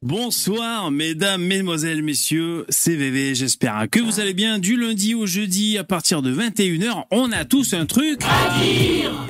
[0.00, 4.58] Bonsoir, mesdames, mesdemoiselles, messieurs, c'est VV, j'espère que vous allez bien.
[4.58, 9.26] Du lundi au jeudi, à partir de 21h, on a tous un truc à dire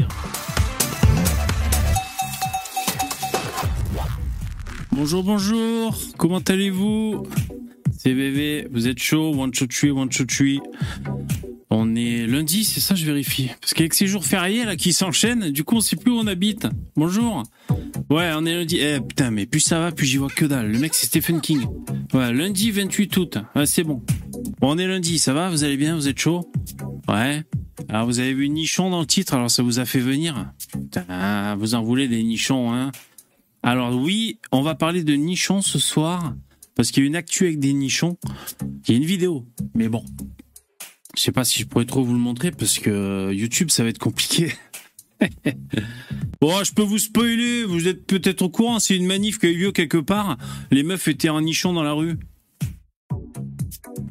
[4.93, 7.27] Bonjour, bonjour, comment allez-vous?
[7.99, 10.61] C'est VV, vous êtes chaud, one, two, three, one, two, three.
[11.79, 13.51] On est lundi, c'est ça, je vérifie.
[13.61, 16.27] Parce qu'avec ces jours fériés là qui s'enchaînent, du coup on sait plus où on
[16.27, 16.67] habite.
[16.97, 17.43] Bonjour.
[18.09, 18.79] Ouais, on est lundi.
[18.81, 20.73] Eh putain, mais plus ça va, plus j'y vois que dalle.
[20.73, 21.67] Le mec c'est Stephen King.
[22.15, 23.39] Ouais, lundi 28 août.
[23.55, 24.03] Ouais, c'est bon.
[24.59, 25.51] Bon, on est lundi, ça va?
[25.51, 25.97] Vous allez bien?
[25.97, 26.51] Vous êtes chaud?
[27.09, 27.45] Ouais.
[27.91, 30.51] Alors vous avez vu nichon dans le titre, alors ça vous a fait venir?
[30.73, 32.91] Putain, vous en voulez des nichons, hein?
[33.63, 36.35] Alors oui, on va parler de nichons ce soir
[36.75, 38.17] parce qu'il y a une actu avec des nichons.
[38.89, 40.03] Il y a une vidéo, mais bon,
[41.17, 43.89] je sais pas si je pourrais trop vous le montrer parce que YouTube, ça va
[43.89, 44.53] être compliqué.
[46.41, 49.49] bon, je peux vous spoiler, vous êtes peut-être au courant, c'est une manif qui a
[49.49, 50.37] eu lieu quelque part.
[50.71, 52.19] Les meufs étaient en nichon dans la rue.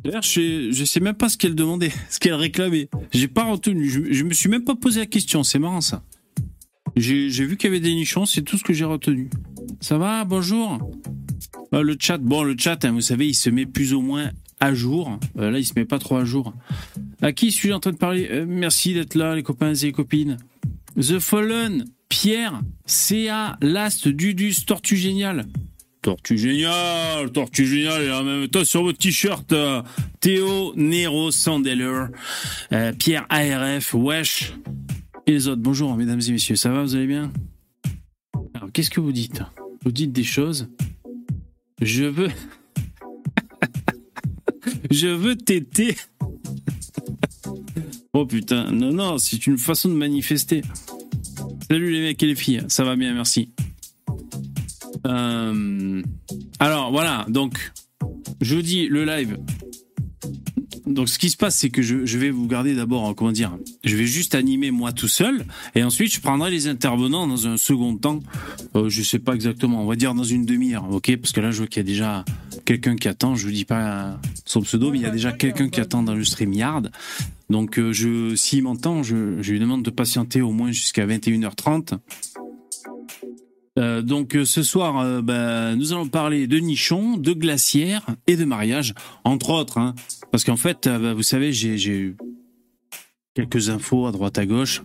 [0.04, 2.90] D'ailleurs, je, je sais même pas ce qu'elles demandaient, ce qu'elles réclamaient.
[3.14, 6.04] J'ai pas retenu, je, je me suis même pas posé la question, c'est marrant ça.
[6.96, 9.30] J'ai vu qu'il y avait des nichons, c'est tout ce que j'ai retenu.
[9.82, 10.80] Ça va, bonjour
[11.74, 14.32] euh, Le chat, bon, le chat, hein, vous savez, il se met plus ou moins
[14.60, 15.20] à jour.
[15.38, 16.54] Euh, là, il se met pas trop à jour.
[17.22, 19.92] À qui suis-je en train de parler Euh, Merci d'être là, les copains et les
[19.92, 20.38] copines.
[21.00, 25.46] The Fallen, Pierre, CA, Last, Dudus, Tortue Génial.
[26.02, 29.82] Tortue Génial, Tortue Génial, et en même temps sur votre t-shirt, euh,
[30.20, 32.06] Théo, Nero, Sandeller,
[33.00, 34.54] Pierre ARF, Wesh,
[35.28, 35.62] et les autres.
[35.62, 37.32] Bonjour, mesdames et messieurs, ça va, vous allez bien?
[38.54, 39.42] Alors, qu'est-ce que vous dites?
[39.84, 40.70] Vous dites des choses?
[41.82, 42.30] Je veux...
[44.92, 45.96] Je veux téter.
[48.14, 50.62] oh putain, non, non, c'est une façon de manifester.
[51.70, 53.50] Salut les mecs et les filles, ça va bien, merci.
[55.08, 56.02] Euh,
[56.60, 57.72] alors voilà, donc
[58.42, 59.38] jeudi le live.
[60.88, 63.58] Donc ce qui se passe, c'est que je, vais vous garder d'abord, euh, comment dire,
[63.84, 67.58] je vais juste animer moi tout seul, et ensuite je prendrai les intervenants dans un
[67.58, 68.20] second temps.
[68.76, 71.18] Euh, je sais pas exactement, on va dire dans une demi-heure, ok?
[71.18, 72.24] Parce que là je vois qu'il y a déjà
[72.66, 73.36] quelqu'un qui attend.
[73.36, 76.16] Je vous dis pas son pseudo, mais il y a déjà quelqu'un qui attend dans
[76.16, 76.92] le StreamYard.
[77.50, 81.98] Donc euh, je, s'il m'entend, je, lui demande de patienter au moins jusqu'à 21h30.
[83.78, 88.38] Euh, donc euh, ce soir, euh, bah, nous allons parler de nichons, de glacières et
[88.38, 88.94] de mariage,
[89.26, 89.78] entre autres.
[89.78, 89.96] Hein,
[90.36, 92.18] parce qu'en fait, euh, bah, vous savez, j'ai eu
[93.36, 94.84] quelques infos à droite à gauche,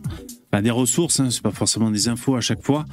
[0.53, 2.85] Bah, des ressources, hein, c'est pas forcément des infos à chaque fois.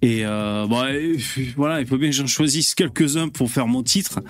[0.00, 1.18] Et euh, et,
[1.56, 4.20] voilà, il faut bien que j'en choisisse quelques-uns pour faire mon titre.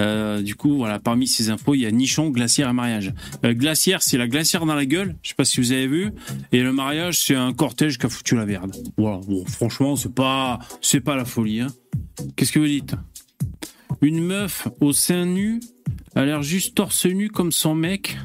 [0.00, 3.14] Euh, du coup, voilà, parmi ces infos, il y a nichon, glacière et mariage.
[3.44, 5.14] Glacière, c'est la glacière dans la gueule.
[5.22, 6.10] Je sais pas si vous avez vu.
[6.50, 8.74] Et le mariage, c'est un cortège qui a foutu la merde.
[8.96, 9.20] Voilà.
[9.28, 10.58] Bon, franchement, c'est pas,
[11.04, 11.60] pas la folie.
[11.60, 11.68] Hein.
[12.34, 12.96] Qu'est-ce que vous dites?
[14.00, 15.60] Une meuf au sein nu
[16.14, 18.18] a l'air juste torse nu comme son mec.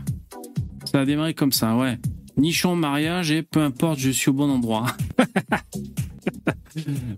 [0.92, 2.00] Ça a démarré comme ça, ouais.
[2.38, 4.86] Nichon mariage et peu importe, je suis au bon endroit.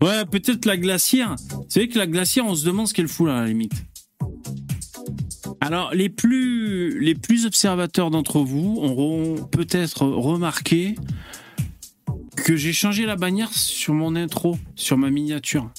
[0.01, 1.35] ouais, peut-être la glacière.
[1.67, 3.73] C'est vrai que la glacière, on se demande ce qu'elle fout là, à la limite.
[5.61, 10.95] Alors, les plus, les plus observateurs d'entre vous auront peut-être remarqué
[12.37, 15.69] que j'ai changé la bannière sur mon intro, sur ma miniature.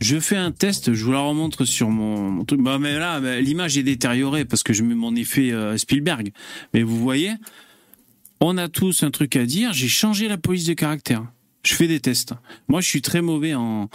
[0.00, 2.60] Je fais un test, je vous la remontre sur mon, truc.
[2.60, 6.30] Bah, mais bah, l'image est détériorée parce que je mets mon effet euh, Spielberg.
[6.74, 7.32] Mais vous voyez,
[8.40, 9.72] on a tous un truc à dire.
[9.72, 11.26] J'ai changé la police de caractère.
[11.62, 12.34] Je fais des tests.
[12.68, 13.88] Moi, je suis très mauvais en,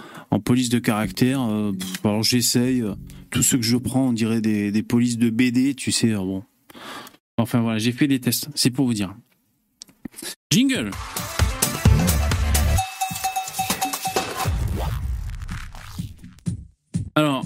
[0.44, 1.42] police de caractère.
[1.42, 1.70] Euh,
[2.02, 2.82] alors, j'essaye.
[2.82, 2.94] euh,
[3.30, 6.12] Tout ce que je prends, on dirait des, polices de BD, tu sais.
[7.36, 8.48] Enfin, voilà, j'ai fait des tests.
[8.56, 9.14] C'est pour vous dire.
[10.50, 10.90] Jingle
[17.16, 17.44] Alors,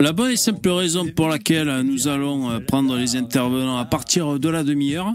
[0.00, 4.38] la bonne et simple raison pour laquelle nous allons euh, prendre les intervenants à partir
[4.38, 5.12] de la demi-heure,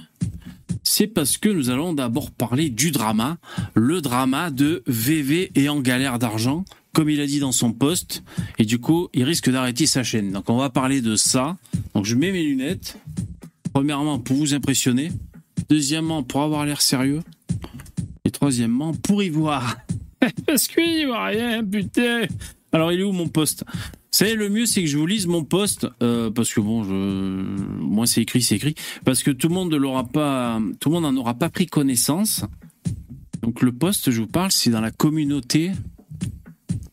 [0.83, 3.37] c'est parce que nous allons d'abord parler du drama,
[3.73, 8.23] le drama de VV et en galère d'argent, comme il a dit dans son post,
[8.59, 10.31] et du coup, il risque d'arrêter sa chaîne.
[10.31, 11.57] Donc on va parler de ça.
[11.95, 12.97] Donc je mets mes lunettes,
[13.73, 15.11] premièrement pour vous impressionner,
[15.69, 17.21] deuxièmement pour avoir l'air sérieux,
[18.23, 19.75] et troisièmement pour y voir.
[20.45, 22.27] parce qu'il n'y voit rien, putain
[22.75, 23.63] Alors il est où mon poste?
[24.11, 28.05] Savez, le mieux, c'est que je vous lise mon post, euh, parce que bon, moi,
[28.05, 28.75] c'est écrit, c'est écrit,
[29.05, 32.43] parce que tout le monde l'aura pas, tout le monde n'en aura pas pris connaissance.
[33.41, 35.71] Donc, le post, je vous parle, c'est dans la communauté,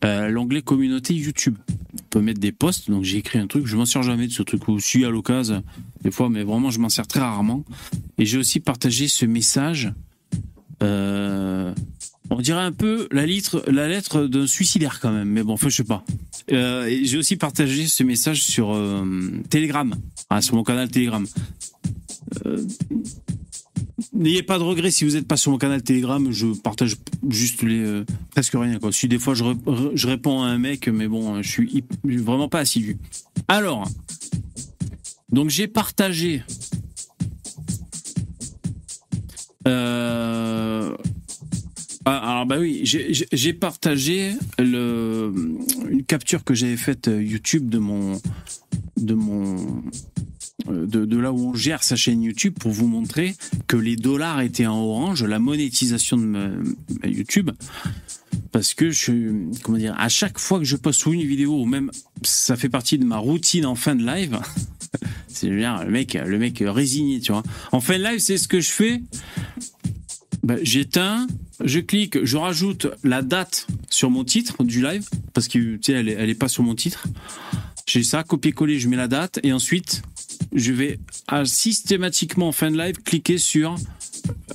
[0.05, 1.56] euh, l'onglet communauté YouTube.
[1.94, 4.32] On peut mettre des posts, donc j'ai écrit un truc, je m'en sers jamais de
[4.32, 5.64] ce truc, ou si à l'occasion,
[6.05, 7.64] des fois, mais vraiment, je m'en sers très rarement.
[8.19, 9.93] Et j'ai aussi partagé ce message,
[10.81, 11.75] euh,
[12.34, 15.84] On dirait un peu la lettre, d'un suicidaire quand même, mais bon, enfin, je sais
[15.84, 16.02] pas.
[16.50, 19.05] Euh, j'ai aussi partagé ce message sur euh,
[19.50, 19.94] Telegram,
[20.31, 21.26] ah, sur mon canal Telegram.
[22.46, 22.64] Euh,
[24.14, 26.96] N'ayez pas de regrets si vous n'êtes pas sur mon canal Telegram, je partage
[27.29, 28.79] juste les presque rien.
[28.79, 28.93] Quoi.
[28.93, 32.99] Si des fois je, réponds à un mec, mais bon, je suis vraiment pas assidu.
[33.49, 33.88] Alors,
[35.31, 36.43] donc j'ai partagé.
[39.67, 40.94] Euh,
[42.05, 48.21] ah, alors bah oui, j'ai- partagé une capture que j'avais faite euh, YouTube de mon
[48.97, 49.83] de mon
[50.69, 53.35] euh, de, là où on gère sa chaîne YouTube pour vous montrer
[53.67, 56.49] que les dollars étaient en orange, la monétisation de ma,
[57.05, 57.51] YouTube.
[58.51, 59.13] Parce que je,
[59.63, 61.91] comment dire, à chaque fois que je poste une vidéo, ou même
[62.23, 64.39] ça fait partie de ma routine en fin de live,
[65.29, 67.43] c'est bien le mec, le mec résigné, tu vois.
[67.73, 69.03] En fin de live, c'est ce que je fais.
[70.43, 71.27] Ben, J'éteins,
[71.64, 76.49] je clique, je rajoute la date sur mon titre du live, parce que tu pas
[76.49, 77.05] sur mon titre.
[77.87, 80.03] J'ai ça, copier-coller, je mets la date, et ensuite,
[80.53, 80.99] je vais
[81.44, 83.76] systématiquement en fin de live cliquer sur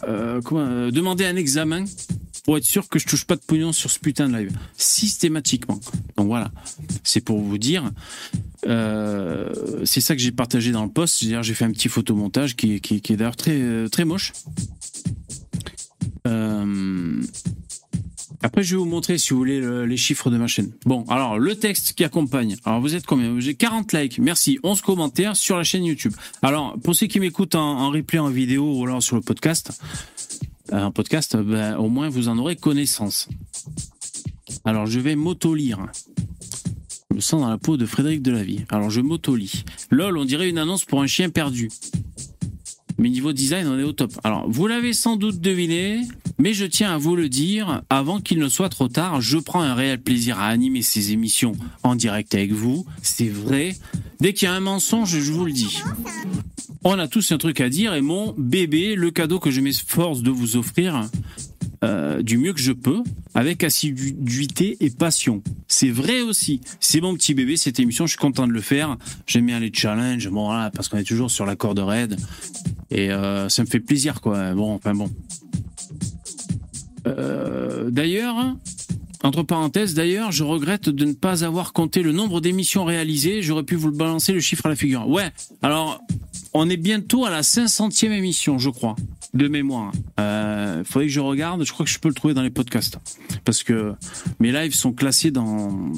[0.08, 1.86] euh, euh, demander un examen
[2.46, 4.58] pour être sûr que je touche pas de pognon sur ce putain de live.
[4.78, 5.80] Systématiquement.
[6.16, 6.52] Donc voilà,
[7.04, 7.92] c'est pour vous dire.
[8.66, 11.18] Euh, c'est ça que j'ai partagé dans le post.
[11.20, 14.32] J'ai fait un petit photomontage qui, qui, est d'ailleurs très, très moche.
[16.26, 17.22] Euh,
[18.42, 20.72] après, je vais vous montrer, si vous voulez, le- les chiffres de ma chaîne.
[20.86, 22.56] Bon, alors, le texte qui accompagne.
[22.66, 23.40] Alors, vous êtes combien?
[23.40, 24.60] J'ai 40 likes, merci.
[24.64, 26.14] 11 commentaires sur la chaîne YouTube.
[26.42, 29.72] Alors, pour ceux qui m'écoutent en, replay, en vidéo ou alors sur le podcast,
[30.72, 33.28] euh, un podcast, ben, au moins vous en aurez connaissance.
[34.66, 35.86] Alors, je vais m'auto-lire.
[37.14, 38.66] Me sens dans la peau de Frédéric Delavie.
[38.70, 39.64] Alors, je m'auto-lis.
[39.90, 41.70] LOL, on dirait une annonce pour un chien perdu.
[42.98, 44.12] Mais niveau design, on est au top.
[44.24, 46.02] Alors, vous l'avez sans doute deviné,
[46.40, 49.62] mais je tiens à vous le dire, avant qu'il ne soit trop tard, je prends
[49.62, 51.54] un réel plaisir à animer ces émissions
[51.84, 52.86] en direct avec vous.
[53.02, 53.76] C'est vrai.
[54.20, 55.82] Dès qu'il y a un mensonge, je vous le dis.
[56.84, 60.22] On a tous un truc à dire et mon bébé, le cadeau que je m'efforce
[60.22, 61.10] de vous offrir
[61.84, 63.04] euh, du mieux que je peux,
[63.34, 65.44] avec assiduité et passion.
[65.68, 66.62] C'est vrai aussi.
[66.80, 68.98] C'est mon petit bébé, cette émission, je suis content de le faire.
[69.26, 72.18] J'aime bien les challenges, bon voilà, parce qu'on est toujours sur la corde raide.
[72.90, 74.54] Et euh, ça me fait plaisir, quoi.
[74.54, 75.12] Bon, enfin bon.
[77.06, 78.56] Euh, d'ailleurs,
[79.24, 83.42] entre parenthèses, d'ailleurs, je regrette de ne pas avoir compté le nombre d'émissions réalisées.
[83.42, 85.08] J'aurais pu vous le balancer le chiffre à la figure.
[85.08, 85.32] Ouais,
[85.62, 86.02] alors,
[86.54, 88.96] on est bientôt à la 500e émission, je crois,
[89.34, 89.92] de mémoire.
[90.20, 93.00] Euh, faudrait que je regarde, je crois que je peux le trouver dans les podcasts.
[93.46, 93.94] Parce que
[94.40, 95.92] mes lives sont classés dans,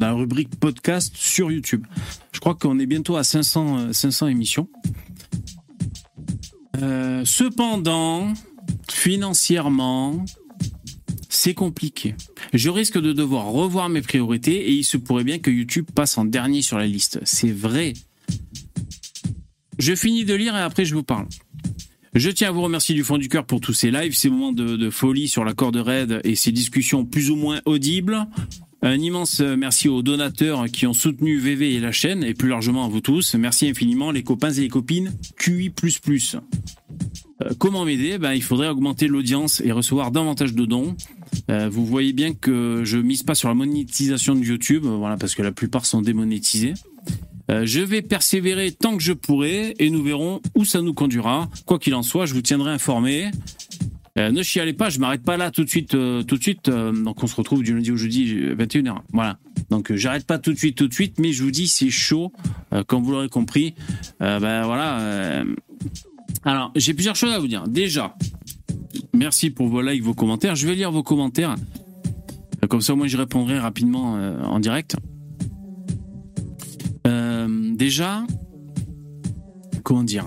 [0.00, 1.86] la rubrique podcast sur YouTube.
[2.32, 4.68] Je crois qu'on est bientôt à 500, euh, 500 émissions.
[6.82, 8.32] Euh, cependant,
[8.90, 10.24] financièrement,
[11.28, 12.14] c'est compliqué.
[12.52, 16.18] Je risque de devoir revoir mes priorités et il se pourrait bien que YouTube passe
[16.18, 17.20] en dernier sur la liste.
[17.24, 17.94] C'est vrai.
[19.78, 21.26] Je finis de lire et après je vous parle.
[22.16, 24.50] Je tiens à vous remercier du fond du cœur pour tous ces lives, ces moments
[24.50, 28.26] de, folie sur la corde raide et ces discussions plus ou moins audibles.
[28.80, 32.86] Un immense merci aux donateurs qui ont soutenu VV et la chaîne et plus largement
[32.86, 33.34] à vous tous.
[33.34, 35.70] Merci infiniment les copains et les copines QI++.
[37.42, 38.16] Euh, comment m'aider?
[38.16, 40.96] Ben, Il faudrait augmenter l'audience et recevoir davantage de dons.
[41.50, 45.18] Euh, vous voyez bien que je mise pas sur la monétisation de YouTube, euh, voilà,
[45.18, 46.72] parce que la plupart sont démonétisés.
[47.50, 51.48] Euh, je vais persévérer tant que je pourrai et nous verrons où ça nous conduira.
[51.64, 53.30] Quoi qu'il en soit, je vous tiendrai informé.
[54.18, 56.70] Euh, ne chialez pas, je m'arrête pas là tout de suite, euh, tout de suite.
[56.70, 58.96] donc on se retrouve du lundi au jeudi 21h.
[59.12, 59.38] Voilà.
[59.70, 62.32] Donc j'arrête pas tout de suite, tout de suite, mais je vous dis c'est chaud,
[62.86, 63.74] comme vous l'aurez compris.
[64.20, 65.44] Ben voilà.
[66.44, 67.68] alors j'ai plusieurs choses à vous dire.
[67.68, 68.16] Déjà,
[69.12, 70.56] merci pour vos likes, vos commentaires.
[70.56, 71.56] Je vais lire vos commentaires.
[72.70, 74.96] Comme ça, moins, je répondrai rapidement en direct.
[77.76, 78.24] Euh, déjà,
[79.82, 80.26] comment dire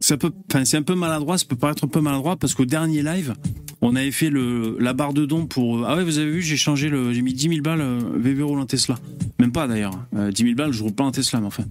[0.00, 2.64] ça peut, enfin, c'est un peu maladroit, ça peut paraître un peu maladroit parce qu'au
[2.64, 3.34] dernier live,
[3.82, 5.84] on avait fait le, la barre de dons pour.
[5.84, 8.44] Ah ouais, vous avez vu, j'ai changé le, j'ai mis 10 000 balles euh, VV
[8.44, 8.94] roule en Tesla.
[9.40, 9.98] Même pas d'ailleurs.
[10.14, 11.64] Euh, 10 000 balles, je roule pas en Tesla, mais enfin.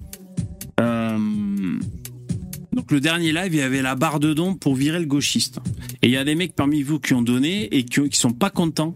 [2.85, 5.57] Donc le dernier live, il y avait la barre de dons pour virer le gauchiste.
[6.03, 8.51] Et il y a des mecs parmi vous qui ont donné et qui, sont pas
[8.51, 8.95] contents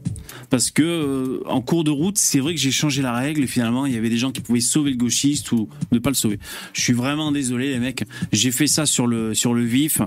[0.51, 3.47] parce que euh, en cours de route, c'est vrai que j'ai changé la règle et
[3.47, 6.15] finalement il y avait des gens qui pouvaient sauver le gauchiste ou ne pas le
[6.15, 6.37] sauver.
[6.73, 8.03] Je suis vraiment désolé les mecs.
[8.31, 10.03] J'ai fait ça sur le sur le vif.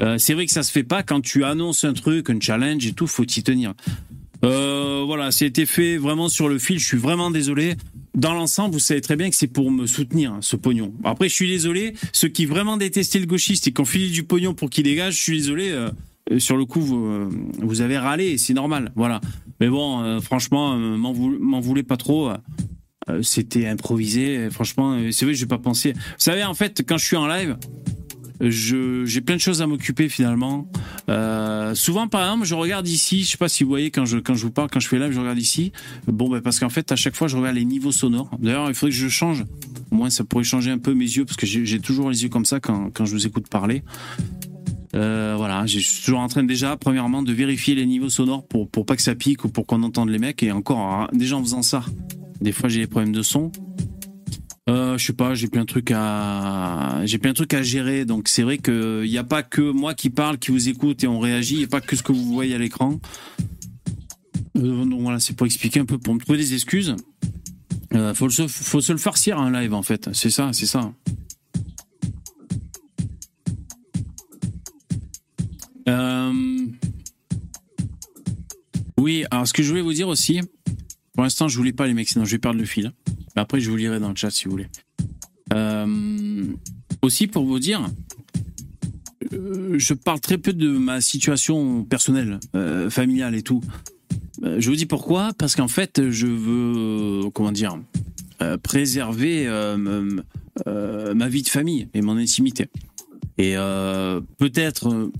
[0.00, 2.84] Euh, c'est vrai que ça se fait pas quand tu annonces un truc, un challenge
[2.84, 3.74] et tout, faut t'y tenir.
[4.44, 6.80] Euh, voilà, c'était fait vraiment sur le fil.
[6.80, 7.76] Je suis vraiment désolé.
[8.14, 10.92] Dans l'ensemble, vous savez très bien que c'est pour me soutenir, hein, ce pognon.
[11.04, 11.94] Après, je suis désolé.
[12.12, 15.16] Ceux qui vraiment détestaient le gauchiste et qui ont filé du pognon pour qu'il dégage,
[15.16, 15.70] je suis désolé.
[15.70, 15.90] euh,
[16.38, 18.92] sur le coup, vous, vous avez râlé, c'est normal.
[18.94, 19.20] Voilà.
[19.60, 22.30] Mais bon, franchement, m'en voulez pas trop.
[23.22, 24.48] C'était improvisé.
[24.50, 25.92] Franchement, c'est vrai, je vais pas penser.
[25.92, 27.56] Vous savez, en fait, quand je suis en live,
[28.40, 30.66] j'ai plein de choses à m'occuper finalement.
[31.08, 33.22] Euh, souvent, par exemple, je regarde ici.
[33.22, 34.98] Je sais pas si vous voyez quand je quand je vous parle, quand je fais
[34.98, 35.72] live, je regarde ici.
[36.06, 38.30] Bon, ben parce qu'en fait, à chaque fois, je regarde les niveaux sonores.
[38.38, 39.44] D'ailleurs, il faudrait que je change.
[39.90, 42.28] Au moins, ça pourrait changer un peu mes yeux parce que j'ai toujours les yeux
[42.28, 43.82] comme ça quand quand je vous écoute parler.
[44.94, 48.68] Euh, voilà, je suis toujours en train déjà, premièrement, de vérifier les niveaux sonores pour
[48.68, 50.42] pour pas que ça pique ou pour qu'on entende les mecs.
[50.42, 51.84] Et encore, hein, déjà en faisant ça,
[52.40, 53.52] des fois j'ai des problèmes de son.
[54.70, 57.04] Euh, je sais pas, j'ai plein de trucs à,
[57.62, 58.04] gérer.
[58.04, 61.02] Donc c'est vrai que il n'y a pas que moi qui parle, qui vous écoute
[61.02, 61.54] et on réagit.
[61.54, 63.00] Il n'y a pas que ce que vous voyez à l'écran.
[64.56, 66.94] Euh, donc voilà, c'est pour expliquer un peu, pour me trouver des excuses.
[67.94, 70.08] Euh, faut, se, faut se le farcir un live en fait.
[70.12, 70.92] C'est ça, c'est ça.
[75.88, 76.32] Euh,
[78.96, 80.40] oui, alors ce que je voulais vous dire aussi,
[81.20, 82.94] pour l'instant je voulais pas les mecs, sinon je vais perdre le fil.
[83.36, 84.68] Après, je vous lirai dans le chat si vous voulez.
[85.52, 86.46] Euh,
[87.02, 87.86] aussi, pour vous dire,
[89.34, 93.60] euh, je parle très peu de ma situation personnelle, euh, familiale et tout.
[94.42, 95.32] je vous dis pourquoi?
[95.36, 97.78] Parce qu'en fait, je veux, comment dire,
[98.62, 99.46] préserver
[100.64, 102.68] ma vie de famille et mon intimité.
[103.36, 103.56] Et
[104.38, 105.10] peut-être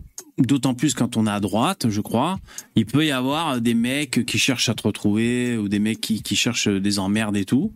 [0.41, 2.39] d'autant plus quand on est à droite, je crois,
[2.77, 6.23] il peut y avoir des mecs qui cherchent à te retrouver ou des mecs qui,
[6.23, 7.73] qui cherchent des emmerdes et tout.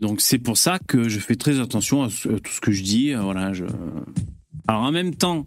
[0.00, 3.12] Donc c'est pour ça que je fais très attention à, tout ce que je dis.
[3.12, 3.64] Euh, voilà, je...
[4.68, 5.46] Alors en même temps,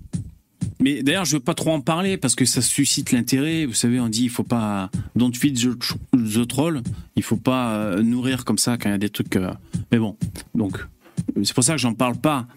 [0.80, 3.66] mais d'ailleurs je veux pas trop en parler parce que ça suscite l'intérêt.
[3.66, 6.82] Vous savez, on dit il faut pas don't feed the, troll.
[7.16, 9.36] Il faut pas euh, nourrir comme ça quand il y a des trucs.
[9.36, 9.52] Euh,
[9.92, 10.18] mais bon,
[10.56, 10.86] donc
[11.44, 12.48] c'est pour ça que j'en parle pas.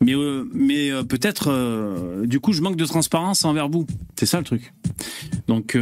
[0.00, 0.14] Mais
[0.52, 3.86] mais peut-être du coup je manque de transparence envers vous.
[4.18, 4.72] C'est ça le truc.
[5.48, 5.76] Donc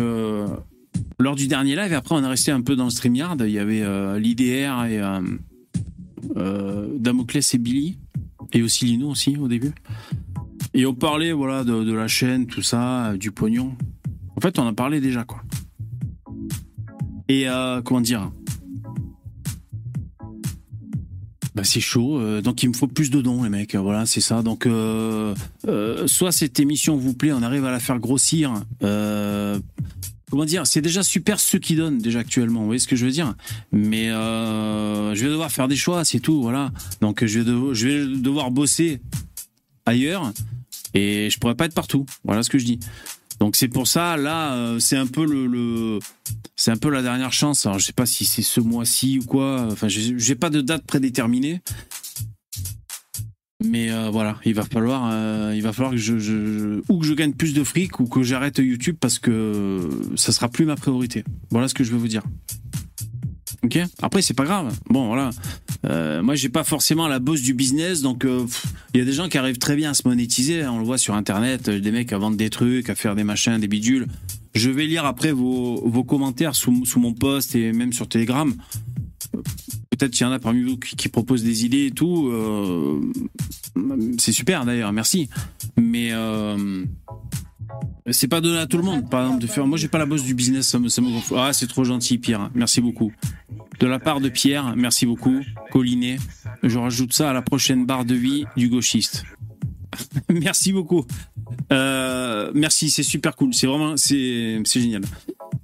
[1.19, 3.59] lors du dernier live, après on est resté un peu dans le StreamYard, il y
[3.59, 3.83] avait
[4.19, 5.01] l'IDR et
[6.37, 7.99] euh, Damoclès et Billy,
[8.53, 9.73] et aussi Lino aussi au début.
[10.75, 13.77] Et on parlait voilà de, la chaîne, tout ça, du pognon.
[14.37, 15.43] En fait, on a parlé déjà quoi.
[17.29, 18.31] Et euh, comment dire?
[21.55, 24.21] Bah, c'est chaud, euh, donc il me faut plus de dons les mecs, voilà c'est
[24.21, 24.43] ça.
[24.43, 24.67] Donc
[26.07, 28.65] soit cette émission vous plaît, on arrive à la faire grossir
[30.33, 32.61] comment dire, c'est déjà super ceux qui donnent déjà actuellement.
[32.61, 33.35] Vous voyez ce que je veux dire
[33.71, 36.73] Mais euh, je vais devoir faire des choix, c'est tout, voilà.
[37.03, 39.03] Donc je vais, devoir, je vais devoir bosser
[39.85, 40.33] ailleurs
[40.95, 42.07] et je pourrais pas être partout.
[42.25, 42.81] Voilà ce que je dis.
[43.43, 45.99] Donc c'est pour ça, là, euh, c'est un peu le,
[46.55, 47.67] c'est un peu la dernière chance.
[47.67, 49.67] Alors je sais pas si c'est ce mois-ci ou quoi.
[49.69, 51.61] Enfin, j'ai pas de date prédéterminée.
[53.65, 57.15] Mais euh, voilà, il va falloir, euh, il va falloir que je, ou que je
[57.15, 61.25] gagne plus de fric ou que j'arrête YouTube parce que ça sera plus ma priorité.
[61.51, 62.23] Voilà ce que je veux vous dire.
[63.65, 63.79] Ok.
[64.03, 64.75] Après, c'est pas grave.
[64.89, 65.31] Bon, voilà.
[65.87, 68.27] Euh, moi, j'ai pas forcément la bosse du business, donc
[68.95, 70.67] il y a des gens qui arrivent très bien à se monétiser.
[70.67, 73.59] On le voit sur Internet, des mecs à vendre des trucs, à faire des machins,
[73.59, 74.07] des bidules.
[74.55, 78.53] Je vais lire après vos, vos commentaires sous, sous mon post et même sur Telegram
[80.03, 82.29] peut-être qu'il y en a parmi vous qui, proposent des idées et tout.
[82.29, 83.01] Euh,
[84.19, 85.29] c'est super d'ailleurs, merci.
[85.77, 86.85] Mais euh,
[88.11, 89.67] c'est pas donné à tout le monde, par exemple, de faire.
[89.67, 92.51] Moi, j'ai pas la bosse du business, ça me, me Ah, c'est trop gentil, Pierre.
[92.55, 93.13] Merci beaucoup.
[93.81, 95.41] De la part de Pierre, merci beaucoup.
[95.71, 96.19] Collinet,
[96.63, 99.25] je rajoute ça à la prochaine barre de vie du gauchiste.
[100.29, 101.05] merci beaucoup.
[101.73, 103.55] Euh, merci, c'est super cool.
[103.55, 105.03] C'est vraiment, c'est, génial.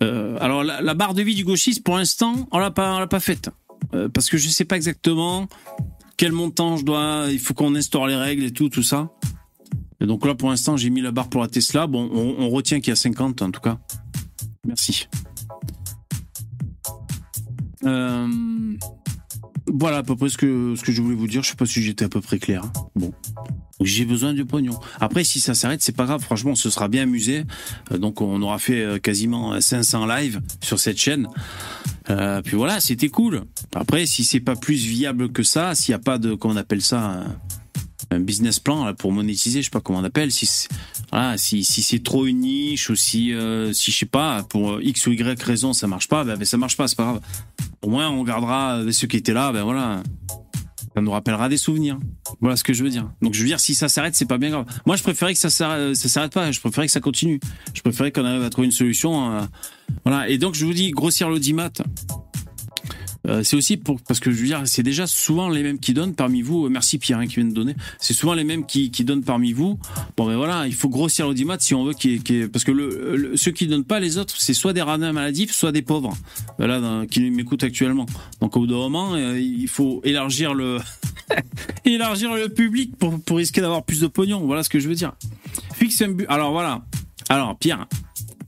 [0.01, 3.51] alors la, barre de vie du gauchiste, pour l'instant, on l'a pas, pas faite.
[3.95, 5.49] Euh, parce que je sais pas exactement
[6.17, 7.27] quel montant je dois.
[7.31, 9.11] Il faut qu'on instaure les règles et tout, tout ça.
[10.01, 11.87] Donc là, pour l'instant, j'ai mis la barre pour la Tesla.
[11.87, 13.79] Bon, on, retient qu'il y a 50 en tout cas.
[14.65, 15.09] Merci.
[17.85, 18.29] Euh,
[19.67, 21.43] voilà à peu près ce que, ce que je voulais vous dire.
[21.43, 22.63] Je sais pas si j'étais à peu près clair.
[22.95, 23.13] Bon.
[23.81, 24.79] J'ai besoin de pognon.
[25.01, 26.21] Après, si ça s'arrête, c'est pas grave.
[26.21, 27.45] Franchement, on se sera bien amusé.
[27.93, 31.29] Euh, donc, on aura fait quasiment 500 lives sur cette chaîne.
[32.11, 33.45] Euh, puis voilà, c'était cool.
[33.75, 36.57] Après, si c'est pas plus viable que ça, s'il n'y a pas de, comment on
[36.57, 37.25] appelle ça,
[38.11, 40.69] un, business plan pour monétiser, je sais pas comment on appelle, si
[41.11, 44.81] voilà, si, si c'est trop une niche ou si, euh, si je sais pas, pour
[44.81, 47.21] X ou Y raison ça marche pas, ben, ben ça marche pas, c'est pas grave.
[47.83, 50.03] Au moins, on gardera ceux qui étaient là, ben voilà.
[50.95, 51.97] Ça nous rappellera des souvenirs.
[52.41, 53.09] Voilà ce que je veux dire.
[53.23, 54.67] Donc je veux dire, si ça s'arrête, c'est pas bien grave.
[54.85, 56.51] Moi, je préférais que ça s'arrête, ça s'arrête pas.
[56.51, 57.39] Je préférais que ça continue.
[57.73, 59.33] Je préférais qu'on arrive à trouver une solution.
[59.33, 59.43] Euh,
[60.05, 60.29] voilà.
[60.29, 61.71] Et donc, je vous dis, grossir l'audimat.
[63.27, 65.93] Euh, c'est aussi pour parce que je veux dire, c'est déjà souvent les mêmes qui
[65.93, 66.67] donnent parmi vous.
[66.67, 67.75] Euh, Merci Pierre hein, qui vient de donner.
[67.99, 69.79] C'est souvent les mêmes qui, qui donnent parmi vous.
[70.17, 71.95] Bon ben voilà, il faut grossir l'audimat si on veut
[72.53, 75.83] parce que ceux qui donnent pas les autres, c'est soit des radins maladifs, soit des
[75.83, 76.17] pauvres.
[76.59, 78.07] Voilà, qui m'écoutent actuellement.
[78.41, 80.79] Donc au bout d'un moment, euh, il faut élargir le
[81.85, 84.47] élargir le public pour pour risquer d'avoir plus de pognon.
[84.47, 85.13] Voilà ce que je veux dire.
[85.75, 86.27] Fixe un but.
[86.29, 86.85] Alors voilà.
[87.29, 87.87] Alors Pierre.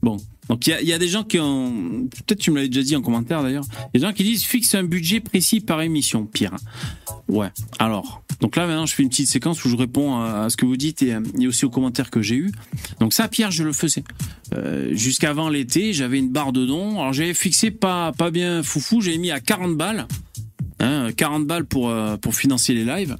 [0.01, 0.17] Bon.
[0.51, 3.01] Donc il y a, des gens qui ont, peut-être tu me l'avais déjà dit en
[3.01, 6.57] commentaire d'ailleurs, des gens qui disent fixe un budget précis par émission, Pierre.
[7.29, 7.47] Ouais.
[7.79, 10.65] Alors, donc là maintenant je fais une petite séquence où je réponds à, ce que
[10.65, 12.51] vous dites et, et aussi aux commentaires que j'ai eu.
[12.99, 14.03] Donc ça, Pierre, je le faisais.
[14.53, 16.99] Euh, Jusqu'avant l'été, j'avais une barre de dons.
[16.99, 20.05] Alors j'avais fixé pas pas bien foufou, j'avais mis à 40 balles,
[20.81, 23.15] hein, 40 balles pour euh, pour financer les lives.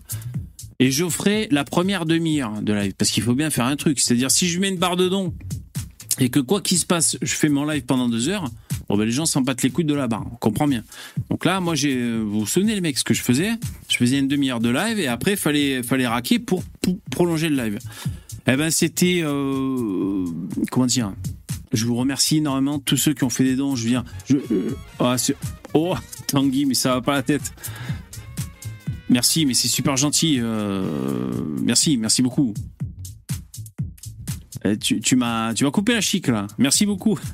[0.81, 4.01] Et j'offrais la première demi-heure de live parce qu'il faut bien faire un truc.
[4.01, 5.33] C'est-à-dire si je mets une barre de dons
[6.21, 8.45] et que quoi qu'il se passe, je fais mon live pendant deux heures,
[8.87, 10.83] bon ben les gens s'en battent les couilles de la barre, on comprend bien.
[11.31, 13.49] Donc là, moi j'ai, euh, vous vous souvenez les mecs, ce que je faisais?
[13.89, 16.63] Je faisais une demi-heure de live et après fallait fallait raquer pour,
[17.09, 17.79] prolonger le live.
[18.45, 20.27] Eh ben c'était euh,
[20.69, 21.11] comment dire?
[21.73, 23.75] Je vous remercie énormément tous ceux qui ont fait des dons.
[23.75, 23.89] Je
[24.27, 25.15] je, euh, ah,
[25.73, 25.95] oh
[26.27, 27.51] Tanguy, mais ça va pas la tête.
[29.09, 30.39] Merci, mais c'est super gentil.
[31.63, 32.53] merci, merci beaucoup.
[34.65, 36.48] Euh, Tu, tu m'as coupé la chic là.
[36.58, 37.18] Merci beaucoup.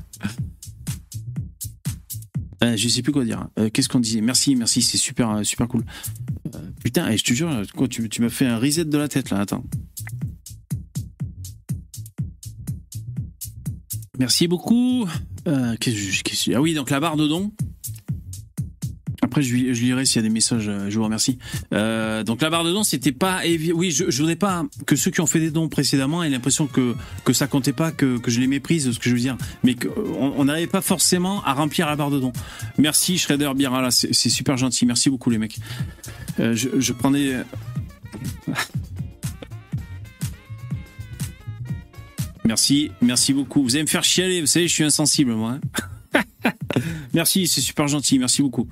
[2.63, 3.47] Euh, je sais plus quoi dire.
[3.59, 4.19] Euh, Qu'est-ce qu'on disait?
[4.19, 5.85] Merci, merci, c'est super, euh, super cool.
[6.55, 9.07] Euh, putain, et je te jure, quoi, tu, tu m'as fait un reset de la
[9.07, 9.41] tête là.
[9.41, 9.63] Attends.
[14.17, 15.07] Merci beaucoup.
[15.45, 15.75] Ah
[16.59, 17.51] oui, donc la barre de dons.
[19.37, 20.67] Après, je, lirai s'il y a des messages.
[20.67, 21.37] euh, Je vous remercie.
[21.71, 23.41] Euh, donc la barre de dons, c'était pas
[23.75, 26.65] Oui, je, je voudrais pas que ceux qui ont fait des dons précédemment aient l'impression
[26.65, 26.95] que
[27.33, 30.45] ça comptait pas, que, je les méprise, ce que je veux dire, mais qu'on on
[30.45, 32.33] n'arrivait pas forcément à remplir la barre de dons.
[32.79, 34.87] Merci Shredder Birala, c'est c'est super gentil.
[34.87, 35.57] Merci beaucoup les mecs.
[36.39, 37.33] Euh, je, je prenais.
[42.43, 43.61] Merci, merci beaucoup.
[43.61, 45.59] Vous allez me faire chialer, vous savez, je suis insensible moi.
[46.15, 46.21] hein.
[47.13, 48.67] merci, c'est super gentil, merci beaucoup.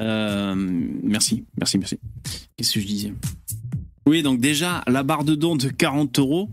[0.00, 0.54] Euh,
[1.02, 1.98] merci, merci, merci.
[2.56, 3.14] Qu'est-ce que je disais
[4.06, 6.48] Oui, donc déjà, la barre de dons de 40 euros,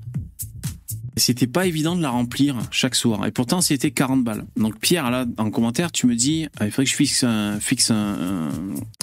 [1.16, 3.26] c'était pas évident de la remplir chaque soir.
[3.26, 4.46] Et pourtant, c'était 40 balles.
[4.56, 7.60] Donc Pierre, là, en commentaire, tu me dis, ah, il faudrait que je fixe un,
[7.60, 8.50] fixe un, un-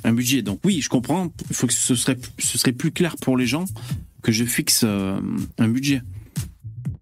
[0.04, 0.42] un budget.
[0.42, 3.46] Donc oui, je comprends, il faut que ce serait, ce serait plus clair pour les
[3.46, 3.64] gens
[4.22, 5.18] que je fixe euh,
[5.58, 6.02] un budget.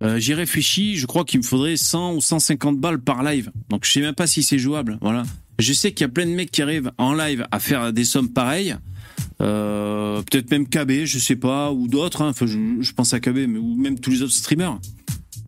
[0.03, 3.53] Euh, J'y réfléchis, je crois qu'il me faudrait 100 ou 150 balles par live.
[3.69, 4.99] Donc je sais même pas si c'est jouable.
[5.03, 5.25] Voilà.
[5.59, 8.05] Je sais qu'il y a plein de mecs qui arrivent en live à faire des
[8.05, 8.77] sommes pareilles.
[9.41, 12.23] Euh, Peut-être même KB, je sais pas, ou d'autres.
[12.23, 12.29] hein.
[12.31, 14.79] Enfin, je, pense à KB, mais ou même tous les autres streamers.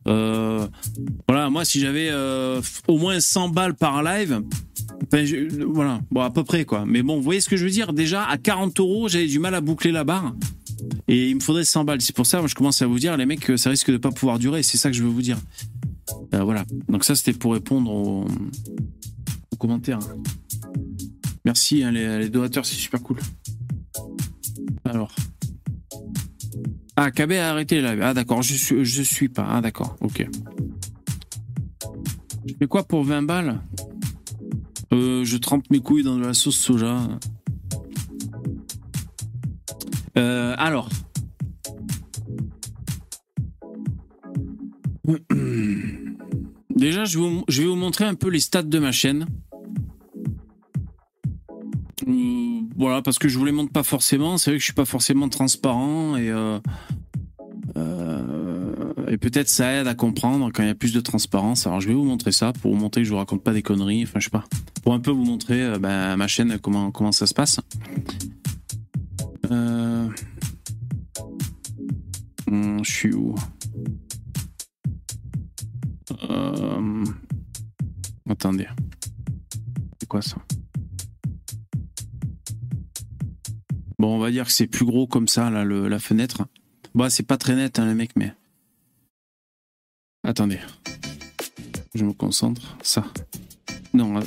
[0.06, 0.66] Euh,
[1.26, 4.42] voilà, moi si j'avais euh, au moins 100 balles par live,
[5.10, 5.26] ben,
[5.66, 6.84] voilà, bon à peu près quoi.
[6.86, 7.92] Mais bon, vous voyez ce que je veux dire?
[7.94, 10.34] Déjà à 40 euros, j'avais du mal à boucler la barre.
[11.08, 12.00] Et il me faudrait 100 balles.
[12.02, 13.96] C'est pour ça, moi, je commence à vous dire, les mecs, que ça risque de
[13.96, 14.62] pas pouvoir durer.
[14.62, 15.38] C'est ça que je veux vous dire.
[16.32, 16.64] Voilà.
[16.88, 18.26] Donc ça, c'était pour répondre aux,
[19.56, 19.98] commentaires.
[21.44, 23.18] Merci, hein, les, donateurs, c'est super cool.
[24.84, 25.14] Alors.
[26.96, 28.00] Ah, KB a arrêté les.
[28.00, 29.46] Ah, d'accord, je suis, je suis pas.
[29.48, 30.26] Ah, d'accord, ok.
[32.46, 33.60] Je fais quoi pour 20 balles?
[34.92, 37.08] Euh, Je trempe mes couilles dans de la sauce soja.
[40.16, 40.88] Euh, alors.
[46.70, 49.26] Déjà, je je vais vous montrer un peu les stats de ma chaîne.
[52.06, 54.38] Euh, voilà, parce que je vous les montre pas forcément.
[54.38, 56.58] C'est vrai que je suis pas forcément transparent et euh,
[57.76, 58.74] euh,
[59.08, 61.66] et peut-être ça aide à comprendre quand il y a plus de transparence.
[61.66, 63.62] Alors je vais vous montrer ça pour vous montrer que je vous raconte pas des
[63.62, 64.02] conneries.
[64.02, 64.44] Enfin, je sais pas.
[64.82, 67.60] Pour un peu vous montrer euh, ben, ma chaîne comment comment ça se passe.
[72.46, 73.34] Hum, je suis où?
[78.28, 78.66] Attendez.
[80.00, 80.36] C'est quoi ça?
[83.98, 86.46] Bon, on va dire que c'est plus gros comme ça, là, la fenêtre.
[86.94, 88.33] Bon, c'est pas très net, hein, les mecs, mais.
[90.24, 90.59] Attendez.
[91.94, 92.76] Je me concentre.
[92.83, 93.04] Ça.
[93.92, 94.20] Non.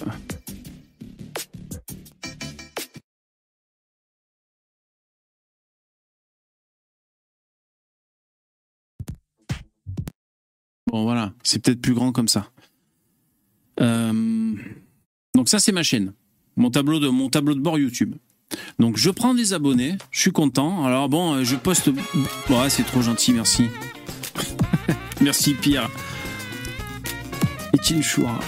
[10.87, 11.33] Bon, voilà.
[11.43, 12.49] C'est peut-être plus grand comme ça.
[13.81, 14.55] Euh,
[15.35, 16.13] Donc, ça, c'est ma chaîne.
[16.55, 18.15] Mon tableau, de, mon tableau de bord YouTube.
[18.79, 19.97] Donc, je prends des abonnés.
[20.11, 20.85] Je suis content.
[20.85, 21.89] Alors, bon, euh, je poste.
[22.49, 23.65] Ouais, c'est trop gentil, merci.
[25.21, 25.89] merci, Pierre.
[27.73, 28.39] Et Choura.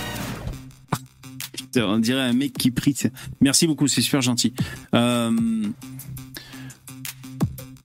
[1.78, 2.96] On dirait un mec qui prie.
[3.42, 4.54] Merci beaucoup, c'est super gentil.
[4.96, 5.32] Euh,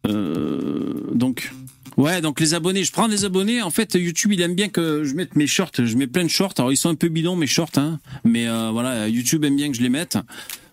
[0.06, 1.52] euh, donc,
[1.96, 3.62] ouais, donc les abonnés, je prends des abonnés.
[3.62, 5.70] En fait, YouTube, il aime bien que je mette mes shorts.
[5.78, 6.54] Je mets plein de shorts.
[6.58, 8.00] Alors, ils sont un peu bidons, mes shorts, hein.
[8.24, 10.18] mais voilà, YouTube aime bien que je les mette.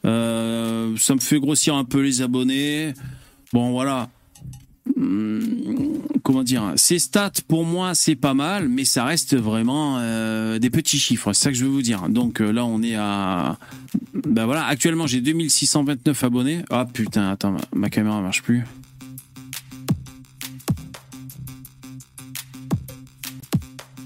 [0.06, 2.94] Euh, ça me fait grossir un peu les abonnés.
[3.54, 4.10] Bon, voilà.
[4.98, 5.42] Hum,
[6.24, 10.70] comment dire Ces stats, pour moi, c'est pas mal, mais ça reste vraiment euh, des
[10.70, 11.34] petits chiffres.
[11.34, 12.10] C'est ça que je veux vous dire.
[12.10, 13.58] Donc euh, là, on est à.
[14.14, 16.64] Ben voilà, actuellement, j'ai 2629 abonnés.
[16.70, 18.64] Ah putain, attends, ma, caméra marche plus.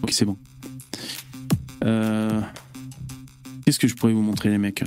[0.04, 0.38] Ok, c'est bon.
[3.66, 4.84] Qu'est-ce que je pourrais vous montrer, les mecs?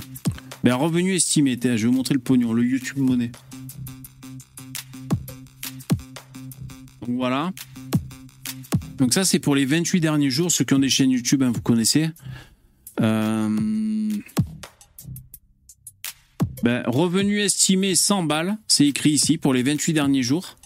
[0.76, 3.32] Revenu estimé, je vais vous montrer le pognon, le YouTube monnaie.
[7.06, 7.52] Donc voilà.
[8.98, 10.50] Donc ça, c'est pour les 28 derniers jours.
[10.50, 12.10] Ceux qui ont des chaînes YouTube, hein, vous connaissez.
[13.00, 14.10] Euh...
[16.64, 20.58] Ben, revenu estimé 100 balles, c'est écrit ici, pour les 28 derniers jours.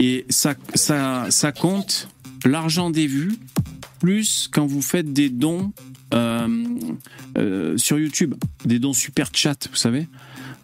[0.00, 2.08] Et ça, ça compte
[2.46, 3.36] l'argent des vues,
[4.00, 5.72] plus quand vous faites des dons
[7.36, 10.06] euh, sur YouTube, des dons super chat, vous savez.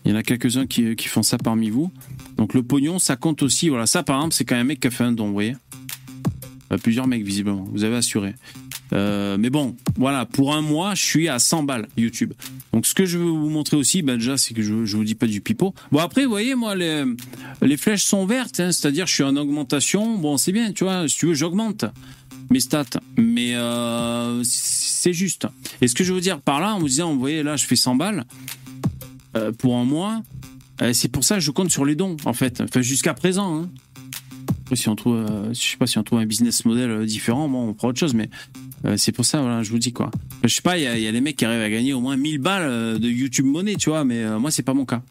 [0.04, 1.90] Il y en a quelques-uns qui, font ça parmi vous.
[2.36, 3.68] Donc le pognon, ça compte aussi.
[3.68, 5.32] Voilà, ça par exemple, c'est quand même un mec qui a fait un don, vous
[5.32, 5.56] voyez.
[6.72, 8.34] Euh, plusieurs mecs, visiblement, vous avez assuré.
[8.92, 12.32] Euh, mais bon, voilà, pour un mois, je suis à 100 balles YouTube.
[12.72, 15.04] Donc ce que je veux vous montrer aussi, ben déjà, c'est que je, je vous
[15.04, 15.74] dis pas du pipeau.
[15.90, 17.04] Bon après, vous voyez, moi, les,
[17.62, 20.18] les flèches sont vertes, hein, c'est-à-dire je suis en augmentation.
[20.18, 21.86] Bon, c'est bien, tu vois, si tu veux, j'augmente
[22.50, 23.00] mes stats.
[23.16, 25.46] Mais euh, c'est juste.
[25.80, 27.64] Et ce que je veux dire par là, en vous disant, vous voyez, là, je
[27.64, 28.24] fais 100 balles
[29.36, 30.22] euh, pour un mois.
[30.82, 32.60] Euh, c'est pour ça que je compte sur les dons, en fait.
[32.60, 33.62] Enfin, jusqu'à présent.
[33.62, 33.70] Hein.
[34.62, 37.68] Après, si on trouve, je sais pas si on trouve un business model différent, bon,
[37.68, 38.30] on prend autre chose, mais
[38.96, 40.10] c'est pour ça, je vous dis quoi.
[40.42, 42.38] Je sais pas, il y, a des mecs qui arrivent à gagner au moins 1000
[42.38, 45.02] balles de YouTube monnaie, tu vois, mais moi, c'est pas mon cas.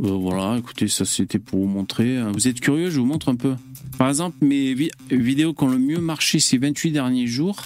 [0.00, 2.22] Voilà, écoutez, ça c'était pour vous montrer.
[2.32, 3.54] Vous êtes curieux, je vous montre un peu.
[3.98, 7.64] Par exemple, mes vi vidéos qui ont le mieux marché ces 28 derniers jours.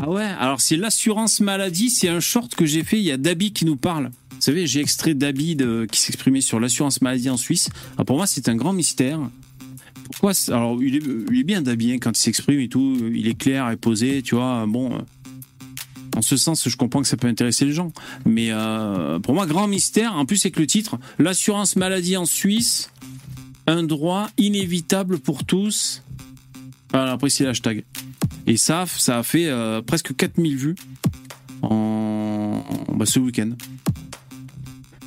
[0.00, 3.16] Ah ouais, alors c'est l'assurance maladie, c'est un short que j'ai fait, il y a
[3.16, 4.10] Dabi qui nous parle.
[4.30, 5.56] Vous savez, j'ai extrait Dabi
[5.90, 7.68] qui s'exprimait sur l'assurance maladie en Suisse.
[7.94, 9.18] Alors pour moi, c'est un grand mystère.
[10.04, 13.26] Pourquoi Alors, il est, il est bien Dabi hein, quand il s'exprime et tout, il
[13.26, 14.64] est clair et posé, tu vois.
[14.68, 14.98] Bon,
[16.16, 17.92] en ce sens, je comprends que ça peut intéresser les gens.
[18.24, 22.24] Mais euh, pour moi, grand mystère, en plus, c'est que le titre, l'assurance maladie en
[22.24, 22.90] Suisse,
[23.66, 26.02] un droit inévitable pour tous.
[26.90, 27.84] Voilà, après, c'est l'hashtag.
[28.46, 30.76] Et ça, ça a fait euh, presque 4000 vues
[31.62, 33.50] en, bah, ce week-end.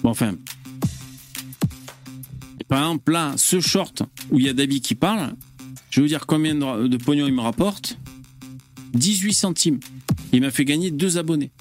[0.03, 0.35] Bon, enfin.
[2.67, 5.33] Par exemple, là, ce short où il y a Dabi qui parle,
[5.89, 7.97] je vais vous dire combien de pognon il me rapporte.
[8.93, 9.79] 18 centimes.
[10.33, 11.51] Il m'a fait gagner deux abonnés.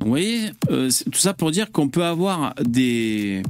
[0.00, 3.42] Vous voyez, euh, tout ça pour dire qu'on peut avoir des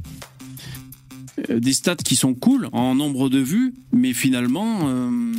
[1.49, 5.33] des stats qui sont cool en nombre de vues, mais finalement, euh,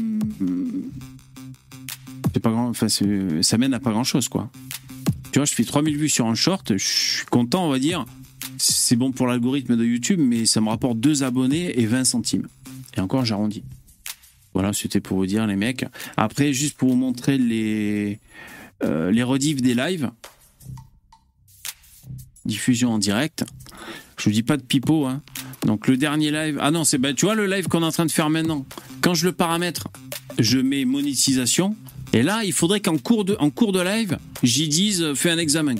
[2.32, 4.50] c'est pas grand, enfin, ça mène à pas grand chose, quoi.
[5.30, 8.04] Tu vois, je fais 3000 vues sur un short, je suis content, on va dire.
[8.58, 12.46] C'est bon pour l'algorithme de YouTube, mais ça me rapporte deux abonnés et 20 centimes.
[12.96, 13.62] Et encore, j'arrondis.
[14.54, 15.84] Voilà, c'était pour vous dire, les mecs.
[16.16, 18.20] Après, juste pour vous montrer les,
[18.82, 20.10] euh, des lives.
[22.44, 23.44] Diffusion en direct.
[24.16, 25.22] Je vous dis pas de pipeau, hein.
[25.64, 26.58] Donc le dernier live.
[26.60, 28.66] Ah non, c'est bah, tu vois le live qu'on est en train de faire maintenant.
[29.00, 29.88] Quand je le paramètre,
[30.38, 31.74] je mets monétisation.
[32.12, 35.38] Et là, il faudrait qu'en cours de en cours de live, j'y dise fais un
[35.38, 35.74] examen.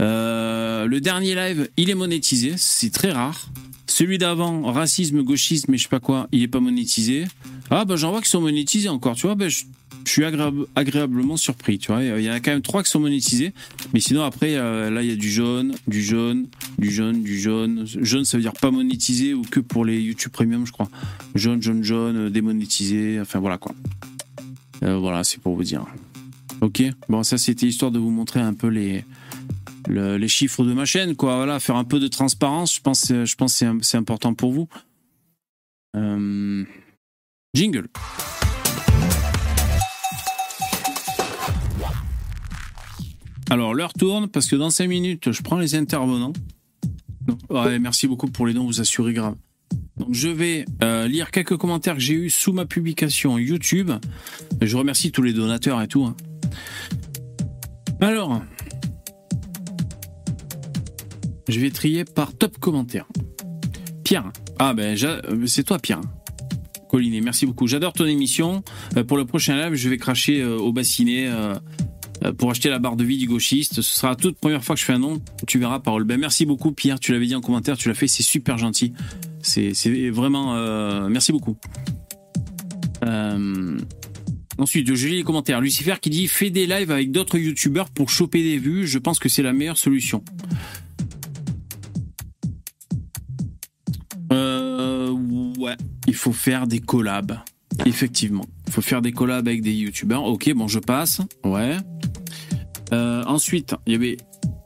[0.00, 2.54] Euh, le dernier live, il est monétisé.
[2.56, 3.48] C'est très rare.
[3.88, 7.26] Celui d'avant, racisme, gauchisme, et je sais pas quoi, il est pas monétisé.
[7.70, 9.14] Ah bah j'en vois qui sont monétisés encore.
[9.14, 9.64] Tu vois, bah, je,
[10.04, 11.78] suis agréable, agréablement surpris.
[11.78, 13.52] Tu vois, il y en a quand même trois qui sont monétisés,
[13.92, 16.46] mais sinon après euh, là il y a du jaune, du jaune,
[16.78, 17.86] du jaune, du jaune.
[17.86, 20.88] Jaune ça veut dire pas monétisé ou que pour les YouTube Premium, je crois.
[21.34, 23.20] Jaune, jaune, jaune, démonétisé.
[23.20, 23.74] Enfin voilà quoi.
[24.82, 25.84] Euh, voilà, c'est pour vous dire.
[26.60, 26.82] Ok.
[27.08, 29.04] Bon, ça c'était histoire de vous montrer un peu les
[29.86, 31.36] le, les chiffres de ma chaîne, quoi.
[31.36, 32.74] Voilà, faire un peu de transparence.
[32.74, 34.68] Je pense, je pense c'est c'est important pour vous.
[35.96, 36.64] Euh...
[37.54, 37.88] Jingle.
[43.48, 46.32] Alors, l'heure tourne parce que dans 5 minutes, je prends les intervenants.
[47.50, 49.36] Merci beaucoup pour les dons, vous assurez grave.
[49.96, 53.92] Donc, je vais euh, lire quelques commentaires que j'ai eus sous ma publication YouTube.
[54.60, 56.04] Je remercie tous les donateurs et tout.
[56.04, 56.16] Hein.
[58.00, 58.42] Alors,
[61.48, 63.06] je vais trier par top commentaire.
[64.04, 64.30] Pierre.
[64.58, 64.96] Ah ben,
[65.46, 66.00] c'est toi Pierre.
[66.88, 67.66] Collinet, merci beaucoup.
[67.66, 68.62] J'adore ton émission.
[68.96, 71.54] Euh, pour le prochain live, je vais cracher euh, au bassinet euh,
[72.38, 73.74] pour acheter la barre de vie du gauchiste.
[73.74, 75.20] Ce sera la toute première fois que je fais un nom.
[75.48, 76.04] Tu verras, Parole.
[76.04, 77.00] Ben, merci beaucoup, Pierre.
[77.00, 78.06] Tu l'avais dit en commentaire, tu l'as fait.
[78.06, 78.92] C'est super gentil.
[79.42, 80.54] C'est vraiment.
[80.54, 81.56] euh, merci beaucoup.
[83.04, 83.78] Euh,
[84.58, 85.60] Ensuite, je lis les commentaires.
[85.60, 88.86] Lucifer qui dit Fais des lives avec d'autres youtubeurs pour choper des vues.
[88.86, 90.24] Je pense que c'est la meilleure solution.
[96.16, 97.38] Faut faire des collabs.
[97.84, 98.46] Effectivement.
[98.66, 100.24] Il faut faire des collabs avec des youtubeurs.
[100.24, 101.20] Ok, bon, je passe.
[101.44, 101.76] Ouais.
[102.92, 104.16] Euh, ensuite, il y avait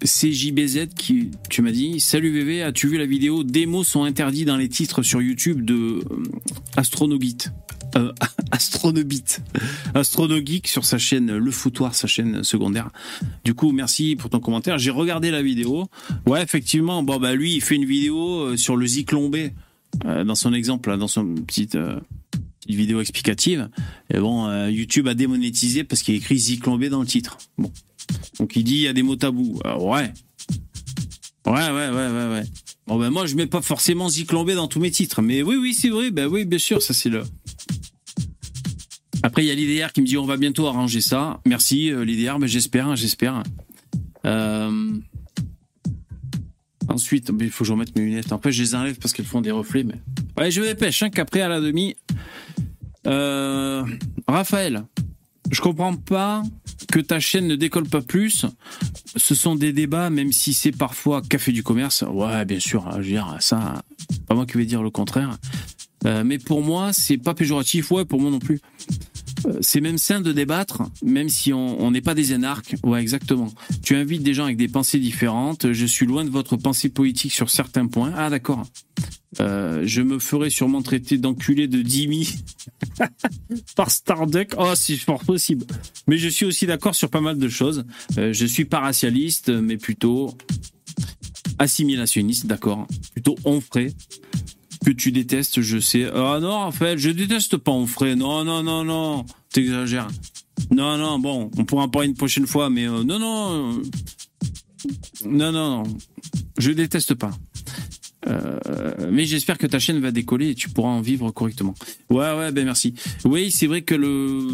[0.05, 3.45] CJBZ qui, tu m'as dit Salut VV, as-tu vu la vidéo?
[3.45, 6.23] Des mots sont interdits dans les titres sur YouTube de euh,
[6.77, 7.39] Astronogit
[7.97, 8.13] euh,
[8.53, 9.39] Astronobit,
[9.95, 12.91] Astronogeek sur sa chaîne Le Foutoir, sa chaîne secondaire.
[13.45, 14.79] Du coup, merci pour ton commentaire.
[14.79, 15.87] J'ai regardé la vidéo.
[16.27, 17.03] Ouais, effectivement.
[17.03, 19.37] Bon, bah lui, il fait une vidéo euh, sur le zyklon-B
[20.05, 22.01] euh, dans son exemple, dans son petite, euh,
[22.61, 23.69] petite vidéo explicative.
[24.13, 27.39] Et bon, euh, YouTube a démonétisé parce qu'il écrit zyklon-B dans le titre.
[27.59, 27.73] Bon,
[28.39, 29.61] donc il dit il y a des mots tabous.
[29.65, 30.13] Euh, ouais.
[31.47, 32.43] Ouais, ouais, ouais, ouais.
[32.87, 35.23] Bon, ben moi, je mets pas forcément zyklon B dans tous mes titres.
[35.23, 36.11] Mais oui, oui, c'est vrai.
[36.11, 37.23] Ben oui, bien sûr, ça c'est le.
[39.23, 41.41] Après, il y a l'IDR qui me dit on va bientôt arranger ça.
[41.47, 43.43] Merci, l'IDR, mais j'espère, hein, j'espère.
[44.25, 44.93] Euh...
[46.91, 48.33] Ensuite, il faut que je remette mes lunettes.
[48.33, 49.85] En fait, je les enlève parce qu'elles font des reflets.
[49.85, 50.51] Mais...
[50.51, 51.97] Je vais pêche, hein, qu'après, à la demi.
[53.07, 53.85] Euh...
[54.27, 54.83] Raphaël,
[55.51, 56.43] je comprends pas
[56.91, 58.45] que ta chaîne ne décolle pas plus.
[59.17, 62.05] Ce sont des débats, même si c'est parfois café du commerce.
[62.09, 63.83] Ouais, bien sûr, hein, je veux dire, ça,
[64.27, 65.39] pas moi qui vais dire le contraire.
[66.07, 67.91] Euh, mais pour moi, c'est pas péjoratif.
[67.93, 68.61] Ouais, pour moi non plus.
[69.47, 72.77] Euh, c'est même sain de débattre, même si on n'est pas des énarques.
[72.83, 73.53] Ouais, exactement.
[73.83, 75.73] Tu invites des gens avec des pensées différentes.
[75.73, 78.13] Je suis loin de votre pensée politique sur certains points.
[78.17, 78.67] Ah, d'accord.
[79.39, 82.35] Euh, je me ferai sûrement traiter d'enculé de Dimi
[83.77, 84.55] par Starduck.
[84.59, 85.67] Oh, c'est fort possible.
[86.07, 87.85] Mais je suis aussi d'accord sur pas mal de choses.
[88.19, 90.37] Euh, je suis pas racialiste, mais plutôt
[91.59, 92.87] assimilationniste, d'accord.
[93.13, 93.93] Plutôt onfré.
[94.85, 96.11] Que tu détestes, je sais.
[96.15, 98.17] Ah non, en fait, je déteste pas onfré.
[98.17, 99.27] Non, non, non, non.
[99.53, 100.09] T'exagères.
[100.71, 103.75] Non, non, bon, on pourra en parler une prochaine fois, mais euh, non, non.
[103.79, 103.83] euh,
[105.27, 105.99] non, non, non.
[106.59, 107.31] Je déteste pas.
[108.27, 108.59] Euh,
[109.11, 111.75] mais j'espère que ta chaîne va décoller et tu pourras en vivre correctement.
[112.11, 112.95] Ouais, ouais, ben merci.
[113.25, 114.49] Oui, c'est vrai que le.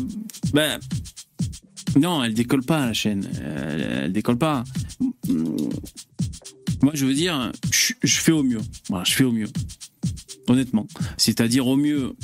[0.52, 0.78] Ben.
[2.00, 3.28] Non, elle décolle pas, la chaîne.
[3.44, 4.64] Elle, elle décolle pas.
[6.82, 8.60] Moi, je veux dire, je, fais au mieux.
[8.88, 9.48] Voilà, je fais au mieux.
[10.48, 10.86] Honnêtement.
[11.16, 12.14] C'est-à-dire au mieux.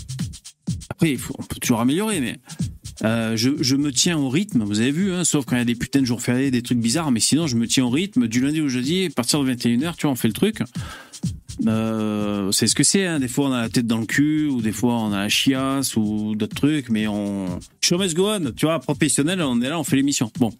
[0.91, 2.38] Après, il faut, on peut toujours améliorer, mais.
[3.05, 5.62] euh, je, je me tiens au rythme, vous avez vu, hein, sauf quand il y
[5.62, 7.91] a des putains de jours fériés, des trucs bizarres, mais sinon je me tiens au
[7.91, 10.59] rythme du lundi au jeudi, à partir de 21h, tu vois, on fait le truc.
[11.67, 13.21] Euh, c'est ce que c'est, hein.
[13.21, 15.29] des fois on a la tête dans le cul, ou des fois on a la
[15.29, 17.61] chiasse, ou d'autres trucs, mais on...
[17.81, 20.31] Show must go on, tu vois, professionnel, on est là, on fait l'émission.
[20.39, 20.53] Bon.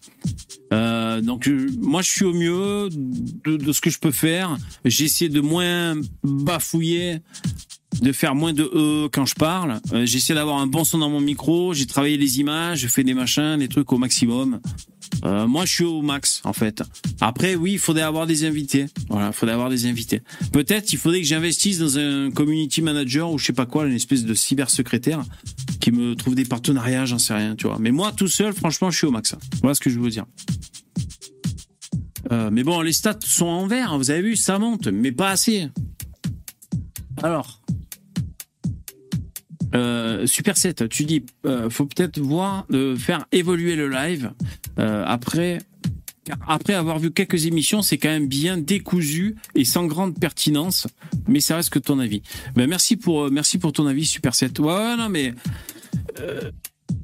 [0.71, 1.49] Euh, donc
[1.79, 4.57] moi je suis au mieux de, ce que je peux faire.
[4.85, 7.19] J'essaie de moins bafouiller,
[8.01, 9.79] de faire moins de e quand je parle.
[10.03, 11.73] J'essaie d'avoir un bon son dans mon micro.
[11.73, 14.59] J'ai travaillé les images, je fais des machins, des trucs au maximum.
[15.25, 16.83] Euh, moi, je suis au max, en fait.
[17.21, 18.87] Après, oui, il faudrait avoir des invités.
[19.09, 20.21] Voilà, il faudrait avoir des invités.
[20.51, 23.93] Peut-être, il faudrait que j'investisse dans un community manager ou je sais pas quoi, une
[23.93, 25.23] espèce de cyber secrétaire
[25.79, 27.77] qui me trouve des partenariats, j'en sais rien, tu vois.
[27.79, 29.35] Mais moi, tout seul, franchement, je suis au max.
[29.61, 30.25] Voilà ce que je veux dire.
[32.31, 35.11] Euh, mais bon, les stats sont en vert, hein, vous avez vu, ça monte, mais
[35.11, 35.67] pas assez.
[37.21, 37.61] Alors,
[39.73, 44.31] euh, Super 7, tu dis, euh, faut peut-être voir de faire évoluer le live
[44.79, 45.59] euh, après.
[46.23, 50.87] car Après avoir vu quelques émissions, c'est quand même bien décousu et sans grande pertinence,
[51.27, 52.21] mais ça reste que ton avis.
[52.55, 54.59] Ben merci pour euh, merci pour ton avis, Super 7.
[54.59, 55.33] Ouais, ouais, non mais
[56.19, 56.51] euh,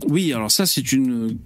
[0.07, 1.37] oui, alors ça c'est une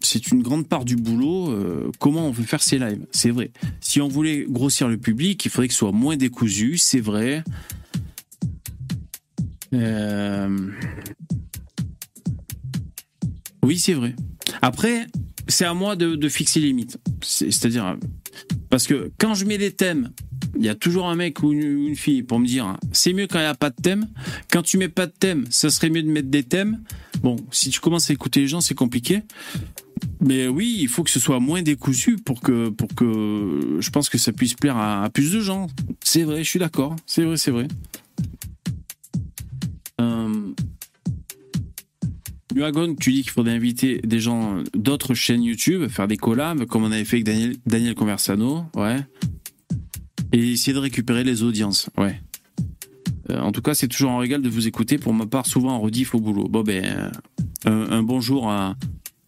[0.00, 1.50] c'est une grande part du boulot.
[1.50, 3.50] euh, comment on veut faire ces lives C'est vrai.
[3.80, 7.44] Si on voulait grossir le public, il faudrait que ce soit moins décousu, c'est vrai.
[9.72, 10.70] Euh,
[13.62, 14.14] Oui, c'est vrai.
[14.62, 15.06] Après,
[15.48, 16.98] c'est à moi de, fixer les limites.
[17.22, 17.96] C'est- C'est-à-dire,
[18.70, 20.10] parce que quand je mets des thèmes,
[20.56, 23.38] il y a toujours un mec ou une, fille pour me dire c'est mieux quand
[23.38, 24.08] il n'y a pas de thème.
[24.50, 26.82] Quand tu mets pas de thème, ça serait mieux de mettre des thèmes.
[27.22, 29.22] Bon, si tu commences à écouter les gens, c'est compliqué.
[30.20, 32.72] Mais oui, il faut que ce soit moins décousu pour que,
[33.78, 35.66] je pense que ça puisse plaire à plus de gens.
[36.02, 36.96] C'est vrai, je suis d'accord.
[37.06, 37.68] C'est vrai, c'est vrai.
[40.00, 40.52] Euh,
[42.98, 46.90] tu dis qu'il faudrait inviter des gens d'autres chaînes YouTube, faire des collabs, comme on
[46.92, 48.98] avait fait avec Daniel, Conversano, ouais.
[50.32, 52.20] Et essayer de récupérer les audiences, ouais.
[53.30, 54.98] Euh, en tout cas, c'est toujours un régal de vous écouter.
[54.98, 56.48] Pour ma part, souvent en rediff au boulot.
[56.48, 57.10] Bon, ben,
[57.66, 58.76] euh, un, bonjour à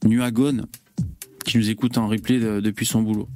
[0.04, 0.66] Nuagon.
[1.44, 3.28] qui nous écoute en replay de- depuis son boulot.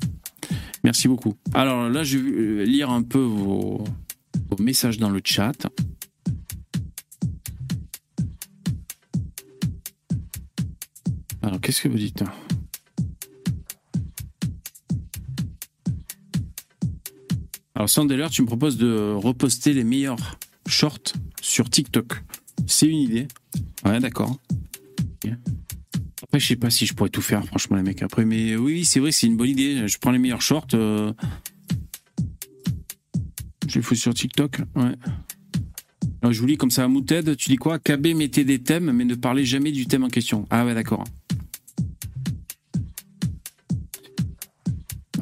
[0.84, 1.34] Merci beaucoup.
[1.54, 3.82] Alors là, je vais euh, lire un peu vos
[4.60, 5.66] messages dans le chat.
[11.46, 12.24] Alors, qu'est-ce que vous dites
[17.74, 22.14] Alors, Sandeller, tu me proposes de reposter les meilleurs shorts sur TikTok.
[22.66, 23.28] C'est une idée.
[23.84, 24.36] Ouais, d'accord.
[26.22, 28.02] Après, je sais pas si je pourrais tout faire, franchement, les mecs.
[28.02, 29.86] Après, mais oui, c'est vrai c'est une bonne idée.
[29.86, 30.66] Je prends les meilleurs shorts.
[30.74, 31.12] euh,
[33.68, 34.58] Je les fous sur TikTok.
[34.74, 34.94] Ouais.
[36.22, 37.36] Alors, je vous lis comme ça à Mouted.
[37.36, 37.78] Tu dis quoi?
[37.78, 40.46] KB mettez des thèmes, mais ne parlez jamais du thème en question.
[40.50, 41.04] Ah ouais, d'accord.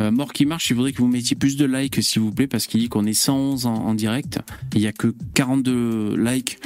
[0.01, 2.47] Euh, mort qui marche, il faudrait que vous mettiez plus de likes, s'il vous plaît,
[2.47, 4.41] parce qu'il dit qu'on est 111 en, direct.
[4.75, 6.59] Il y a que 42 likes.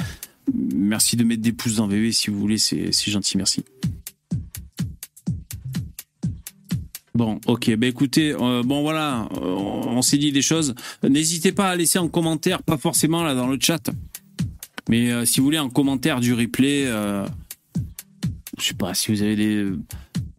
[0.53, 3.63] Merci de mettre des pouces dans VV si vous voulez, c'est gentil, merci.
[7.13, 10.73] Bon, ok, ben écoutez, euh, bon voilà, euh, on s'est dit des choses.
[11.03, 13.91] N'hésitez pas à laisser en commentaire, pas forcément là dans le chat,
[14.89, 16.85] mais si vous voulez en commentaire du replay,
[18.57, 19.65] je sais pas si vous avez des,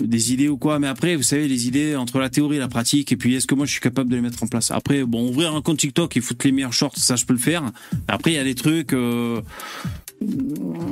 [0.01, 2.69] des idées ou quoi, mais après, vous savez, les idées entre la théorie et la
[2.69, 4.71] pratique, et puis est-ce que moi je suis capable de les mettre en place?
[4.71, 7.39] Après, bon, ouvrir un compte TikTok et foutre les meilleurs shorts, ça je peux le
[7.39, 7.71] faire.
[8.09, 8.93] Après, il y a des trucs.
[8.93, 9.41] euh,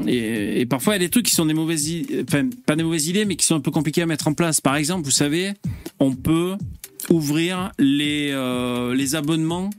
[0.07, 2.77] et, et parfois, il y a des trucs qui sont des mauvaises idées, enfin, pas
[2.77, 4.61] des mauvaises idées, mais qui sont un peu compliqués à mettre en place.
[4.61, 5.53] Par exemple, vous savez,
[6.01, 6.57] on peut
[7.11, 9.71] ouvrir les, euh, les abonnements,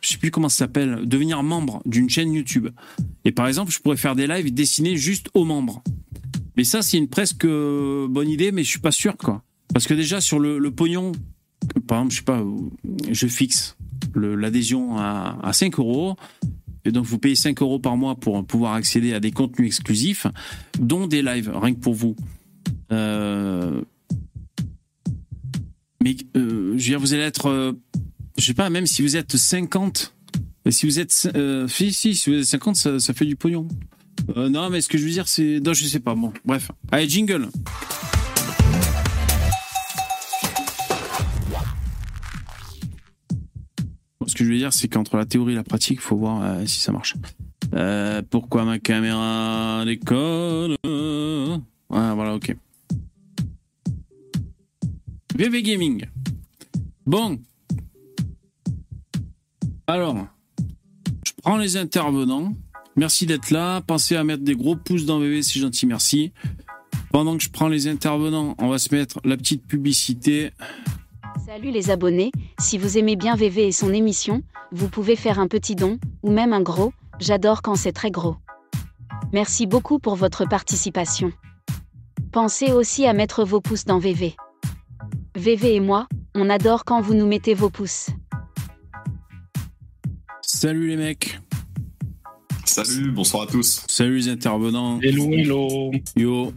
[0.00, 2.68] je sais plus comment ça s'appelle, devenir membre d'une chaîne YouTube.
[3.24, 5.82] Et par exemple, je pourrais faire des lives destinés juste aux membres.
[6.56, 9.42] Mais ça, c'est une presque euh, bonne idée, mais je suis pas sûr, quoi.
[9.72, 11.12] Parce que déjà, sur le, pognon,
[11.86, 12.44] par exemple, je sais pas,
[13.10, 13.76] je fixe
[14.14, 16.16] l'adhésion à, à 5 euros.
[16.84, 20.26] Et donc, vous payez 5 euros par mois pour pouvoir accéder à des contenus exclusifs,
[20.78, 22.14] dont des lives, rien que pour vous.
[22.92, 23.82] Euh,
[26.02, 27.72] mais euh, je veux dire, vous allez être, euh,
[28.36, 30.14] je sais pas, même si vous êtes 50,
[30.66, 31.12] et si vous êtes,
[31.68, 33.68] si, si, si vous êtes 50, ça, ça fait du pognon.
[34.36, 36.14] Euh, non, mais ce que je veux dire, c'est, non, je sais pas.
[36.14, 36.70] Bon, bref.
[36.90, 37.48] Allez, jingle.
[44.26, 46.42] Ce que je veux dire, c'est qu'entre la théorie et la pratique, il faut voir
[46.42, 47.14] euh, si ça marche.
[47.74, 50.76] Euh, pourquoi ma caméra décolle?
[51.90, 52.56] Ah, voilà, ok.
[55.36, 56.06] VV Gaming.
[57.06, 57.38] Bon.
[59.86, 60.26] Alors,
[61.24, 62.54] je prends les intervenants.
[62.96, 63.80] Merci d'être là.
[63.80, 66.32] Pensez à mettre des gros pouces dans VV, c'est gentil, merci.
[67.10, 70.50] Pendant que je prends les intervenants, on va se mettre la petite publicité.
[71.46, 75.46] Salut les abonnés, si vous aimez bien VV et son émission, vous pouvez faire un
[75.46, 78.36] petit don, ou même un gros, j'adore quand c'est très gros.
[79.32, 81.32] Merci beaucoup pour votre participation.
[82.32, 84.36] Pensez aussi à mettre vos pouces dans VV.
[85.36, 88.10] VV et moi, on adore quand vous nous mettez vos pouces.
[90.42, 91.38] Salut les mecs.
[92.64, 93.82] Salut, bonsoir à tous.
[93.88, 94.98] Salut les intervenants.
[95.02, 95.92] Hello, hello.
[96.16, 96.52] Yo.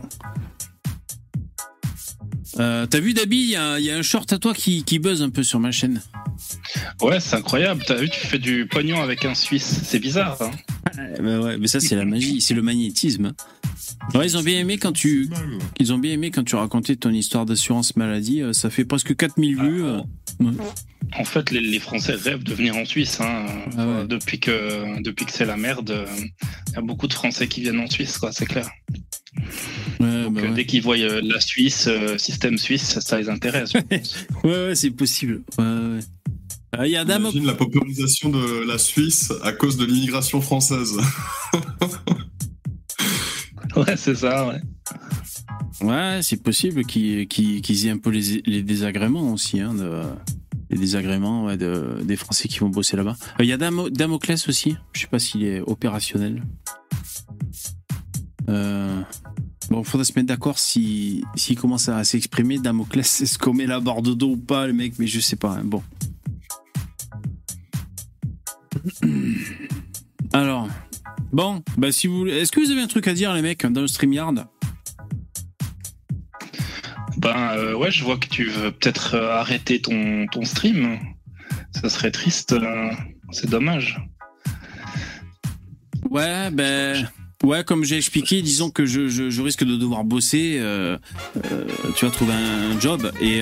[2.60, 4.84] Euh, T'as vu Dabi, il y, a il y a un short à toi qui,
[4.84, 6.02] qui buzz un peu sur ma chaîne.
[7.02, 7.84] Ouais, c'est incroyable.
[7.86, 9.82] T'as vu, tu fais du pognon avec un Suisse.
[9.84, 10.38] C'est bizarre.
[10.42, 10.52] Hein
[11.20, 13.34] ben ouais, mais ça c'est la magie, c'est le magnétisme.
[14.16, 15.30] Ouais, ils ont bien aimé quand tu,
[15.80, 18.42] ils ont bien aimé quand tu racontais ton histoire d'assurance maladie.
[18.42, 19.84] euh, Ça fait presque 4000 vues.
[20.42, 20.52] Euh.
[21.18, 23.20] en fait, les, les Français rêvent de venir en Suisse.
[23.22, 23.46] Hein.
[23.78, 24.08] Ah ouais.
[24.08, 26.06] Depuis que, depuis que c'est la merde, euh,
[26.68, 28.32] il y a beaucoup de Français qui viennent en Suisse, quoi.
[28.32, 28.70] C'est clair.
[30.00, 30.54] Ouais, Donc, bah euh, ouais.
[30.54, 33.74] dès qu'ils voient euh, la Suisse, euh, système suisse, ça, ça les intéresse.
[34.44, 35.44] ouais, ouais, c'est possible.
[35.58, 36.00] Ouais, ouais.
[36.74, 37.30] Ah, Il y a Dame.
[37.44, 40.98] La popularisation de la Suisse à cause de l'immigration française.
[43.76, 44.48] ouais, c'est ça.
[44.48, 44.62] Ouais.
[45.82, 49.76] Ouais, c'est possible qu'ils aient un peu les, désagréments aussi, hein,
[50.70, 53.16] les désagréments des Français qui vont bosser là-bas.
[53.40, 54.76] Euh, Il y a Damo- Damoclès aussi.
[54.94, 56.44] Je sais pas s'il est opérationnel.
[58.50, 59.02] Euh,
[59.70, 62.58] bon, faudrait se mettre d'accord si s'il commence à s'exprimer.
[62.58, 64.94] Damoclès, est-ce qu'on met la barre de dos ou pas, le mec?
[64.98, 65.58] Mais je sais pas.
[65.60, 65.64] hein.
[65.64, 65.84] Bon.
[70.34, 70.68] Alors,
[71.32, 73.82] bon, bah si vous, est-ce que vous avez un truc à dire, les mecs, dans
[73.82, 74.48] le StreamYard?
[77.34, 80.98] Ben euh, ouais, je vois que tu veux peut-être euh, arrêter ton, ton stream.
[81.82, 82.54] Ça serait triste.
[82.54, 82.90] euh,
[83.32, 84.00] c'est dommage.
[86.10, 87.06] Ouais, ben.
[87.44, 90.60] Ouais, comme j'ai expliqué, disons que je, je, je risque de devoir bosser,
[91.96, 93.42] tu vas trouver un job et,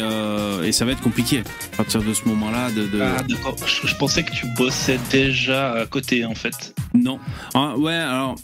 [0.64, 2.72] et ça va être compliqué à partir de ce moment-là.
[2.72, 3.00] De, de...
[3.02, 3.56] Ah d'accord.
[3.66, 6.76] Je, je pensais que tu bossais déjà à côté en fait.
[6.94, 7.20] Non.
[7.54, 8.36] Ah, ouais, alors,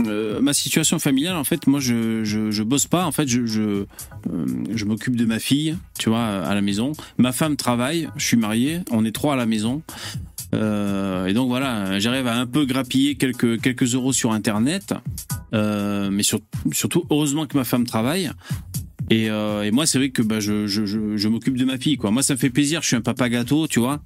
[0.00, 3.04] euh, ma situation familiale, en fait, moi, je, je, bosse pas.
[3.04, 3.86] En fait, je, je, euh,
[4.74, 6.92] je m'occupe de ma fille, tu vois, à la maison.
[7.18, 8.08] Ma femme travaille.
[8.16, 8.80] Je suis marié.
[8.90, 9.82] On est trois à la maison.
[10.54, 14.94] Euh, et donc voilà, j'arrive à un peu grappiller quelques quelques euros sur Internet.
[15.52, 16.40] Mais sur-
[16.72, 18.30] surtout, heureusement que ma femme travaille.
[19.10, 21.96] Et, et moi, c'est vrai que bah, je, je, je, m'occupe de ma fille.
[21.96, 22.10] Quoi.
[22.10, 22.82] Moi, ça me fait plaisir.
[22.82, 24.00] Je suis un papa gâteau, tu vois.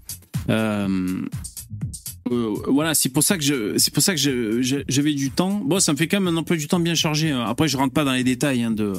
[2.31, 5.31] Euh, voilà, c'est pour ça que je, c'est pour ça que je- je- j'avais du
[5.31, 5.61] temps.
[5.65, 7.31] Bon, ça me fait quand même un emploi du temps bien chargé.
[7.33, 8.93] Après, je rentre pas dans les détails hein, de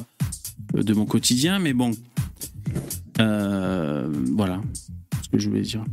[0.73, 1.91] de mon quotidien, mais bon,
[3.19, 4.61] Euh, voilà
[5.23, 5.83] ce que je voulais dire.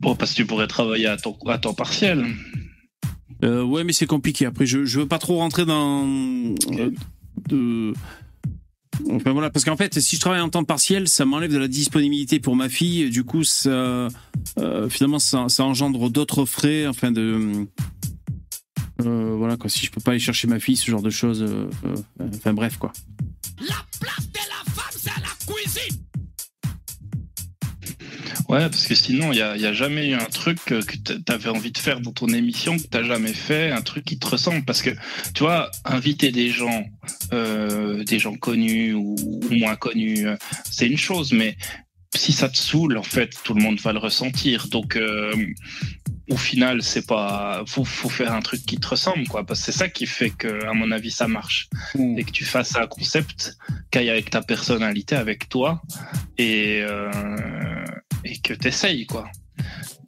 [0.00, 2.24] Bon, parce que tu pourrais travailler à temps, à temps partiel.
[3.44, 4.46] Euh, ouais, mais c'est compliqué.
[4.46, 6.90] Après, je, je veux pas trop rentrer dans euh,
[7.48, 7.92] de.
[9.10, 11.68] Enfin voilà, parce qu'en fait, si je travaille en temps partiel, ça m'enlève de la
[11.68, 13.10] disponibilité pour ma fille.
[13.10, 14.08] Du coup, ça,
[14.58, 16.86] euh, finalement, ça, engendre d'autres frais.
[16.86, 17.66] Enfin de.
[19.02, 19.68] Euh, voilà quoi.
[19.68, 21.42] Si je peux pas aller chercher ma fille, ce genre de choses.
[21.42, 21.68] euh,
[22.34, 22.92] enfin bref quoi.
[28.48, 31.32] Ouais, parce que sinon, il n'y a, y a jamais eu un truc que tu
[31.32, 34.26] avais envie de faire dans ton émission que tu jamais fait, un truc qui te
[34.26, 34.64] ressemble.
[34.64, 34.90] Parce que,
[35.34, 36.84] tu vois, inviter des gens,
[37.32, 40.36] euh, des gens connus ou, ou moins connus, euh,
[40.70, 41.56] c'est une chose, mais
[42.14, 44.68] si ça te saoule, en fait, tout le monde va le ressentir.
[44.68, 45.34] Donc, euh,
[46.30, 47.62] au final, c'est pas.
[47.66, 49.44] Faut, faut faire un truc qui te ressemble, quoi.
[49.44, 51.68] Parce que c'est ça qui fait que, à mon avis, ça marche.
[52.16, 53.56] Et que tu fasses un concept
[53.90, 55.82] qui aille avec ta personnalité, avec toi,
[56.38, 57.10] et, euh,
[58.26, 59.30] et que tu essayes, quoi.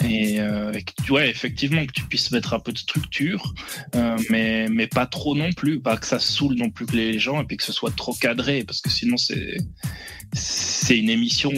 [0.05, 3.55] Et, euh, que, ouais, effectivement, que tu puisses mettre un peu de structure,
[3.97, 7.43] euh, mais, mais pas trop non plus, pas que ça saoule non plus les gens,
[7.43, 9.57] et puis que ce soit trop cadré, parce que sinon, c'est.
[10.91, 11.53] Une émission,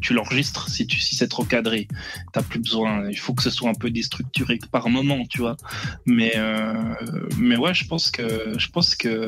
[0.00, 1.88] tu l'enregistres si, tu, si c'est trop cadré.
[2.32, 3.08] T'as plus besoin.
[3.10, 5.56] Il faut que ce soit un peu déstructuré par moment, tu vois.
[6.06, 6.74] Mais, euh,
[7.38, 9.26] mais ouais, je pense que je pense que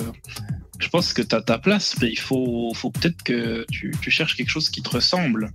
[0.78, 4.36] je pense que t'as ta place, mais il faut, faut peut-être que tu, tu cherches
[4.36, 5.50] quelque chose qui te ressemble.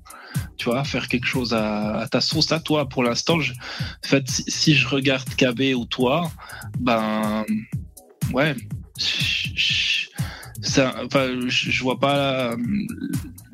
[0.58, 2.88] Tu vois, faire quelque chose à, ta sauce, à toi.
[2.88, 6.32] Pour l'instant, en fait, si, je regarde KB ou toi,
[6.80, 7.46] ben,
[8.34, 8.56] ouais,
[8.98, 10.08] je-
[10.62, 12.56] ça, enfin, je, je vois pas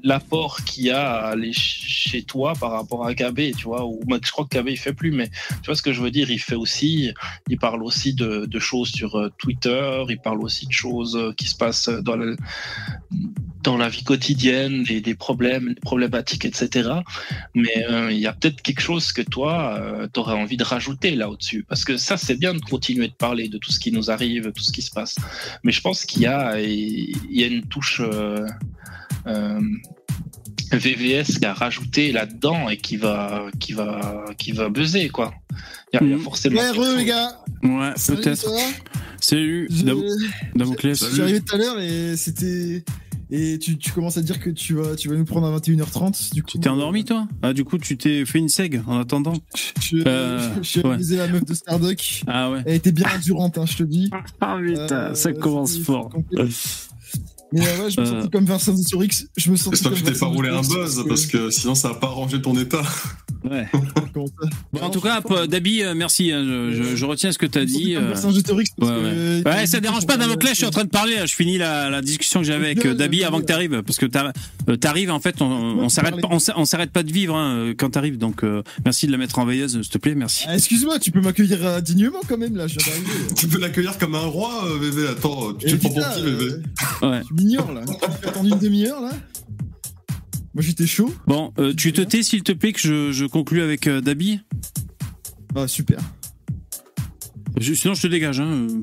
[0.05, 3.85] l'apport qu'il y a aller ch- chez toi par rapport à KB, tu vois.
[3.85, 6.11] Ou je crois que KB il fait plus, mais tu vois ce que je veux
[6.11, 6.29] dire.
[6.31, 7.11] Il fait aussi,
[7.49, 10.03] il parle aussi de, choses sur euh, Twitter.
[10.07, 12.35] Il parle aussi de choses euh, qui se passent dans la,
[13.63, 16.89] dans la vie quotidienne, des, problèmes, des problématiques, etc.
[17.55, 21.15] Mais euh, il y a peut-être quelque chose que toi, tu aurais envie de rajouter
[21.15, 21.65] là au-dessus.
[21.67, 24.51] Parce que ça, c'est bien de continuer de parler de tout ce qui nous arrive,
[24.51, 25.15] tout ce qui se passe.
[25.63, 28.45] Mais je pense qu'il y a, il y a une touche euh,
[29.27, 29.59] euh,
[30.71, 35.33] VVS qui a rajouté là-dedans et qui va, qui va, qui va buzzer quoi.
[35.93, 36.19] Il y a, Mhm.
[36.21, 36.59] forcément.
[36.59, 37.29] Ouais, re, les gars.
[37.63, 38.37] Ouais, Salut, peut-être.
[38.37, 38.49] ça
[39.21, 39.69] Salut,
[40.55, 40.99] Damoclès.
[40.99, 42.83] Je suis arrivé tout à l'heure et c'était.
[43.31, 46.31] Et tu, tu commences à dire que tu vas, tu vas nous prendre à 21h30.
[46.33, 47.27] Du coup, Tu t'es endormi toi?
[47.41, 49.33] Ah du coup tu t'es fait une seg en attendant
[49.81, 50.93] Je, Euh, je suis ouais.
[50.93, 52.21] amusé la meuf de Stardock.
[52.27, 52.61] Ah ouais.
[52.67, 54.11] Elle était bien endurante, hein, je te dis.
[54.41, 55.39] Ah Euh, c'était-
[55.83, 56.11] fort.
[57.53, 58.09] Mais euh, ouais, je me Euh.
[58.21, 59.27] sentais comme Vincent sur X.
[59.37, 61.75] Je me sentais J'espère que tu t'es pas roulé un buzz X, parce que sinon
[61.75, 62.81] ça va pas arranger ton état.
[63.43, 63.67] Ouais.
[64.15, 66.31] Bon, en tout cas, p- Dabi, euh, merci.
[66.31, 67.93] hein, je, je- je retiens ce que tu as dit.
[67.95, 69.03] comme euh, Vincent Gétorix parce Ouais, que,
[69.49, 69.63] ouais.
[69.63, 71.15] euh, ça dérange pas, Damoclès, je suis en train de parler.
[71.25, 73.55] Je finis la, la discussion que j'avais avec euh, Dabi avant que bien.
[73.55, 74.05] t'arrives, parce que
[74.69, 77.35] euh, t'arrives, en fait, on, on s'arrête pas, on s- on s'arrête pas de vivre
[77.35, 78.17] hein, euh, quand t'arrives.
[78.17, 80.45] Donc, euh, merci de la mettre en veilleuse, s'il te plaît, merci.
[80.47, 83.33] Ah, Excuse-moi, tu peux m'accueillir euh, dignement quand même là, je viens d'arriver.
[83.35, 85.07] Tu peux l'accueillir comme un roi, euh, VV.
[85.09, 86.45] Attends, tu te prends pour qui, VV
[87.03, 87.21] euh, Ouais.
[87.37, 87.81] Tu m'ignores là.
[87.85, 89.11] Tu as attendu une demi-heure là?
[90.53, 91.13] Moi j'étais chaud.
[91.27, 94.39] Bon, euh, tu te tais, s'il te plaît, que je, je conclue avec euh, Dabi?
[95.55, 95.99] Ah super.
[97.57, 98.39] Je- sinon, je te dégage.
[98.39, 98.67] Hein.
[98.69, 98.81] euh.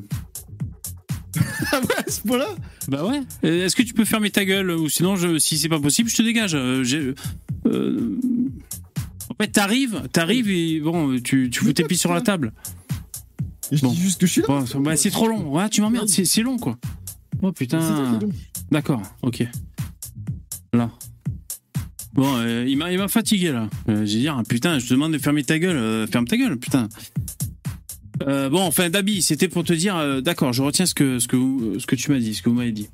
[1.73, 2.49] Ah ouais, à ce point-là?
[2.89, 3.21] Bah ouais.
[3.45, 6.11] Euh, Est-ce que tu peux fermer ta gueule ou sinon, je, si c'est pas possible,
[6.11, 6.55] je te dégage.
[6.55, 7.15] Euh, j'ai-
[7.67, 8.19] euh,
[9.31, 12.53] En fait, t'arrives, t'arrives et bon, tu, tu fous tes pieds sur la table.
[13.71, 13.93] Et Je Bon.
[13.93, 14.47] dis juste que je suis là.
[14.49, 15.55] Bon, bah, c'est trop long.
[15.55, 16.77] Ouais, tu m'emmerdes, c'est c'est long quoi.
[17.43, 17.81] Oh putain.
[18.71, 19.45] D'accord, ok.
[20.73, 20.91] Là.
[22.15, 23.69] Bon, euh, il m'a il m'a fatigué là.
[23.89, 25.77] Euh, J'ai dit, ah, putain, je te demande de fermer ta gueule.
[25.77, 26.89] euh, ferme ta gueule, putain.
[28.25, 31.81] Bon, enfin, Dabi, c'était pour te dire, d'accord, je retiens ce que, ce, que, vous-
[31.81, 32.89] ce que tu m'as dit, ce que vous m'avez dit.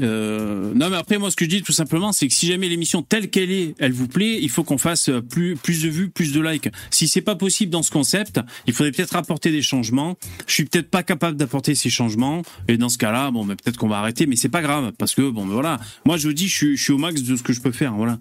[0.00, 2.68] Euh, non, mais après, moi, ce que je dis tout simplement, c'est que si jamais
[2.68, 5.88] l'émission telle qu'elle est, elle vous plaît, il faut qu'on fasse euh, plus, plus de
[5.88, 6.68] vues, plus de likes.
[6.90, 10.16] Si c'est pas possible dans ce concept, il faudrait peut-être apporter des changements.
[10.46, 13.76] Je suis peut-être pas capable d'apporter ces changements, et dans ce cas-là, bon, mais peut-être
[13.76, 15.80] qu'on va arrêter, mais c'est pas grave, parce que bon, mais voilà.
[16.04, 17.72] Moi, je vous dis, je suis, je suis au max de ce que je peux
[17.72, 18.18] faire, voilà.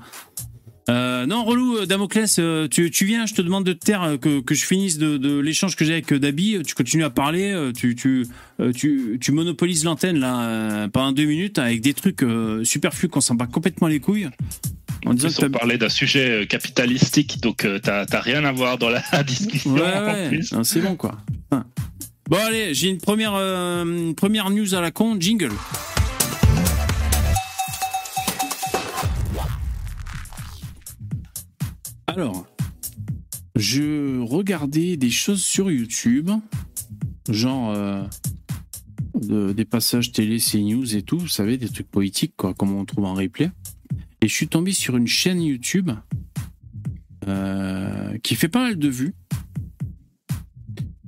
[0.90, 4.18] Euh, non, relou, euh, Damoclès, euh, tu, tu viens, je te demande de te taire,
[4.20, 6.58] que, que je finisse de, de l'échange que j'ai avec Dabi.
[6.66, 8.28] Tu continues à parler, tu, tu,
[8.76, 12.26] tu, tu monopolises l'antenne là pendant deux minutes avec des trucs
[12.64, 14.30] superflus qu'on s'en bat complètement les couilles.
[15.06, 19.74] En disant que parlé d'un sujet capitalistique, donc t'as rien à voir dans la discussion
[19.74, 20.54] Ouais, en ouais, plus.
[20.64, 21.18] c'est bon quoi.
[21.52, 21.66] Enfin.
[22.30, 25.52] Bon, allez, j'ai une première, euh, une première news à la con, jingle.
[32.16, 32.46] Alors,
[33.56, 36.30] je regardais des choses sur YouTube,
[37.30, 38.04] genre euh,
[39.16, 42.84] de- des passages télé, CNews et tout, vous savez, des trucs politiques, quoi, comme on
[42.86, 43.52] trouve en replay.
[44.22, 45.92] Et je suis tombé sur une chaîne YouTube
[47.28, 49.16] euh, qui fait pas mal de vues.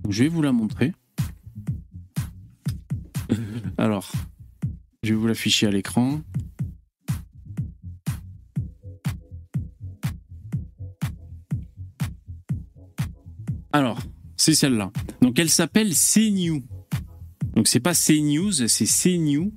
[0.04, 0.94] Donc, je vais vous la montrer.
[3.78, 4.12] Alors,
[5.04, 6.22] je vais vous l'afficher à l'écran.
[13.74, 14.00] Alors,
[14.38, 14.92] c'est celle-là.
[15.22, 16.62] Donc, elle s'appelle CNew.
[17.56, 19.52] Donc, c'est pas CNews, c'est CNew.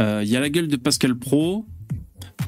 [0.00, 1.64] Euh, Il y a la gueule de Pascal Pro.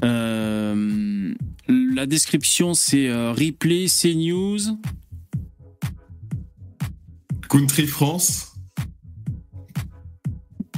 [0.03, 1.33] Euh,
[1.69, 4.77] la description, c'est euh, replay CNews.
[7.49, 8.52] Country France.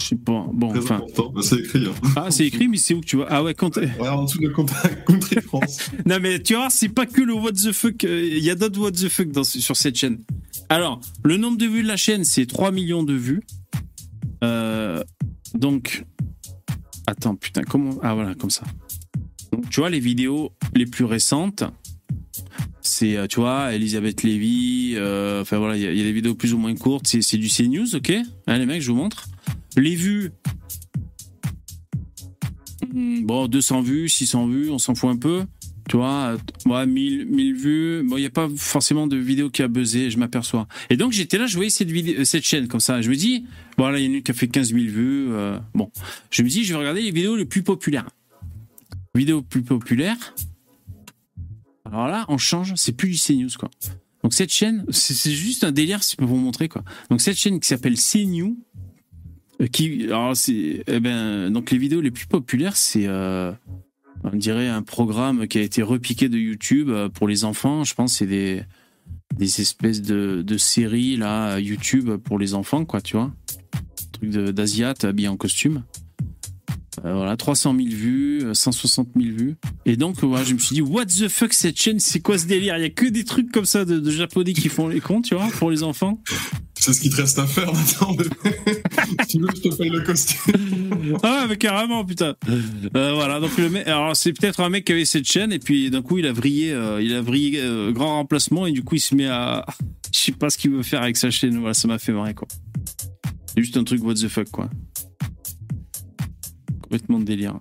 [0.05, 0.45] Je sais pas.
[0.53, 1.01] Bon, Très enfin.
[1.41, 1.87] c'est écrit.
[1.87, 1.93] Hein.
[2.15, 3.75] Ah, c'est écrit, mais c'est où que tu vois Ah ouais, quand.
[3.77, 4.49] Ouais, en dessous de
[5.07, 5.89] Country France.
[6.05, 8.03] Non, mais tu vois, c'est pas que le what the fuck.
[8.03, 10.19] euh, Il y a d'autres what the fuck dans, sur cette chaîne.
[10.69, 13.41] Alors, le nombre de vues de la chaîne, c'est 3 millions de vues.
[14.43, 15.03] Euh,
[15.55, 16.05] donc.
[17.07, 17.97] Attends, putain, comment.
[18.03, 18.63] Ah, voilà, comme ça.
[19.51, 21.63] Donc, tu vois, les vidéos les plus récentes,
[22.81, 24.93] c'est, euh, tu vois, Elisabeth Lévy.
[24.95, 27.07] euh, Enfin, voilà, il y, a- il y a des vidéos plus ou moins courtes.
[27.07, 28.11] C'est c'est du CNews, ok?
[28.47, 29.25] Hein, Les mecs, je vous montre.
[29.77, 30.31] Les vues.
[32.93, 35.43] Hmm, Bon, 200 vues, 600 vues, on s'en fout un peu.
[35.87, 38.03] Tu vois, ouais, 1000, 1000 vues.
[38.07, 40.67] Bon, il n'y a pas forcément de vidéo qui a buzzé, je m'aperçois.
[40.89, 43.01] Et donc, j'étais là, je voyais cette, vidéo, euh, cette chaîne comme ça.
[43.03, 43.45] Je me dis,
[43.77, 45.27] bon, là, il y en a une qui a fait 15 000 vues.
[45.31, 45.91] euh, bon,
[46.31, 48.09] je me dis, je vais regarder les vidéos les plus populaires.
[49.13, 50.33] Vidéos plus populaires.
[51.85, 53.69] Alors là, on change, c'est plus du CNews, quoi.
[54.23, 56.83] Donc, cette chaîne, c'est juste un délire, si je peux vous montrer, quoi.
[57.11, 58.57] Donc, cette chaîne qui s'appelle CNews,
[59.71, 63.51] qui, alors, c'est, eh ben, donc, les vidéos les plus populaires, c'est, euh,
[64.23, 67.83] on dirait un programme qui a été repiqué de YouTube euh, pour les enfants.
[67.83, 68.63] Je pense c'est des,
[69.37, 73.33] des espèces de, de séries là YouTube pour les enfants, quoi, tu vois.
[74.13, 75.83] Truc de- d'asiate habillé en costume.
[77.03, 79.55] Euh, voilà, 300 000 vues, euh, 160 000 vues.
[79.85, 82.45] Et donc, voilà, je me suis dit, what the fuck, cette chaîne, c'est quoi ce
[82.45, 82.77] délire?
[82.77, 85.21] Il y a que des trucs comme ça de, de japonais qui font les cons,
[85.21, 86.21] tu vois, pour les enfants.
[86.85, 88.15] C'est ce qu'il te reste à faire maintenant.
[89.21, 90.53] si tu veux, je te paye le costume.
[91.23, 92.35] Ah, mais carrément, putain.
[92.47, 95.57] Euh, voilà, donc le mec, alors c'est peut-être un mec qui avait cette chaîne et
[95.57, 98.83] puis d'un coup il a vrillé, euh, il a vrillé euh, grand remplacement et du
[98.83, 99.65] coup il se met à,
[100.13, 101.57] je sais pas ce qu'il veut faire avec sa chaîne.
[101.57, 102.47] Voilà, ça m'a fait marrer quoi.
[103.47, 104.69] C'est juste un truc what the fuck quoi.
[106.97, 107.59] Délire.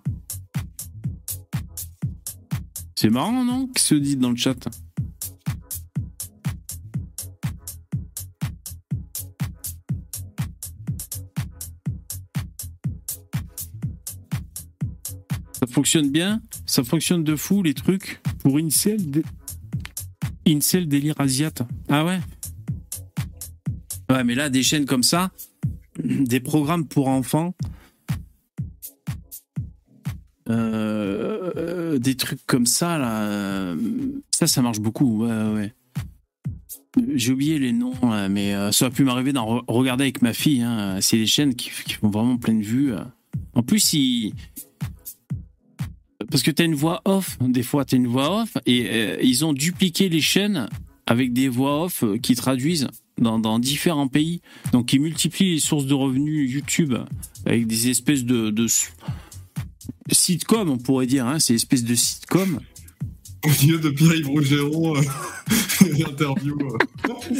[2.97, 4.69] C'est marrant non Qu'est-ce que se dit dans le chat
[15.53, 19.11] Ça fonctionne bien, ça fonctionne de fou les trucs pour Incel.
[19.11, 19.23] dé-
[20.47, 21.63] Incel délire asiate.
[21.89, 22.21] Ah ouais?
[24.11, 25.31] Ouais, mais là, des chaînes comme ça,
[26.03, 27.55] des programmes pour enfants,
[30.51, 33.77] euh, des trucs comme ça, là, euh,
[34.31, 35.25] ça, ça marche beaucoup.
[35.25, 35.73] Ouais, ouais.
[37.15, 37.95] J'ai oublié les noms,
[38.31, 40.63] mais euh, ça a pu m'arriver d'en re- regarder avec ma fille.
[40.63, 40.99] hein.
[41.01, 42.93] C'est des chaînes qui, qui font vraiment plein de vues.
[42.93, 43.01] euh.
[43.55, 44.33] En plus, ils,
[46.31, 49.19] parce que tu as une voix off, des fois tu as une voix off, et
[49.27, 50.69] ils ont dupliqué les chaînes
[51.07, 52.87] avec des voix off qui traduisent
[53.21, 54.41] dans, dans différents pays.
[54.73, 56.95] Donc ils multiplient les sources de revenus YouTube
[57.45, 58.67] avec des espèces de, de
[60.11, 62.61] sitcom, on pourrait dire, hein, c'est espèces de sitcom.
[63.45, 65.01] Au milieu de Pierre-Yves Rougeron, euh,
[65.99, 66.57] l'interview.
[66.63, 66.79] euh,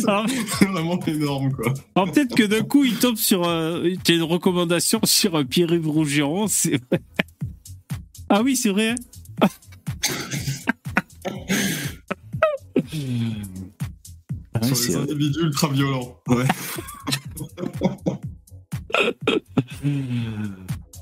[0.07, 1.73] Alors, c'est vraiment énorme, quoi.
[1.95, 5.89] alors peut-être que d'un coup il tombe sur euh, t'as une recommandation sur euh, Pierre-Yves
[5.89, 7.01] Rougeron, c'est vrai.
[8.29, 8.95] Ah oui, c'est vrai.
[14.57, 15.03] Ah ouais, Sur c'est les vrai.
[15.03, 16.17] individus ultra violents.
[16.29, 16.45] Ouais.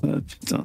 [0.03, 0.63] Ah, putain.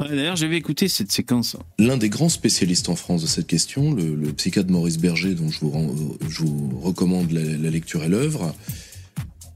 [0.00, 1.56] Ouais, D'ailleurs, j'avais écouté cette séquence.
[1.78, 5.48] L'un des grands spécialistes en France de cette question, le, le psychiatre Maurice Berger, dont
[5.50, 8.54] je vous, je vous recommande la, la lecture et l'œuvre,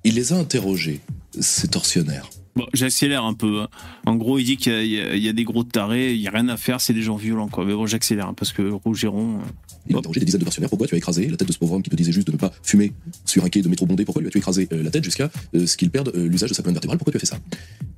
[0.05, 1.01] il les a interrogés,
[1.41, 2.29] ces tortionnaires.
[2.57, 3.63] Bon, j'accélère un peu.
[3.63, 3.69] hein.
[4.07, 6.49] En gros, il dit qu'il y, a- y des gros tarés, il y a rien
[6.49, 7.65] à faire, c'est des gens violents, quoi.
[7.65, 9.43] Mais bon, j'accélère hein, parce que Rouge et Rond, euh,
[9.89, 10.71] Il a interrogé des dizaines de versionnaires.
[10.71, 12.33] Pourquoi tu as écrasé la tête de ce pauvre homme qui te disait juste de
[12.33, 12.93] ne pas fumer
[13.25, 15.67] sur un quai de métro bondé Pourquoi lui as-tu écrasé euh, la tête jusqu'à euh,
[15.67, 16.99] ce qu'il perde euh, l'usage de sa colonne vertébrale?
[16.99, 17.39] Pourquoi tu as fait ça?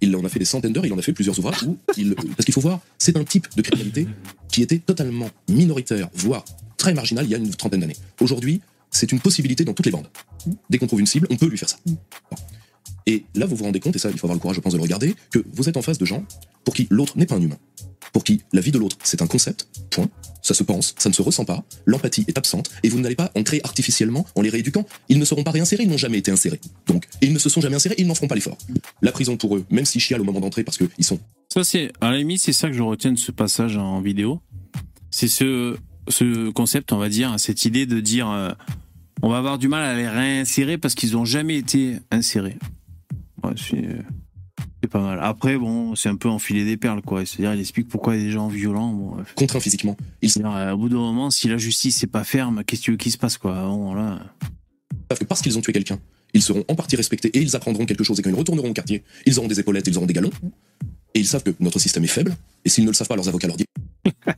[0.00, 1.64] Il en a fait des centaines d'heures, il en a fait plusieurs ouvrages.
[1.86, 4.06] Parce qu'il faut voir, c'est un type de criminalité
[4.48, 6.44] qui était totalement minoritaire, voire
[6.76, 7.96] très marginal il y a une trentaine d'années.
[8.20, 8.60] Aujourd'hui,
[8.90, 10.08] c'est une possibilité dans toutes les bandes.
[10.70, 11.76] Dès qu'on trouve une cible, on peut lui faire ça.
[13.06, 14.72] Et là, vous vous rendez compte, et ça, il faut avoir le courage, je pense,
[14.72, 16.24] de le regarder, que vous êtes en face de gens
[16.64, 17.58] pour qui l'autre n'est pas un humain.
[18.12, 20.08] Pour qui la vie de l'autre, c'est un concept, point.
[20.46, 23.32] Ça se pense, ça ne se ressent pas, l'empathie est absente, et vous n'allez pas
[23.34, 24.86] en créer artificiellement en les rééduquant.
[25.08, 26.60] Ils ne seront pas réinsérés, ils n'ont jamais été insérés.
[26.86, 28.56] Donc, ils ne se sont jamais insérés, ils n'en feront pas l'effort.
[29.02, 31.18] La prison pour eux, même s'ils chialent au moment d'entrer parce qu'ils sont
[31.52, 34.40] Ça, c'est, à la limite, c'est ça que je retiens de ce passage en vidéo.
[35.10, 35.76] C'est ce,
[36.06, 38.52] ce concept, on va dire, cette idée de dire, euh,
[39.22, 42.56] on va avoir du mal à les réinsérer parce qu'ils ont jamais été insérés.
[43.42, 43.98] Ouais, c'est, euh,
[44.82, 45.18] c'est pas mal.
[45.22, 47.24] Après, bon, c'est un peu enfiler des perles, quoi.
[47.26, 48.92] C'est-à-dire, il explique pourquoi il y a des gens violents.
[48.92, 49.96] Bon, contraints physiquement.
[50.22, 52.84] Ils c'est-à-dire, euh, au bout d'un moment, si la justice c'est pas ferme, qu'est-ce que
[52.86, 54.20] tu veux qu'il se passe, quoi Bon, là.
[55.08, 55.98] savent que parce qu'ils ont tué quelqu'un,
[56.34, 58.72] ils seront en partie respectés et ils apprendront quelque chose et quand ils retourneront au
[58.72, 60.30] quartier, ils auront des épaulettes, ils auront des galons.
[61.14, 63.26] Et ils savent que notre système est faible, et s'ils ne le savent pas, leurs
[63.28, 63.66] avocats leur disent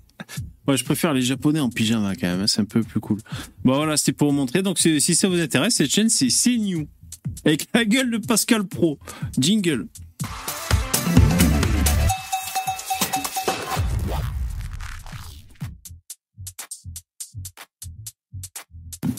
[0.68, 3.18] Ouais, je préfère les japonais en pyjama quand même, hein, c'est un peu plus cool.
[3.64, 4.62] Bon voilà, c'était pour vous montrer.
[4.62, 6.86] Donc c'est- si ça vous intéresse, cette chaîne c'est CNew.
[7.44, 8.98] Avec la gueule de Pascal Pro.
[9.38, 9.86] Jingle.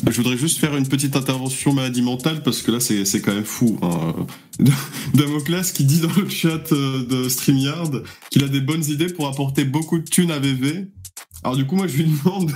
[0.07, 3.45] Je voudrais juste faire une petite intervention maladie mentale parce que là c'est quand même
[3.45, 3.77] fou.
[3.81, 4.15] hein.
[5.13, 9.27] Damoclès qui dit dans le chat euh, de StreamYard qu'il a des bonnes idées pour
[9.27, 10.87] apporter beaucoup de thunes à VV.
[11.43, 12.51] Alors du coup moi je lui demande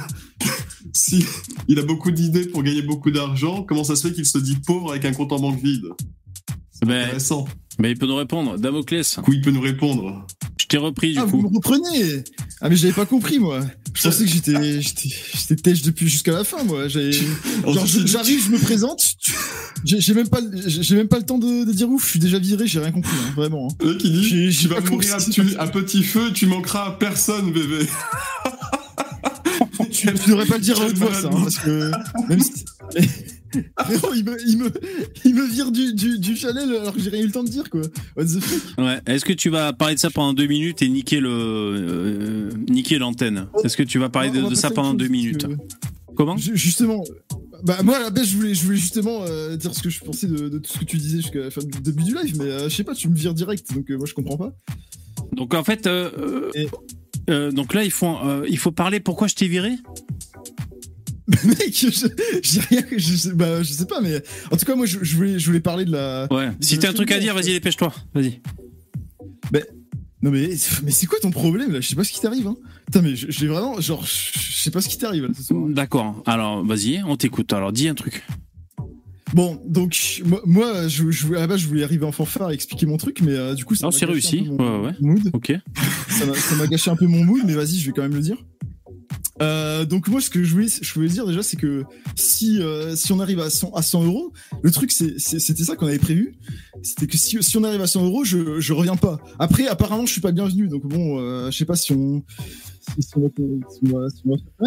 [0.93, 1.25] si
[1.67, 4.57] il a beaucoup d'idées pour gagner beaucoup d'argent, comment ça se fait qu'il se dit
[4.65, 5.85] pauvre avec un compte en banque vide?
[6.85, 7.45] Ben, intéressant.
[7.79, 8.57] ben, il peut nous répondre.
[8.57, 10.25] Damoclès, Du coup il peut nous répondre.
[10.57, 11.49] je t'ai repris du Ah, vous coup.
[11.49, 12.23] me reprenez?
[12.61, 13.59] Ah, mais j'avais pas compris, moi.
[13.93, 16.87] Je pensais que j'étais j'étais j'étais têche depuis jusqu'à la fin, moi.
[16.87, 19.15] J'arrive, je me présente.
[19.85, 22.05] J'ai même pas, j'ai même pas le temps de, de dire ouf.
[22.05, 22.65] Je suis déjà viré.
[22.67, 23.67] J'ai rien compris, hein, vraiment.
[23.69, 23.75] hein.
[23.85, 26.87] Le il dit J'ai- j'ai tu vas mourir à, tu- à petit feu, tu manqueras
[26.87, 27.85] à personne VV.
[29.91, 31.91] Tu, tu devrais pas le dire à haute voix, ça, hein, parce que
[32.29, 32.63] même si-
[33.79, 34.71] Frérot, il me, il me,
[35.25, 37.49] il me vire du, du, du chalet alors que j'ai rien eu le temps de
[37.49, 37.81] dire, quoi.
[38.17, 38.77] What the fuck?
[38.85, 38.99] Ouais.
[39.05, 42.97] Est-ce que tu vas parler de ça pendant deux minutes et niquer le euh, niquer
[42.99, 43.47] l'antenne?
[43.63, 45.47] Est-ce que tu vas parler de, ça pendant deux minutes?
[45.47, 45.53] que-
[46.15, 46.37] Comment?
[46.37, 47.03] Ju- Justement,
[47.63, 49.99] bah moi à la base je voulais, je voulais justement euh, dire ce que je
[49.99, 52.35] pensais de, de tout ce que tu disais jusqu'à la fin du début du live,
[52.37, 54.53] mais euh, je sais pas, tu me vires direct, donc moi je comprends pas.
[55.31, 55.89] Donc en fait,
[56.55, 56.67] Et-
[57.51, 58.15] donc là il faut
[58.47, 58.99] il faut parler.
[58.99, 59.71] Pourquoi je t'ai viré?
[61.45, 62.07] Mec, je-
[62.43, 64.21] j'ai rien, je sais, bah, je sais pas, mais
[64.51, 66.27] en tout cas moi je, je voulais, je voulais parler de la.
[66.31, 66.49] Ouais.
[66.59, 67.93] Si t'as un truc à dire, vas-y dépêche-toi.
[68.13, 68.41] Vas-y.
[70.21, 70.51] Non mais,
[70.83, 71.81] mais c'est quoi ton problème là?
[71.81, 72.47] Je sais pas ce qui t'arrive.
[72.47, 72.55] Hein.
[72.85, 75.61] Putain mais je- j'ai vraiment, genre, je sais pas ce qui t'arrive là ce soir.
[75.67, 76.23] D'accord.
[76.25, 77.51] Alors vas-y, on t'écoute.
[77.51, 78.23] Alors dis un truc.
[79.33, 82.53] Bon, donc moi, moi, je, je, à la base je voulais arriver en fanfare et
[82.53, 84.43] expliquer mon truc, mais euh, du coup ça Non, c'est réussi.
[84.43, 84.95] mon Ouais, ouais.
[85.01, 85.29] mood.
[85.33, 85.51] Ok.
[86.07, 88.37] ça m'a gâché un peu mon mood, mais vas-y, je vais quand même le dire.
[89.41, 91.83] Euh, donc moi, ce que je voulais, dire déjà, c'est que
[92.15, 95.87] si euh, si on arrive à 100 à 100 euros, le truc, c'était ça qu'on
[95.87, 96.35] avait prévu.
[96.81, 99.19] C'était que si, on arrive à 100 euros, je je reviens pas.
[99.39, 102.23] Après, apparemment, je suis pas bienvenu, donc bon, euh, je sais pas si on
[102.97, 103.45] va faire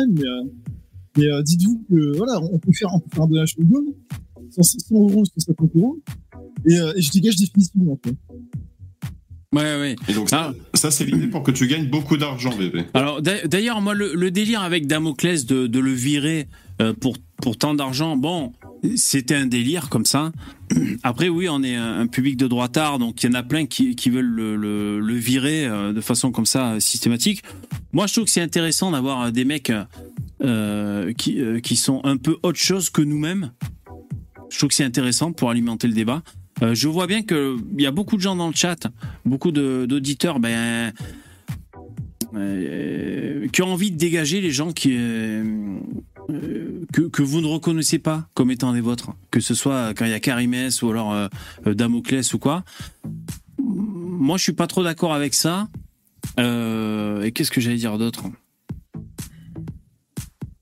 [0.08, 0.42] mais euh,
[1.16, 3.94] mais dites-vous que voilà, on peut faire on peut faire un donation de
[4.50, 5.98] 100, 100 euros, 150 euros,
[6.66, 7.98] et, et je dégage définitivement.
[8.02, 8.12] Quoi.
[9.56, 9.96] Ouais, ouais.
[10.08, 12.84] Et donc ça, ça, c'est l'idée pour que tu gagnes beaucoup d'argent VV.
[12.94, 16.46] Alors d'a- d'ailleurs, moi, le, le délire avec Damoclès de, de le virer
[16.82, 18.52] euh, pour, pour tant d'argent, bon,
[18.96, 20.32] c'était un délire comme ça.
[21.02, 23.66] Après, oui, on est un, un public de droitard, donc il y en a plein
[23.66, 27.42] qui, qui veulent le, le, le virer euh, de façon comme ça systématique.
[27.92, 29.72] Moi, je trouve que c'est intéressant d'avoir euh, des mecs
[30.44, 33.52] euh, qui, qui sont un peu autre chose que nous-mêmes.
[34.50, 36.22] Je trouve que c'est intéressant pour alimenter le débat.
[36.62, 38.88] Euh, je vois bien qu'il y a beaucoup de gens dans le chat,
[39.24, 40.92] beaucoup d'auditeurs, ben,
[42.34, 45.78] euh, qui ont envie de dégager les gens qui, euh,
[46.92, 49.10] que, que vous ne reconnaissez pas comme étant des vôtres.
[49.30, 51.28] Que ce soit quand il y a Karimès ou alors
[51.64, 52.64] Damoclès ou quoi.
[53.58, 55.68] Moi, je suis pas trop d'accord avec ça.
[56.38, 58.24] Et qu'est-ce que j'allais dire d'autre?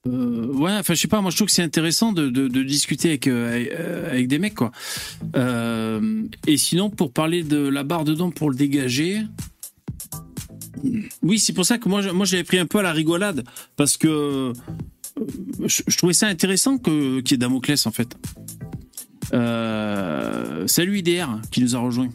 [0.07, 2.63] Euh, ouais, enfin, je sais pas, moi je trouve que c'est intéressant de, de, de
[2.63, 4.71] discuter avec, euh, avec, euh, avec des mecs, quoi.
[5.37, 9.23] Euh, et sinon, pour parler de la barre de dents pour le dégager,
[11.23, 13.45] oui, c'est pour ça que moi, moi j'avais pris un peu à la rigolade,
[13.77, 14.53] parce que
[15.65, 18.15] je, je trouvais ça intéressant que- qu'il y ait Damoclès, en fait.
[20.67, 22.11] Salut IDR qui nous a rejoint.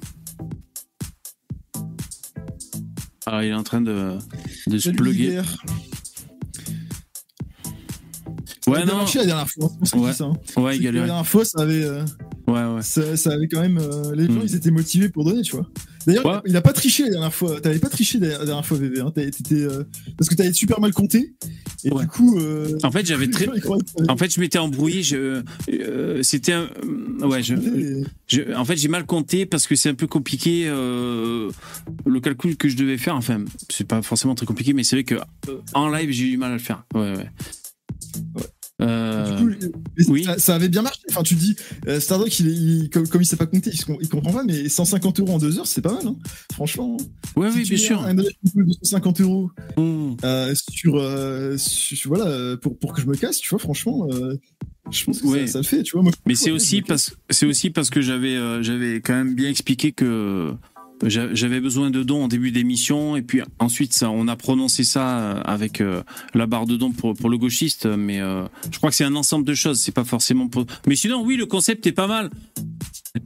[3.25, 4.17] Alors, il est en train de,
[4.67, 5.41] de se Salut, plugger.
[8.69, 8.97] Ouais, non.
[8.97, 9.71] marché la dernière fois.
[9.95, 10.13] Ouais.
[10.13, 10.33] ça, hein.
[10.61, 12.03] Ouais, il La dernière fois, ça avait, euh,
[12.47, 12.81] Ouais, ouais.
[12.81, 13.77] ça, ça avait quand même.
[13.77, 14.41] euh, les gens, Mm.
[14.43, 15.67] ils étaient motivés pour donner, tu vois.
[16.07, 16.39] D'ailleurs, Ouais.
[16.45, 17.59] il il a pas triché la dernière fois.
[17.61, 19.01] T'avais pas triché la dernière fois, VV.
[19.01, 19.11] Hein.
[19.51, 19.83] Euh,
[20.17, 21.35] Parce que t'avais super mal compté.
[21.83, 22.03] Et Ouais.
[22.03, 22.39] du coup.
[22.83, 23.47] En fait, j'avais très.
[24.07, 25.03] En fait, je m'étais embrouillé.
[25.03, 25.41] Je,
[26.21, 26.67] c'était un.
[27.21, 32.55] Ouais, je, en fait, j'ai mal compté parce que c'est un peu compliqué le calcul
[32.57, 33.15] que je devais faire.
[33.15, 35.15] Enfin, c'est pas forcément très compliqué, mais c'est vrai que
[35.73, 36.83] en live, j'ai eu du mal à le faire.
[36.95, 37.29] Ouais, ouais.
[38.81, 39.35] Euh,
[39.97, 40.23] Du coup, oui.
[40.23, 40.99] ça, ça avait bien marché.
[41.09, 41.55] Enfin, tu dis,
[41.87, 44.69] euh, Stardock, il, il- comme, comme il sait pas compter, il, il comprend pas, mais
[44.69, 46.15] 150 euros en deux heures, c'est pas mal, hein.
[46.53, 46.97] Franchement.
[47.35, 48.01] ouais, si oui, bien sûr.
[48.03, 50.15] Un donation de 150 euros Mmh.
[50.23, 54.35] euh, sur, euh, sur- voilà, pour, pour que je me casse, tu vois, franchement, euh,
[54.91, 55.45] je pense que Ouais.
[55.45, 56.01] ça, ça le fait, tu vois.
[56.03, 59.91] Moi, Mais c'est aussi parce c'est aussi parce que j'avais j'avais quand même bien expliqué
[59.91, 60.51] que
[61.03, 65.19] j'avais besoin de dons en début d'émission et puis ensuite ça on a prononcé ça
[65.19, 68.89] euh, avec euh, la barre de dons pour pour le gauchiste mais euh, je crois
[68.89, 71.87] que c'est un ensemble de choses c'est pas forcément pour mais sinon oui le concept
[71.87, 72.29] est pas mal.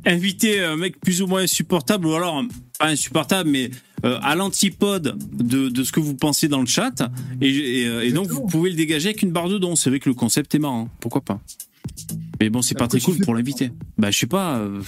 [0.06, 2.44] Inviter un mec plus ou moins insupportable ou alors
[2.80, 3.72] pas insupportable mais
[4.06, 7.02] euh, à l'antipode de, de ce que vous pensez dans le chat
[7.42, 9.76] et, et, et donc vous pouvez le dégager avec une barre de dons.
[9.76, 10.90] C'est vrai que le concept est marrant.
[11.00, 11.42] Pourquoi pas?
[12.40, 14.82] Mais bon c'est pas très cool pour l'inviter bah je sais pas euh,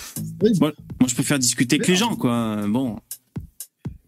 [0.43, 0.51] Oui.
[0.59, 2.97] moi, moi, je préfère discuter avec les gens quoi bon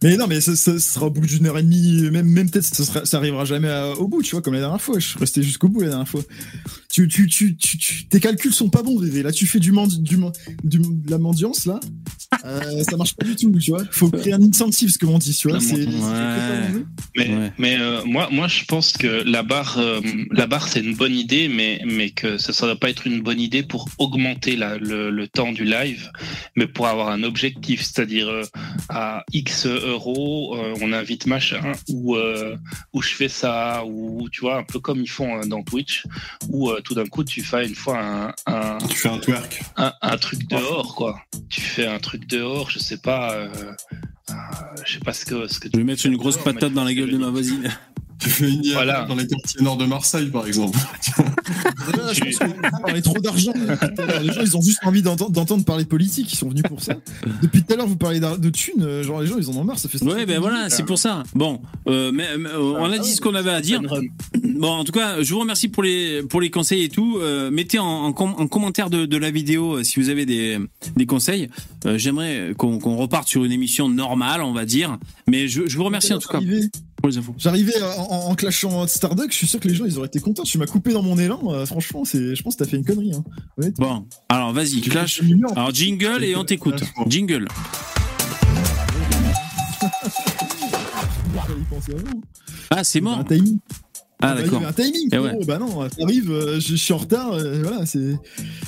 [0.03, 2.65] Mais non, mais ça, ça sera au bout d'une heure et demie, même, même peut-être
[2.65, 4.99] ça, sera- ça arrivera jamais à- au bout, tu vois, comme la dernière fois.
[4.99, 6.21] Je suis resté jusqu'au bout la dernière fois.
[6.89, 9.21] Tu, tu, tu, tu, tu- tes calculs sont pas bons, VV.
[9.21, 10.15] Là, tu fais du, mendi- du,
[10.63, 11.79] du- de la mendiance, là.
[12.45, 13.83] Euh, ça marche pas du tout, tu vois.
[13.91, 15.57] Faut créer un incentive, ce que on dit, tu vois.
[15.59, 15.85] Ouais.
[17.15, 17.51] Mais, Ouais.
[17.57, 19.99] mais euh, moi, moi, je pense que la barre, euh,
[20.31, 23.21] la barre, c'est une bonne idée, mais, mais que ça ne doit pas être une
[23.21, 26.09] bonne idée pour augmenter la, le, le temps du live,
[26.55, 28.43] mais pour avoir un objectif, c'est-à-dire euh,
[28.89, 32.55] à X euros, euh, on invite machin, ou euh,
[32.93, 36.03] ou je fais ça, ou tu vois, un peu comme ils font euh, dans Twitch,
[36.49, 39.61] où euh, tout d'un coup tu fais une fois un, un, Tu fais un twerk.
[39.77, 41.19] un, un truc dehors, quoi.
[41.49, 43.33] Tu fais un truc dehors, je sais pas.
[43.33, 43.49] Euh,
[44.29, 44.33] euh,
[44.85, 46.83] je sais pas ce que ce que je vais mettre une grosse dehors, patate dans
[46.83, 47.71] la gueule de ma voisine
[48.19, 49.05] Tu fais une IRL Voilà.
[49.05, 50.77] dans les quartiers nord de Marseille, par exemple.
[51.85, 53.51] Voilà, je pense qu'on parlait trop d'argent.
[53.55, 54.21] l'heure.
[54.21, 56.31] Les gens, ils ont juste envie d'entendre, d'entendre parler politique.
[56.31, 56.95] Ils sont venus pour ça.
[57.41, 58.81] Depuis tout à l'heure, vous parlez de thunes.
[58.81, 59.77] euh, Genre, les gens, ils en ont marre.
[59.79, 62.97] Ça fait ouais ben voilà c'est pour ça bon euh, mais, mais, euh, on a
[62.97, 63.81] dit ce qu'on avait à dire
[64.43, 67.17] Bon, en tout cas, je vous remercie pour les pour les conseils et tout.
[67.21, 70.25] Euh, mettez en, en, com- en commentaire de, de la vidéo euh, si vous avez
[70.25, 70.57] des,
[70.95, 71.49] des conseils.
[71.85, 74.97] Euh, J'aimerais qu'on qu'on reparte sur une émission normale, on va dire.
[75.27, 76.39] Mais je, je vous remercie en tout cas
[76.97, 77.33] pour les infos.
[77.37, 79.31] J'arrivais en, en, clashant Starduck.
[79.31, 80.43] Je suis sûr que les gens, ils auraient été contents.
[80.43, 81.39] Tu m'as coupé dans mon élan.
[81.49, 83.13] euh, franchement, c'est, je pense que t'as fait une connerie.
[83.13, 83.23] Hein.
[83.77, 85.21] Bon, alors vas-y, clash.
[85.55, 86.83] Alors jingle et on t'écoute.
[87.07, 87.47] Jingle.
[91.69, 92.21] pensait avant.
[92.71, 93.23] Ah, c'est mort.
[94.19, 94.65] Ah d'accord.
[94.65, 95.09] un timing.
[95.11, 95.29] Eh ouais.
[95.29, 95.45] frérot.
[95.45, 96.31] Bah non, ça arrive.
[96.31, 97.33] euh, je, je suis en retard.
[97.33, 98.17] euh, voilà, c'est,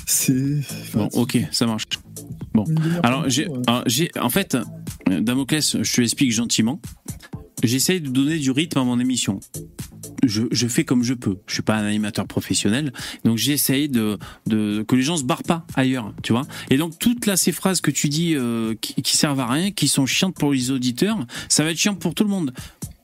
[0.06, 0.60] c'est.
[0.94, 1.84] Bon, ok, ça marche.
[3.02, 3.62] Alors j'ai, euh.
[3.66, 4.54] alors, j'ai, en fait,
[5.08, 6.80] euh, Damoclès, je te l'explique gentiment.
[7.62, 9.40] J'essaye de donner du rythme à mon émission.
[10.24, 11.38] Je, je fais comme je peux.
[11.46, 12.92] Je suis pas un animateur professionnel,
[13.24, 16.42] donc j'essaye de, de que les gens se barrent pas ailleurs, tu vois.
[16.70, 19.70] Et donc toutes là ces phrases que tu dis euh, qui, qui servent à rien,
[19.70, 22.52] qui sont chiantes pour les auditeurs, ça va être chiant pour tout le monde.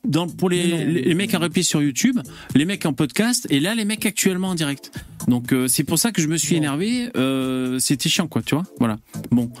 [0.07, 0.77] Dans, pour les, non.
[0.77, 2.17] les, les mecs à replay sur YouTube,
[2.55, 4.91] les mecs en podcast, et là les mecs actuellement en direct.
[5.27, 6.61] Donc euh, c'est pour ça que je me suis Non.
[6.61, 7.09] énervé.
[7.17, 8.63] Euh, C'était chiant quoi, tu vois.
[8.79, 8.97] Voilà.
[9.31, 9.51] Bon.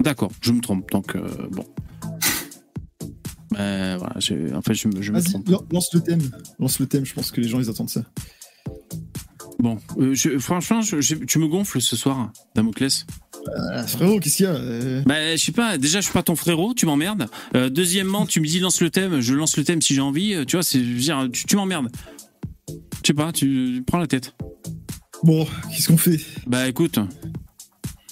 [0.00, 0.90] D'accord, je me trompe.
[0.92, 1.16] Donc,
[1.50, 1.64] bon.
[3.58, 5.48] Euh, voilà, je- en fait, je, me- je me Vas-y, trompe.
[5.48, 6.20] lan- lance le thème.
[6.58, 7.04] Lance le thème.
[7.04, 8.02] Je pense que les gens, ils attendent ça.
[9.58, 13.06] Bon, euh, je- franchement, je- je- tu me gonfles ce soir, Damoclès.
[13.74, 16.22] Ah, frérot, qu'est-ce qu'il y a euh, Bah, je sais pas, déjà, je suis pas
[16.22, 17.26] ton frérot, tu m'emmerdes.
[17.56, 20.34] Euh, deuxièmement, tu me dis lance le thème, je lance le thème si j'ai envie.
[20.46, 21.88] Tu vois, c'est, dire, tu, tu m'emmerdes.
[22.68, 22.74] Je
[23.08, 24.34] sais pas, tu, tu prends la tête.
[25.24, 26.20] Bon, qu'est-ce qu'on fait?
[26.46, 26.98] Bah, écoute.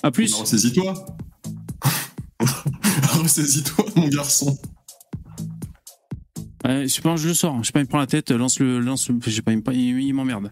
[0.02, 0.32] À plus.
[0.34, 1.06] Ressaisis-toi.
[3.22, 4.58] Ressaisis-toi, mon garçon.
[6.64, 7.58] Ouais, je sais pas, je le sors.
[7.62, 9.52] Je sais pas, il me prend la tête, lance le, lance le, je sais pas,
[9.52, 10.50] il, il- m'emmerde.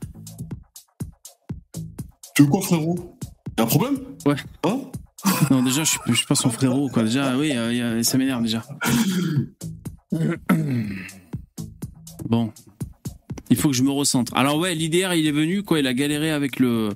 [2.35, 3.17] Tu veux quoi, frérot?
[3.59, 3.99] Y'a un problème?
[4.27, 4.37] Ouais.
[4.65, 4.81] Hein?
[5.51, 7.03] Non, déjà, je suis, je suis pas son frérot, quoi.
[7.03, 8.65] Déjà, oui, euh, ça m'énerve déjà.
[12.25, 12.53] Bon.
[13.51, 14.35] Il faut que je me recentre.
[14.37, 15.79] Alors, ouais, l'IDR, il est venu, quoi.
[15.79, 16.91] Il a galéré avec le.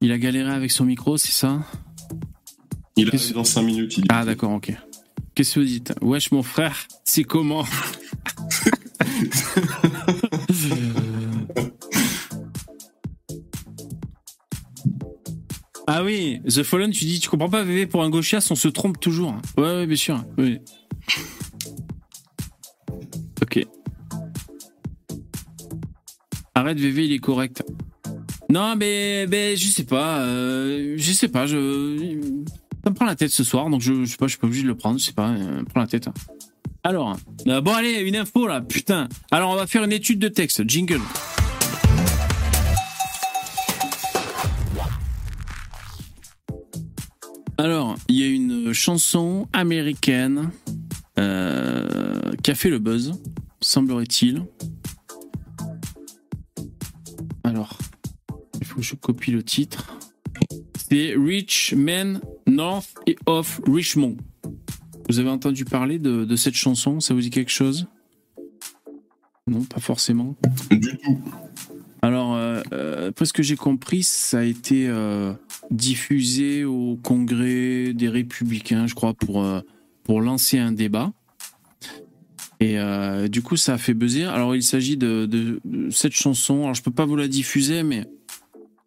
[0.00, 1.60] Il a galéré avec son micro, c'est ça?
[2.96, 3.98] Il arrive dans 5 minutes.
[3.98, 4.04] Il...
[4.08, 4.72] Ah, d'accord, ok.
[5.34, 5.94] Qu'est-ce que vous dites?
[6.00, 7.64] Wesh, mon frère, c'est comment?
[10.50, 10.76] Euh.
[15.86, 18.68] ah oui, The Fallen, tu dis, tu comprends pas, VV, pour un gauchias, on se
[18.68, 19.34] trompe toujours.
[19.56, 20.24] Ouais, ouais, bien sûr.
[20.38, 20.58] Oui.
[23.42, 23.66] Ok.
[26.54, 27.62] Arrête, VV, il est correct.
[28.48, 30.20] Non, mais, mais je sais pas.
[30.20, 31.46] Euh, je sais pas.
[31.46, 32.20] Je,
[32.84, 34.46] ça me prend la tête ce soir, donc je, je sais pas, je suis pas
[34.46, 34.98] obligé de le prendre.
[34.98, 36.08] Je sais pas, euh, prends la tête.
[36.84, 37.16] Alors,
[37.46, 39.08] euh, bon allez, une info là, putain.
[39.30, 40.68] Alors on va faire une étude de texte.
[40.68, 41.00] Jingle.
[47.56, 50.50] Alors, il y a une chanson américaine
[51.20, 53.12] euh, qui a fait le buzz,
[53.60, 54.44] semblerait-il.
[57.44, 57.78] Alors,
[58.60, 59.96] il faut que je copie le titre.
[60.90, 62.92] C'est Rich Men North
[63.26, 64.16] of Richmond.
[65.12, 66.98] Vous avez entendu parler de, de cette chanson?
[66.98, 67.86] Ça vous dit quelque chose?
[69.46, 70.36] Non, pas forcément.
[70.70, 71.18] Du tout.
[72.00, 75.34] Alors, euh, euh, après ce que j'ai compris, ça a été euh,
[75.70, 79.60] diffusé au Congrès des Républicains, je crois, pour, euh,
[80.02, 81.12] pour lancer un débat.
[82.60, 82.78] Et
[83.28, 84.24] du coup, ça a fait buzzer.
[84.24, 85.60] Alors, il s'agit de, de
[85.90, 86.62] cette chanson.
[86.62, 88.06] Alors, je peux pas vous la diffuser, mais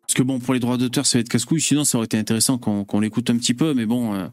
[0.07, 1.61] parce que bon, pour les droits d'auteur, ça va être casse-couille.
[1.61, 4.27] Sinon, ça aurait été intéressant qu'on l'écoute un petit peu, mais bon,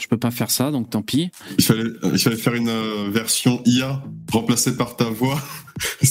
[0.00, 1.30] je peux pas faire ça, donc tant pis.
[1.58, 5.40] Il fallait, il fallait faire une euh, version IA remplacée par ta voix.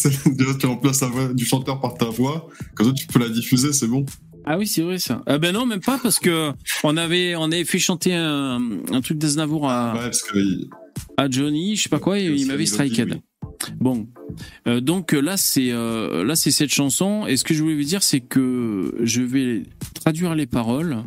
[0.60, 2.48] Tu remplaces la voix du chanteur par ta voix.
[2.76, 4.06] Comme ça, tu peux la diffuser, c'est bon.
[4.46, 5.22] Ah oui, c'est vrai ça.
[5.28, 6.54] Ah ben non, même pas parce que
[6.86, 8.62] on avait on avait fait chanter un,
[8.92, 10.70] un truc d'Aznavour à, Ouais, parce que il-
[11.18, 13.10] à Johnny, je sais pas quoi, et il m'avait striked.
[13.12, 13.22] oui.
[13.80, 14.08] Bon,
[14.68, 17.28] Euh, donc là c'est euh, là c'est cette chanson.
[17.28, 19.64] Et ce que je voulais vous dire, c'est que je vais
[19.96, 21.04] traduire les paroles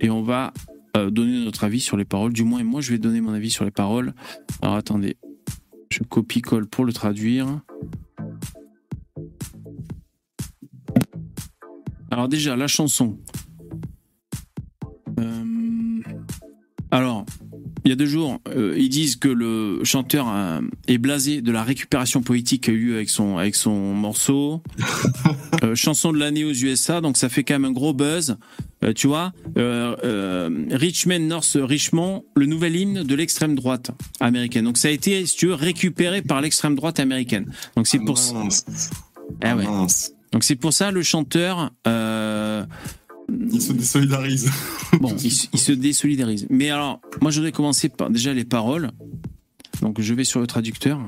[0.00, 0.52] et on va
[0.96, 2.32] euh, donner notre avis sur les paroles.
[2.32, 4.14] Du moins, moi je vais donner mon avis sur les paroles.
[4.62, 5.16] Alors attendez,
[5.90, 7.60] je copie-colle pour le traduire.
[12.10, 13.18] Alors déjà la chanson.
[15.20, 16.02] Euh,
[16.90, 17.26] alors,
[17.86, 21.52] il y a deux jours, euh, ils disent que le chanteur euh, est blasé de
[21.52, 24.60] la récupération politique qu'il y a eu avec son, avec son morceau.
[25.62, 28.36] Euh, chanson de l'année aux USA, donc ça fait quand même un gros buzz.
[28.94, 34.66] Tu vois, Richmond, North Richmond, le nouvel hymne de l'extrême droite américaine.
[34.66, 37.50] Donc ça a été, si tu veux, récupéré par l'extrême droite américaine.
[37.74, 38.34] Donc c'est pour ça.
[38.34, 38.66] Mince.
[39.42, 39.64] Ah ouais.
[39.64, 40.12] Mince.
[40.32, 41.72] Donc c'est pour ça le chanteur.
[43.28, 44.50] Il se désolidarise.
[45.00, 46.46] Bon, il, se- il se désolidarise.
[46.48, 48.90] Mais alors, moi, je voudrais commencer par déjà les paroles.
[49.82, 51.00] Donc, je vais sur le traducteur.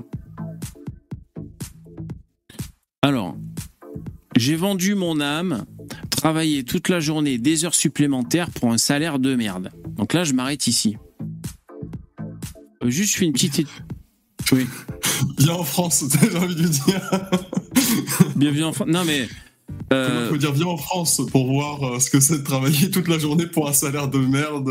[3.02, 3.36] Alors,
[4.36, 5.64] j'ai vendu mon âme,
[6.10, 9.70] travaillé toute la journée, des heures supplémentaires pour un salaire de merde.
[9.96, 10.96] Donc là, je m'arrête ici.
[12.82, 13.66] Euh, Juste, je fais une petite.
[14.52, 14.66] Oui.
[15.38, 17.10] Viens en France, j'ai envie de dire.
[18.36, 18.88] Bienvenue en France.
[18.88, 19.28] Non, mais.
[19.91, 22.91] Il euh, faut dire viens en France pour voir euh, ce que c'est de travailler
[22.93, 24.70] toute la journée pour un salaire de merde.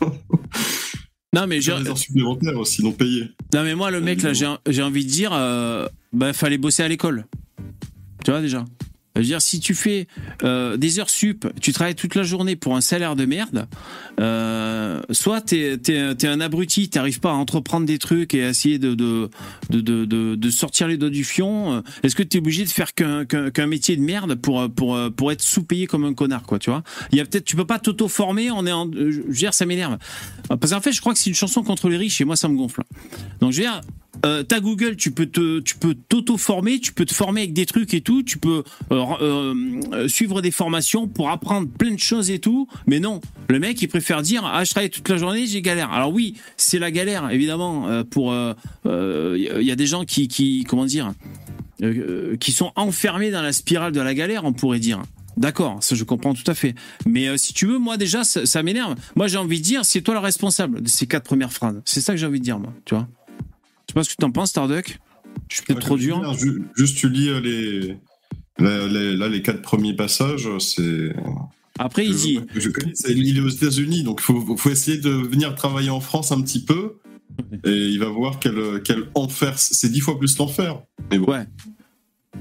[1.34, 3.28] non, mais j'ai- des heures supplémentaires aussi, non payées.
[3.52, 6.82] Non mais moi le mec là j'ai j'ai envie de dire euh, bah fallait bosser
[6.82, 7.26] à l'école.
[8.24, 8.64] Tu vois déjà.
[9.14, 10.06] Je veux dire si tu fais
[10.42, 13.66] euh, des heures sup, tu travailles toute la journée pour un salaire de merde,
[14.20, 18.78] euh, soit t'es es, un abruti, t'arrives pas à entreprendre des trucs et à essayer
[18.78, 19.28] de de
[19.70, 21.74] de de, de, sortir les doigts du fion.
[21.74, 25.42] euh, Est-ce que t'es obligé de faire qu'un métier de merde pour pour pour être
[25.42, 26.82] sous-payé comme un connard quoi, tu vois?
[27.10, 29.66] Il y a peut-être tu peux pas t'auto-former, on est en je veux dire ça
[29.66, 29.98] m'énerve.
[30.48, 32.48] Parce qu'en fait, je crois que c'est une chanson contre les riches et moi ça
[32.48, 32.82] me gonfle.
[33.40, 33.80] Donc je veux dire
[34.24, 35.60] euh, t'as Google, tu peux te,
[36.08, 39.54] t'auto-former, tu peux te former avec des trucs et tout, tu peux euh, euh,
[39.92, 42.68] euh, suivre des formations pour apprendre plein de choses et tout.
[42.86, 45.90] Mais non, le mec il préfère dire ah je travaille toute la journée, j'ai galère.
[45.92, 48.34] Alors oui, c'est la galère évidemment pour
[48.84, 51.12] il y a des gens qui, qui comment dire
[52.38, 55.02] qui sont enfermés dans la spirale de la galère, on pourrait dire.
[55.36, 56.74] D'accord, ça je comprends tout à fait.
[57.06, 58.94] Mais si tu veux, moi déjà, ça, ça m'énerve.
[59.16, 61.80] Moi j'ai envie de dire, c'est toi le responsable de ces quatre premières phrases.
[61.84, 62.72] C'est ça que j'ai envie de dire, moi.
[62.84, 63.08] Tu vois
[63.92, 64.98] sais pas ce que tu en penses, Starduck.
[65.48, 66.34] Je suis peut-être trop je dur.
[66.34, 67.96] ju- Juste, tu lis euh, les.
[68.58, 71.14] Là, les, là, les quatre premiers passages, c'est.
[71.78, 72.40] Après, il dit.
[72.54, 75.54] Je, je connais, c'est- il est aux États-Unis, donc il faut, faut essayer de venir
[75.54, 76.96] travailler en France un petit peu.
[77.64, 79.58] Et il va voir quel, quel enfer.
[79.58, 80.82] C'est dix fois plus l'enfer.
[81.10, 81.46] Mais bon, Ouais.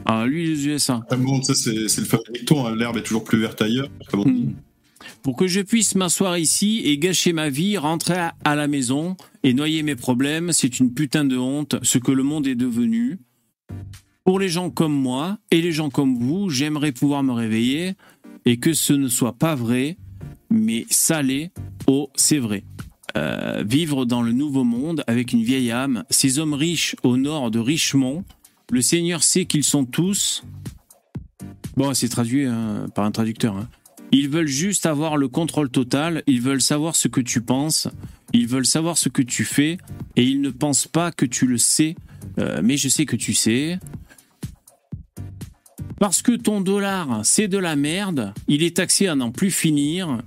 [0.06, 1.02] Ah, lui, les USA.
[1.10, 3.90] Ah bon, ça, c'est le fameux dicton, hein, l'herbe est toujours plus verte ailleurs.
[4.10, 4.56] comme on dit.
[5.24, 9.54] Pour que je puisse m'asseoir ici et gâcher ma vie, rentrer à- la maison et
[9.54, 13.20] noyer mes problèmes, c'est une putain de honte, ce que le monde est devenu.
[14.24, 17.94] Pour les gens comme moi et les gens comme vous, j'aimerais pouvoir me réveiller
[18.46, 19.98] et que ce ne soit pas vrai,
[20.50, 21.52] mais ça l'est.
[21.88, 22.64] Oh, c'est vrai.
[23.18, 27.52] Euh, vivre dans le nouveau monde avec une vieille âme, ces hommes riches au nord
[27.52, 28.24] de Richmond,
[28.72, 30.44] le Seigneur sait qu'ils sont tous.
[31.78, 33.56] Bon, c'est traduit euh, par un traducteur.
[33.58, 33.68] hein.
[34.12, 37.88] Ils veulent juste avoir le contrôle total, ils veulent savoir ce que tu penses,
[38.34, 39.78] ils veulent savoir ce que tu fais,
[40.16, 41.96] et ils ne pensent pas que tu le sais,
[42.38, 43.80] Euh, mais je sais que tu sais.
[46.00, 50.22] Parce que ton dollar, c'est de la merde, il est taxé à n'en plus finir.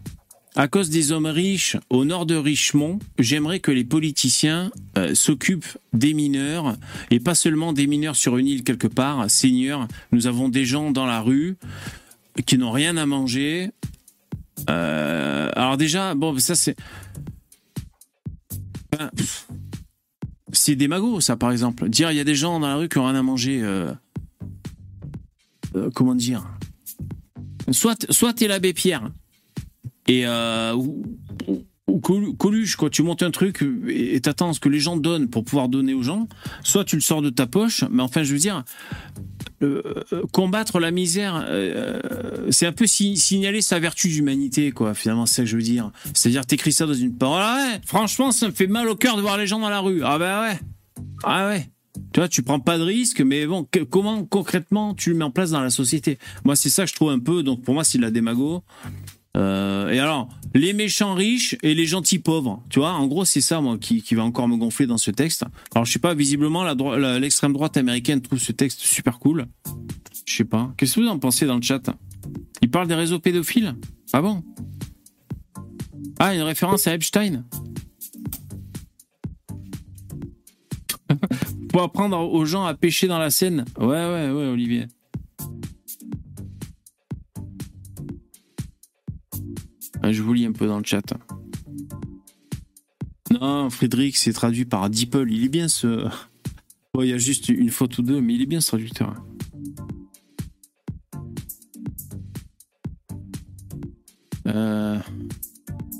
[0.56, 5.78] À cause des hommes riches au nord de Richemont, j'aimerais que les politiciens euh, s'occupent
[5.92, 6.76] des mineurs
[7.10, 9.28] et pas seulement des mineurs sur une île quelque part.
[9.28, 11.56] Seigneur, nous avons des gens dans la rue
[12.46, 13.70] qui n'ont rien à manger.
[14.70, 16.76] Euh, alors déjà, bon, ça c'est...
[18.92, 19.10] Ben,
[20.52, 21.88] c'est des magots, ça, par exemple.
[21.88, 23.60] Dire il y a des gens dans la rue qui n'ont rien à manger.
[23.62, 23.92] euh,
[25.74, 26.46] euh, comment dire?
[27.72, 29.10] Soit, soit t'es l'abbé Pierre
[30.06, 31.02] et ou,
[31.86, 32.90] ou Colu- Coluche, quoi.
[32.90, 36.02] Tu montes un truc et t'attends ce que les gens donnent pour pouvoir donner aux
[36.02, 36.28] gens.
[36.62, 38.64] Soit tu le sors de ta poche, mais enfin, je veux dire,
[39.64, 42.00] euh, euh, combattre la misère, euh,
[42.50, 44.94] c'est un peu si- signaler sa vertu d'humanité, quoi.
[44.94, 45.90] Finalement, c'est ça que je veux dire.
[46.14, 47.40] C'est-à-dire, t'écris ça dans une parole.
[47.42, 50.02] Ah franchement, ça me fait mal au cœur de voir les gens dans la rue.
[50.04, 50.58] Ah ben ouais.
[51.22, 51.68] Ah ouais.
[52.12, 55.30] Tu vois, tu prends pas de risque, mais bon, comment concrètement tu le mets en
[55.30, 56.18] place dans la société?
[56.44, 57.42] Moi, c'est ça que je trouve un peu.
[57.44, 58.62] Donc, pour moi, c'est de la démago.
[59.36, 62.62] Euh, et alors, les méchants riches et les gentils pauvres.
[62.70, 65.10] Tu vois, en gros, c'est ça, moi, qui, qui va encore me gonfler dans ce
[65.10, 65.44] texte.
[65.74, 66.64] Alors, je sais pas, visiblement,
[67.18, 69.46] l'extrême droite américaine trouve ce texte super cool.
[70.26, 70.72] Je sais pas.
[70.76, 71.82] Qu'est-ce que vous en pensez dans le chat?
[72.62, 73.74] Il parle des réseaux pédophiles?
[74.12, 74.42] Ah bon?
[76.18, 77.44] Ah, une référence à Epstein?
[81.68, 83.64] Pour apprendre aux gens à pêcher dans la Seine.
[83.78, 84.86] Ouais, ouais, ouais, Olivier.
[90.10, 91.14] Je vous lis un peu dans le chat.
[93.30, 95.30] Non, Frédéric, c'est traduit par Deeple.
[95.30, 96.08] Il est bien ce.
[96.92, 99.14] Bon, il y a juste une faute ou deux, mais il est bien ce traducteur.
[104.46, 104.98] Euh...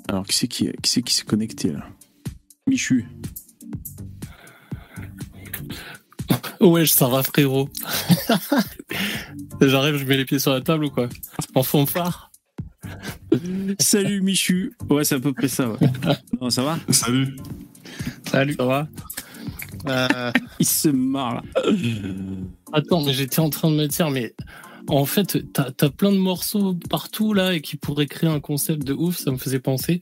[0.08, 1.88] Alors, qui c'est qui, qui, c'est qui s'est connecté là?
[2.68, 3.06] Michu.
[6.60, 7.68] Ouais, ça va frérot?
[9.60, 11.08] J'arrive, je mets les pieds sur la table ou quoi?
[11.54, 12.23] En fanfare
[13.78, 14.72] Salut Michu.
[14.90, 15.70] Ouais, c'est à peu près ça.
[15.70, 15.78] Ouais.
[16.40, 17.36] Non, ça va Salut.
[18.30, 18.54] Salut.
[18.54, 18.88] Ça va
[19.88, 21.42] Euh, Il se marre là.
[22.72, 24.34] Attends, mais j'étais en train de me dire, mais
[24.88, 28.84] en fait, t'as as plein de morceaux partout là et qui pourraient créer un concept
[28.84, 29.16] de ouf.
[29.18, 30.00] Ça me faisait penser.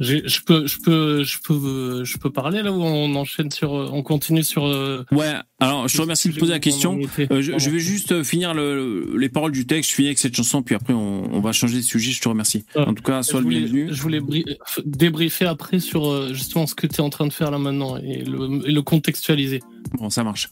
[0.00, 4.02] Je peux, je peux, je peux, je peux parler là où on enchaîne sur, on
[4.02, 4.64] continue sur.
[4.66, 6.98] euh, Ouais, alors je te remercie de poser la question.
[7.30, 10.18] Euh, je, je vais juste euh, finir le- les paroles du texte, je finis avec
[10.18, 12.64] cette chanson, puis après on, on va changer de sujet, je te remercie.
[12.74, 12.88] Ah.
[12.88, 13.88] En tout cas, Je sois le voulais, bienvenu.
[13.90, 14.44] je voulais bri-
[14.86, 18.24] débriefer après sur justement ce que tu es en train de faire là maintenant et
[18.24, 19.62] le, et le contextualiser.
[19.98, 20.48] Bon, ça marche.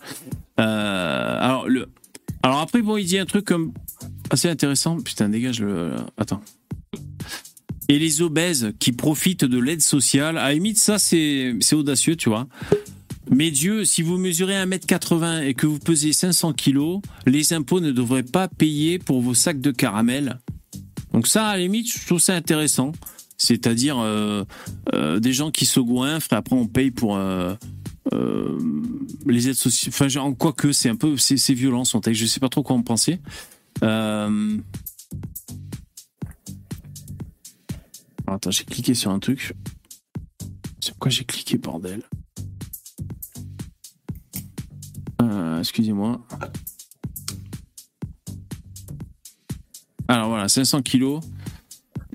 [0.61, 1.89] Euh, alors, le...
[2.43, 3.73] alors après, bon, il dit un truc comme
[4.31, 5.01] assez intéressant.
[5.01, 5.93] Putain, dégage le...
[6.17, 6.43] Attends.
[7.89, 12.49] Et les obèses qui profitent de l'aide sociale, à limite, ça, c'est audacieux, tu vois.
[13.31, 17.93] Mais Dieu, si vous mesurez 1m80 et que vous pesez 500 kilos, les impôts ne
[17.93, 20.39] devraient pas payer pour vos sacs de caramel.
[21.13, 22.93] Donc ça, à la limite, je trouve ça intéressant.
[23.37, 24.45] C'est-à-dire euh,
[24.95, 27.17] euh, des gens qui se goinfrent, après on paye pour...
[27.17, 27.55] euh,
[28.13, 28.59] euh,
[29.27, 29.93] les aides sociales.
[29.95, 32.21] Enfin, genre, quoi que c'est un peu, c'est c'est violent son texte.
[32.21, 33.21] Je sais pas trop quoi en penser.
[33.83, 34.59] Euh...
[38.27, 39.55] alors, Attends, j'ai cliqué sur un truc.
[40.81, 42.03] Sur quoi j'ai cliqué, bordel?
[45.23, 46.21] Euh, Excusez-moi.
[50.09, 51.23] Alors voilà, 500 kilos.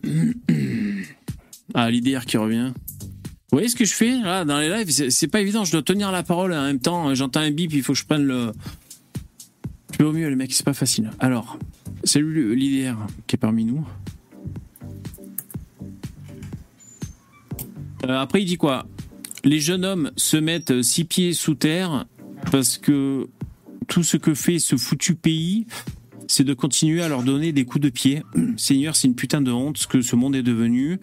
[1.74, 2.74] Ah, l'IDR qui revient.
[3.50, 5.10] Vous voyez ce que je fais là dans les lives?
[5.10, 7.16] C'est pas évident, je dois tenir la parole en même temps.
[7.16, 8.52] J'entends un bip, il faut que je prenne le.
[9.98, 11.12] Je au mieux, les mecs, c'est pas facile.
[11.20, 11.58] Alors,
[12.04, 13.88] salut l'IDR qui est parmi nous.
[18.06, 18.86] Euh, après, il dit quoi?
[19.46, 22.06] Les jeunes hommes se mettent six pieds sous terre
[22.52, 23.30] parce que
[23.88, 25.68] tout ce que fait ce foutu pays,
[26.28, 28.24] c'est de continuer à leur donner des coups de pied.
[28.58, 31.00] Seigneur, c'est une putain de honte ce que ce monde est devenu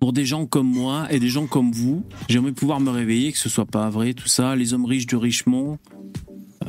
[0.00, 3.38] pour des gens comme moi et des gens comme vous, j'aimerais pouvoir me réveiller, que
[3.38, 4.54] ce soit pas vrai, tout ça.
[4.56, 5.78] Les hommes riches de Richemont.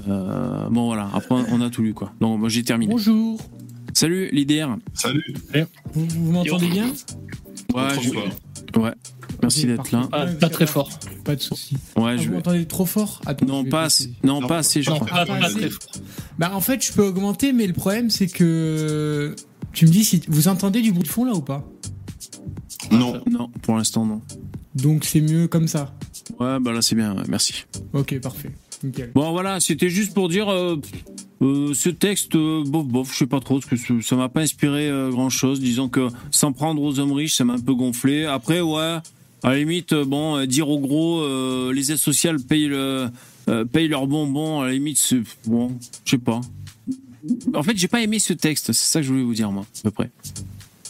[0.08, 1.10] Euh, bon, voilà.
[1.14, 2.12] Après, on a tout lu, quoi.
[2.22, 2.92] Donc, moi, j'ai terminé.
[2.92, 3.40] Bonjour.
[3.94, 4.78] Salut, l'IDR.
[4.94, 5.24] Salut.
[5.94, 6.86] Vous, vous m'entendez bien?
[7.74, 8.94] Ouais, je- ouais.
[9.42, 10.08] Merci d'être là.
[10.12, 10.90] Ah, pas très fort.
[11.24, 11.76] Pas de souci.
[11.96, 12.36] Ouais, Ah, je vous vais.
[12.38, 13.22] m'entendez trop fort?
[13.26, 14.12] Attends, Non, pas assez.
[14.24, 15.08] Non, Non, pas assez, je Non, crois.
[15.10, 15.54] pas, pas Vas-y.
[15.56, 15.92] très fort.
[16.40, 19.36] Bah en fait, je peux augmenter, mais le problème c'est que
[19.74, 21.68] tu me dis si vous entendez du bruit de fond là ou pas?
[22.92, 23.22] Non.
[23.30, 24.22] Non, pour l'instant, non.
[24.76, 25.94] Donc c'est mieux comme ça.
[26.40, 27.16] Ouais, bah là, c'est bien.
[27.28, 27.66] Merci.
[27.94, 28.52] Ok, parfait.
[28.84, 29.12] Nickel.
[29.16, 30.50] Bon, voilà, c'était juste pour dire.
[30.50, 30.80] euh,
[31.42, 34.42] euh, ce texte, euh, bof, bof, je sais pas trop, parce que ça m'a pas
[34.42, 35.60] inspiré grand chose.
[35.60, 38.26] Disons que s'en prendre aux hommes riches, ça m'a un peu gonflé.
[38.26, 38.98] Après, ouais,
[39.44, 43.10] à la limite, bon, euh, dire aux gros, euh, les aides sociales payent, le,
[43.50, 46.42] euh, payent leurs bonbons, à la limite, c'est bon, je sais pas.
[47.54, 48.68] en fait, j'ai pas aimé ce texte.
[48.74, 50.10] C'est ça que je voulais vous dire, moi, à peu près.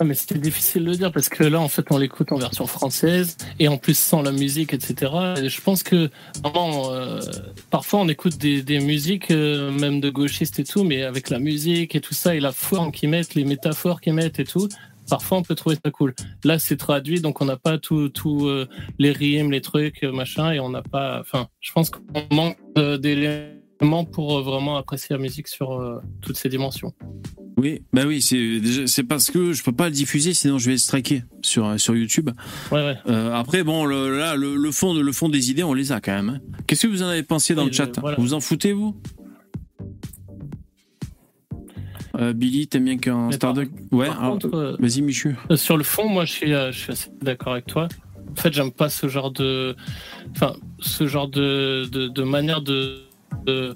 [0.04, 2.68] Mais c'était difficile de le dire parce que là, en fait, on l'écoute en version
[2.68, 5.12] française et en plus sans la musique, etc.
[5.41, 6.10] Et je pense que
[6.45, 7.22] euh,
[7.70, 11.95] parfois on écoute des, musiques, euh, même de gauchistes et tout, mais avec la musique
[11.95, 14.70] et tout ça et la forme qu'ils mettent, les métaphores qu'ils mettent et tout,
[15.10, 16.14] parfois on peut trouver ça cool.
[16.43, 18.68] Là, c'est traduit, donc on n'a pas tout, tout euh,
[19.00, 21.20] les rimes, les trucs, machin, et on n'a pas.
[21.22, 23.57] Enfin, je pense qu'on manque d'éléments
[24.05, 26.93] pour euh, vraiment apprécier la musique sur euh, toutes ces dimensions.
[27.57, 31.23] Oui, bah oui, c'est parce que je peux pas le diffuser, sinon je vais striker
[31.41, 32.30] sur euh, sur YouTube.
[32.71, 32.97] Ouais, ouais.
[33.07, 35.99] Euh, après, bon, le, là, le, le fond, le fond des idées, on les a
[35.99, 36.30] quand même.
[36.30, 36.39] hein.
[36.67, 37.99] Qu'est-ce que vous en avez pensé dans le chat?
[37.99, 38.17] voilà.
[38.19, 38.95] Vous en foutez vous?
[42.19, 43.69] Euh, Billy, t'aimes bien qu'un Starduck?
[43.91, 44.09] Ouais.
[44.53, 45.36] Euh, Vas-y, Michu.
[45.55, 47.88] Sur le fond, moi, je suis, je suis assez d'accord avec toi.
[48.32, 49.75] En fait, j'aime pas ce genre de,
[50.32, 52.99] enfin, ce genre de, de, de manière de,
[53.45, 53.75] de-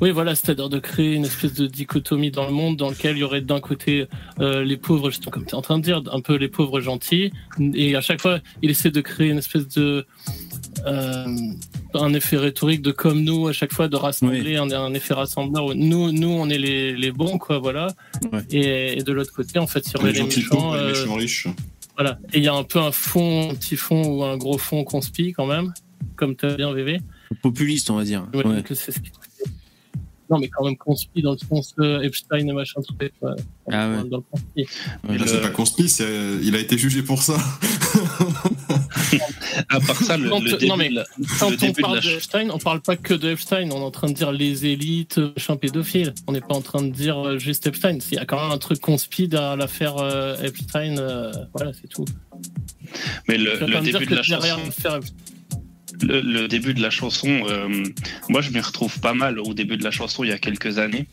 [0.00, 3.20] oui, voilà, c'est-à-dire de créer une espèce de dichotomie dans le monde dans lequel il
[3.20, 4.08] y aurait d'un côté
[4.40, 6.80] euh, les pauvres, justement, comme tu es en train de dire, un peu les pauvres
[6.80, 7.30] gentils,
[7.74, 10.04] et à chaque fois, il essaie de créer une espèce de
[10.86, 11.24] euh,
[11.94, 15.66] un effet rhétorique de comme nous à chaque fois de rassembler un, un effet rassembleur
[15.66, 17.88] où nous nous on est les, les bons quoi voilà
[18.32, 18.40] Ouais.
[18.50, 20.80] et, et de l'autre côté en fait il y Les aurait les gentils méchants les
[20.80, 21.48] euh, méchants riches.
[21.96, 22.18] voilà.
[22.32, 24.82] Et il y a un peu un fond, un petit fond ou un gros fond
[24.84, 25.72] conspi quand même,
[26.16, 27.00] comme tu as bien VV.
[27.34, 28.26] Populiste, on va dire.
[28.34, 28.62] Ouais.
[28.62, 29.10] que c'est ce qui-
[30.30, 33.12] Non, mais quand même conspi dans le sens euh, Epstein et machin truc.
[33.20, 33.32] ouais.
[33.70, 34.08] Ah ouais.
[34.08, 34.62] Dans le.
[35.08, 35.18] Ouais.
[35.18, 37.36] Là, c'est pas conspi, c'est- il a été jugé pour ça.
[39.68, 41.04] À part ça, le, Quand- le non, mais la-
[41.38, 43.80] Quand le on parle la de ch- Epstein, on parle pas que de Epstein, on
[43.80, 46.14] est en train de dire les élites, euh, machin pédophiles.
[46.26, 47.98] On n'est pas en train de dire euh, juste Epstein.
[48.10, 50.96] Il y a quand même un truc conspi derrière l'affaire euh, Epstein.
[50.98, 52.04] euh, voilà, c'est tout.
[53.28, 54.60] mais le, le début que de la chanson,
[56.02, 57.68] le, le début de la chanson, euh,
[58.28, 60.78] moi je m'y retrouve pas mal au début de la chanson il y a quelques
[60.78, 61.06] années,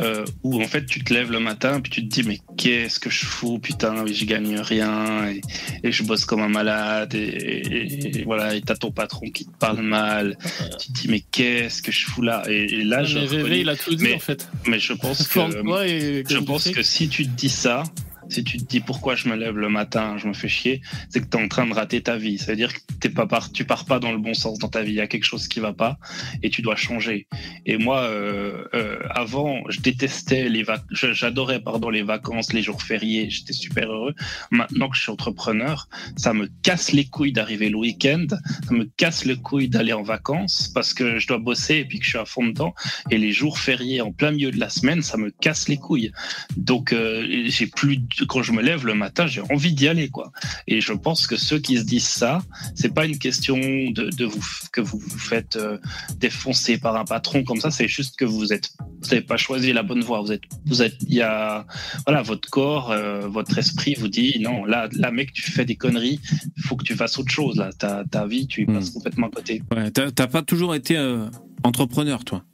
[0.00, 2.98] euh, où en fait tu te lèves le matin puis tu te dis mais qu'est-ce
[3.00, 5.40] que je fous putain, je gagne rien et,
[5.82, 9.46] et je bosse comme un malade et, et- et voilà et t'as ton patron qui
[9.46, 10.36] te parle mal,
[10.80, 13.68] tu te dis mais qu'est-ce que je fous là et, là je Mais VV, il
[13.68, 14.48] a tout dit mais- en fait.
[14.66, 17.82] mais je pense que je pense que si tu te dis ça,
[18.28, 21.20] si tu te dis pourquoi je me lève le matin, je me fais chier, c'est
[21.20, 22.38] que tu es en train de rater ta vie.
[22.38, 24.68] Ça veut dire que t'es pas par, tu pars pas dans le bon sens dans
[24.68, 24.92] ta vie.
[24.92, 25.98] Il y a quelque chose qui va pas
[26.42, 27.26] et tu dois changer.
[27.66, 32.82] Et moi, euh, euh, avant, je détestais les vacances, j'adorais pardon les vacances, les jours
[32.82, 33.30] fériés.
[33.30, 34.14] J'étais super heureux.
[34.50, 38.26] Maintenant que je suis entrepreneur, ça me casse les couilles d'arriver le week-end.
[38.30, 41.98] Ça me casse le couille d'aller en vacances parce que je dois bosser et puis
[41.98, 42.74] que je suis à fond dedans.
[43.10, 46.12] Et les jours fériés en plein milieu de la semaine, ça me casse les couilles.
[46.56, 50.32] Donc euh, j'ai plus quand je me lève le matin, j'ai envie d'y aller quoi.
[50.66, 52.40] Et je pense que ceux qui se disent ça,
[52.74, 54.42] c'est pas une question de, de vous
[54.72, 55.78] que vous vous faites euh,
[56.16, 58.70] défoncer par un patron comme ça, c'est juste que vous êtes
[59.02, 60.20] vous n'avez pas choisi la bonne voie.
[60.20, 61.66] Vous êtes vous êtes il y a
[62.06, 65.76] voilà votre corps, euh, votre esprit vous dit non là là mec tu fais des
[65.76, 66.20] conneries,
[66.56, 67.70] il faut que tu fasses autre chose là.
[67.72, 69.62] Ta ta vie tu y passes complètement à côté.
[69.74, 71.26] Ouais, t'as t'as pas toujours été euh,
[71.62, 72.44] entrepreneur, toi?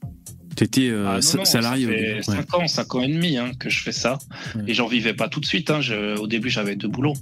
[0.57, 1.85] T'étais euh, Ah, salarié.
[1.87, 2.15] Ça fait début.
[2.17, 2.23] Ouais.
[2.23, 4.19] 5 ans, 5 ans et demi hein, que je fais ça.
[4.55, 4.63] Ouais.
[4.69, 5.71] Et j'en vivais pas tout de suite.
[5.71, 5.81] Hein.
[5.81, 7.15] Je- au début, j'avais deux boulots.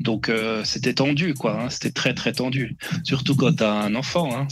[0.00, 1.60] Donc, euh, c'était tendu, quoi.
[1.62, 1.70] Hein.
[1.70, 2.76] C'était très, très tendu.
[3.04, 4.46] Surtout quand tu as un enfant.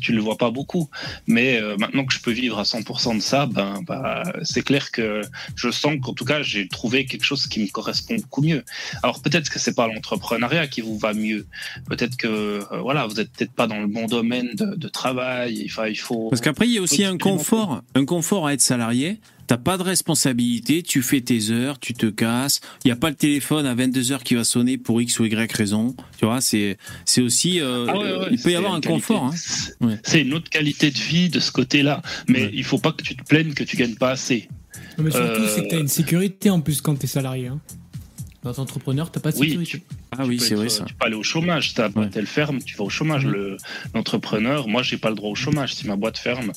[0.00, 0.88] Tu le vois pas beaucoup.
[1.26, 4.90] Mais euh, maintenant que je peux vivre à 100% de ça, ben, bah, c'est clair
[4.90, 5.22] que
[5.54, 8.64] je sens qu'en tout cas, j'ai trouvé quelque chose qui me correspond beaucoup mieux.
[9.02, 11.46] Alors, peut-être que c'est pas l'entrepreneuriat qui vous va mieux.
[11.88, 15.64] Peut-être que, euh, voilà, vous êtes peut-être pas dans le bon domaine de, de travail.
[15.66, 16.28] Enfin, il faut.
[16.30, 17.44] Parce qu'après, il y a aussi un expérimenter.
[17.70, 19.18] Confort, un confort à être salarié.
[19.46, 22.60] T'as pas de responsabilité, tu fais tes heures, tu te casses.
[22.84, 25.24] Il n'y a pas le téléphone à 22 heures qui va sonner pour X ou
[25.24, 25.96] Y raison.
[26.18, 27.60] Tu vois, c'est c'est aussi.
[27.60, 29.24] euh, Ah ouais, ouais, il peut y avoir un qualité- confort.
[29.24, 29.32] Hein.
[29.34, 29.98] c'est- Ouais.
[30.04, 32.00] C'est une autre qualité de vie de ce côté-là.
[32.28, 32.50] Mais Ouais.
[32.54, 34.48] il faut pas que tu te plaignes que tu gagnes pas assez.
[34.98, 37.48] Non, mais surtout, Euh, c'est que t'as une sécurité en plus quand t'es salarié.
[37.48, 37.58] Hein.
[38.44, 39.78] T'es entrepreneur, t'as pas de Oui, sécurité.
[39.78, 39.82] tu,
[40.12, 40.84] Ah oui, c'est vrai ça.
[40.84, 41.74] Tu peux aller au chômage.
[41.74, 43.26] Ta boîte, elle ferme, tu vas au chômage.
[43.26, 43.56] Le-
[43.94, 45.74] L'entrepreneur, moi, j'ai pas le droit au chômage.
[45.74, 46.52] Si ma boîte ferme,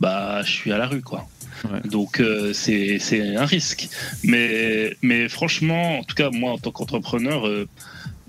[0.00, 1.26] bah, je suis à la rue, quoi.
[1.64, 1.80] Ouais.
[1.84, 3.88] Donc euh, c'est c'est un risque.
[4.24, 7.68] Mais mais franchement, en tout cas moi en tant qu'entrepreneur, euh,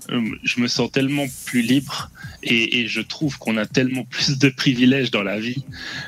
[0.08, 2.10] je me sens tellement plus libre
[2.42, 5.64] et, et je trouve qu'on a tellement plus de privilèges dans la vie.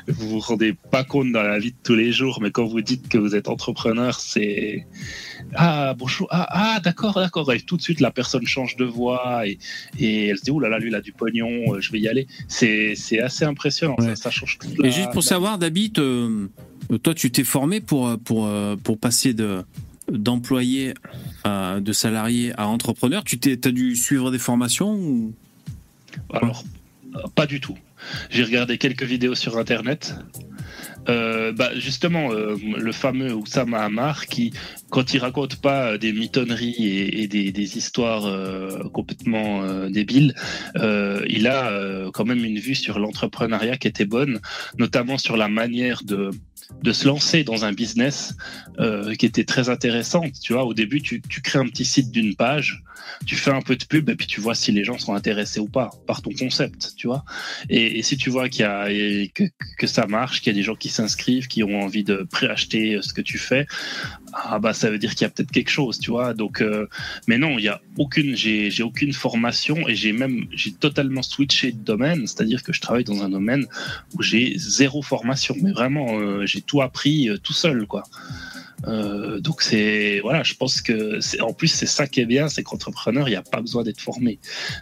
[0.07, 2.81] Vous vous rendez pas compte dans la vie de tous les jours, mais quand vous
[2.81, 4.85] dites que vous êtes entrepreneur, c'est
[5.55, 9.47] ah bonjour ah, ah d'accord d'accord et tout de suite la personne change de voix
[9.47, 9.59] et,
[9.99, 11.99] et elle se dit oh là là lui il a du pognon, euh, je vais
[11.99, 12.27] y aller.
[12.47, 13.95] C'est c'est assez impressionnant.
[13.97, 14.15] Ouais.
[14.15, 14.67] Ça, ça change tout.
[14.83, 16.47] Et juste pour savoir, David, euh,
[17.03, 19.63] toi, tu t'es formé pour pour euh, pour passer de
[20.11, 20.93] d'employé
[21.43, 23.23] à- de salarié à entrepreneur.
[23.23, 25.33] Tu t'es as dû suivre des formations ou
[26.33, 26.63] Alors,
[27.15, 27.77] euh, pas du tout.
[28.29, 30.15] J'ai regardé quelques vidéos sur Internet.
[31.07, 34.53] Euh, bah justement, euh, le fameux Oussama Hamar, qui,
[34.89, 36.75] quand il raconte pas euh, des mitonneries
[37.13, 38.31] et, des, histoires
[38.91, 40.35] complètement débiles,
[40.75, 44.39] il a quand même une vue sur l'entrepreneuriat qui était bonne,
[44.77, 46.29] notamment sur la manière de
[46.81, 48.35] de se lancer dans un business
[49.19, 50.33] qui était très intéressante.
[50.41, 52.83] Tu vois, au début, tu, crées un petit site d'une page,
[53.25, 55.59] tu fais un peu de pub et puis tu vois si les gens sont intéressés
[55.59, 57.23] ou pas par ton concept, tu vois.
[57.69, 58.87] Et, si tu vois qu'il y a
[59.33, 59.43] que,
[59.77, 62.99] que ça marche, qu'il y a des gens qui s'inscrivent, qui ont envie de préacheter
[63.01, 63.67] ce que tu fais,
[64.33, 66.33] ah bah ça veut dire qu'il y a peut-être quelque chose, tu vois.
[66.33, 66.87] Donc, euh,
[67.27, 71.71] mais non, il y a aucune, j'ai aucune formation et j'ai même j'ai totalement switché
[71.71, 73.65] de domaine, c'est-à-dire que je travaille dans un domaine
[74.13, 78.03] où j'ai zéro formation, mais vraiment euh, j'ai tout appris euh, tout seul, quoi.
[78.87, 82.49] Euh, donc c'est voilà, je pense que c'est en plus c'est ça qui est bien,
[82.49, 84.39] c'est qu'entrepreneur il n'y a pas besoin d'être formé.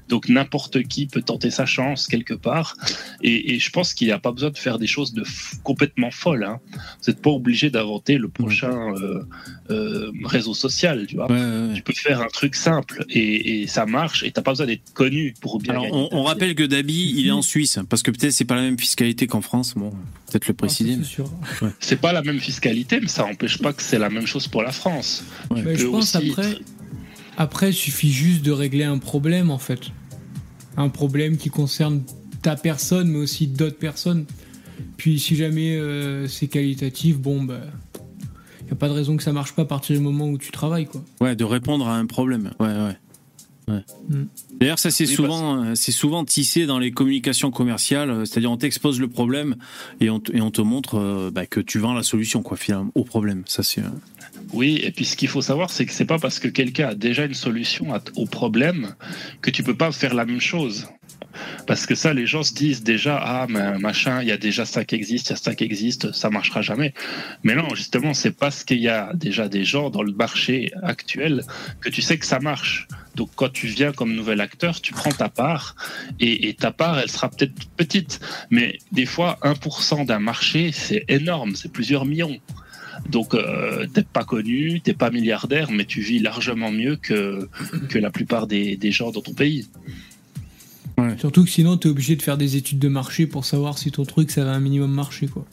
[0.10, 2.76] Donc n'importe qui peut tenter sa chance quelque part,
[3.22, 5.24] et, et je pense qu'il n'y a pas besoin de faire des choses de
[5.64, 6.44] complètement folles.
[6.44, 6.60] Hein.
[6.74, 9.24] Vous n'êtes pas obligé d'inventer le prochain euh,
[9.70, 11.32] euh, réseau social, tu vois.
[11.32, 11.74] Ouais, ouais, ouais.
[11.76, 14.94] Tu peux faire un truc simple et, et ça marche, et t'as pas besoin d'être
[14.94, 15.74] connu pour bien.
[15.74, 18.62] Alors, on, rappelle que Dabi, il est en Suisse, parce que peut-être c'est pas la
[18.62, 19.74] même fiscalité qu'en France.
[19.76, 19.92] Bon,
[20.30, 20.94] peut-être le préciser.
[20.94, 21.30] Ah, c'est sûr.
[21.80, 24.64] C'est pas la même fiscalité, mais ça n'empêche pas que c'est la même chose pour
[24.64, 25.24] la France.
[25.52, 25.62] Ouais.
[25.64, 26.58] Mais je pense aussi- après,
[27.38, 29.80] après, il suffit juste de régler un problème en fait.
[30.78, 32.02] Un problème qui concerne
[32.42, 34.26] ta personne, mais aussi d'autres personnes.
[34.98, 37.60] Puis si jamais euh, c'est qualitatif, bon, bah.
[38.70, 40.52] Y a pas de raison que ça marche pas à partir du moment où tu
[40.52, 41.04] travailles, quoi.
[41.22, 42.52] Ouais, de répondre à un problème.
[42.60, 42.98] Ouais, ouais.
[43.68, 43.84] Ouais.
[44.10, 44.24] Mm.
[44.60, 48.26] D'ailleurs, ça c'est Oui, souvent, c'est souvent tissé dans les communications commerciales.
[48.28, 49.56] C'est-à-dire, on t'expose le problème
[50.00, 52.58] et on, te- et on te montre euh, bah, que tu vends la solution, quoi,
[52.58, 53.44] finalement, au problème.
[53.46, 53.82] Ça c'est.
[53.82, 53.90] euh,
[54.54, 56.96] Oui, et puis ce qu'il faut savoir, c'est que c'est pas parce que quelqu'un a
[56.96, 58.96] déjà une solution au problème
[59.42, 60.88] que tu peux pas faire la même chose.
[61.68, 64.86] Parce que ça, les gens se disent déjà, ah, machin, il y a déjà ça
[64.86, 66.94] qui existe, il y a ça qui existe, ça marchera jamais.
[67.44, 71.44] Mais non, justement, c'est parce qu'il y a déjà des gens dans le marché actuel
[71.82, 72.88] que tu sais que ça marche.
[73.16, 75.76] Donc, quand tu viens comme nouvel acteur, tu prends ta part
[76.20, 78.20] et, ta part, elle sera peut-être petite.
[78.50, 82.40] Mais des fois, 1% d'un marché, c'est énorme, c'est plusieurs millions.
[83.10, 87.50] Donc, euh, t'es pas connu, t'es pas milliardaire, mais tu vis largement mieux que,
[87.94, 89.68] la plupart des gens dans ton pays.
[91.18, 94.06] Surtout que sinon, t'es obligé de faire des études de marché pour savoir si ton
[94.06, 95.46] truc, ça va un minimum marcher, quoi.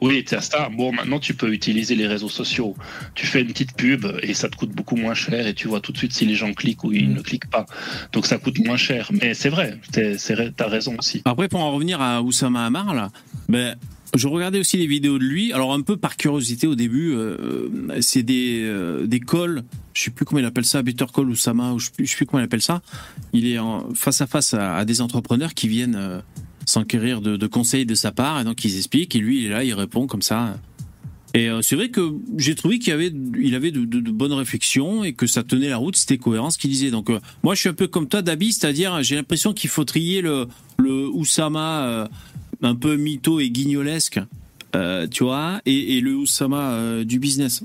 [0.00, 0.68] Oui, c'est ça.
[0.68, 2.76] Bon, maintenant, tu peux utiliser les réseaux sociaux.
[3.14, 5.80] Tu fais une petite pub et ça te coûte beaucoup moins cher et tu vois
[5.80, 7.14] tout de suite si les gens cliquent ou ils Mm.
[7.14, 7.66] ne cliquent pas.
[8.12, 9.10] Donc, ça coûte moins cher.
[9.12, 11.22] Mais c'est vrai, t'es- c'est vrai, t'as raison aussi.
[11.24, 13.10] Après, pour en revenir à Oussama Hamar, là,
[13.48, 13.76] ben,
[14.14, 15.52] je regardais aussi les vidéos de lui.
[15.52, 17.68] Alors, un peu par curiosité au début, euh,
[18.00, 19.64] c'est des, euh, des calls.
[19.92, 22.16] Je sais plus comment il appelle ça, Better Call Oussama, ou je sais plus, sais
[22.16, 22.80] plus comment il appelle ça.
[23.32, 23.58] Il est
[23.94, 26.20] face à face à, des entrepreneurs qui viennent euh,
[26.66, 28.40] s'enquérir de, conseils de sa part.
[28.40, 29.16] Et donc, ils expliquent.
[29.16, 30.56] Et lui, il est là, il répond comme ça.
[31.36, 35.26] Et c'est vrai que j'ai trouvé qu'il avait, il avait de, bonnes réflexions et que
[35.26, 36.92] ça tenait la route, c'était cohérent ce qu'il disait.
[36.92, 37.10] Donc
[37.42, 40.46] moi, je suis un peu comme toi, Dabi, c'est-à-dire j'ai l'impression qu'il faut trier le,
[40.78, 42.08] le Oussama
[42.64, 44.20] un peu mytho et guignolesque,
[44.74, 47.62] euh, tu vois, et, le Oussama euh, du business.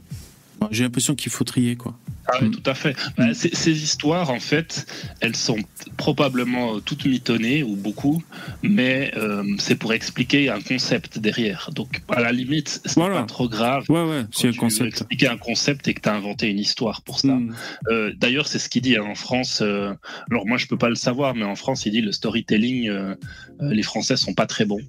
[0.72, 1.98] J'ai l'impression qu'il faut trier quoi.
[2.32, 2.52] Ah, oui, Mm.
[2.52, 2.96] tout à fait.
[3.18, 4.86] Bah, ces, ces histoires, en fait,
[5.22, 5.58] elles sont
[5.98, 8.22] probablement toutes mitonnées ou beaucoup,
[8.64, 11.70] mais euh, c'est pour expliquer un concept derrière.
[11.76, 13.22] Donc, à la limite, c'est Voilà.
[13.22, 13.86] pas trop grave.
[13.90, 14.88] Ouais ouais, un concept.
[14.88, 17.36] expliquer un concept et que tu as inventé une histoire pour ça.
[17.36, 17.56] Mm.
[17.90, 19.60] Euh, D'ailleurs, c'est ce qu'il dit hein, en France.
[19.62, 19.94] euh,
[20.32, 23.16] alors moi, je peux pas le savoir, mais en France, il dit le storytelling, euh,
[23.62, 24.82] euh, les Français sont pas très bons.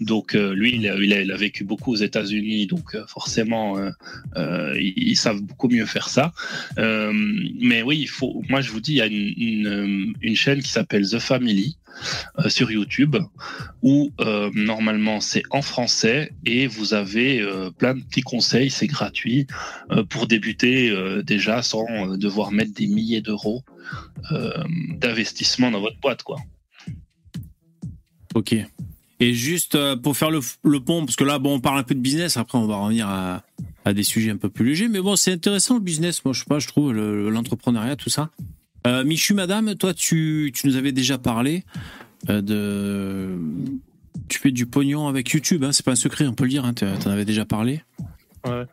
[0.00, 3.04] Donc euh, lui, il a, il, a, il a vécu beaucoup aux États-Unis, donc euh,
[3.06, 3.76] forcément,
[4.36, 6.32] ils, ils savent beaucoup mieux faire ça.
[6.82, 7.12] Euh,
[7.60, 8.42] mais oui, il faut.
[8.48, 11.76] Moi, je vous dis, il y a une, une chaîne qui s'appelle The Family.
[12.38, 13.16] euh, sur YouTube
[13.82, 18.86] où euh, normalement c'est en français et vous avez euh, plein de petits conseils, c'est
[18.86, 19.46] gratuit
[19.90, 23.62] euh, pour débuter euh, déjà sans euh, devoir mettre des milliers d'euros
[24.32, 24.52] euh,
[24.96, 26.38] d'investissement dans votre boîte quoi.
[28.34, 28.54] Ok.
[29.20, 31.84] Et juste euh, pour faire le, le pont, parce que là, bon, on parle un
[31.84, 33.44] peu de business, après on va revenir à,
[33.84, 36.44] à des sujets un peu plus légers, mais bon, c'est intéressant le business, moi je
[36.44, 38.30] pas, je trouve, le- l'entrepreneuriat, tout ça.
[38.86, 41.64] Euh, Michu, madame, toi, tu, tu nous avais déjà parlé
[42.28, 43.38] euh, de...
[44.28, 46.64] Tu fais du pognon avec YouTube, hein, c'est pas un secret, on peut le dire,
[46.64, 47.82] hein, t'en avais déjà parlé.
[48.44, 48.66] Ouais.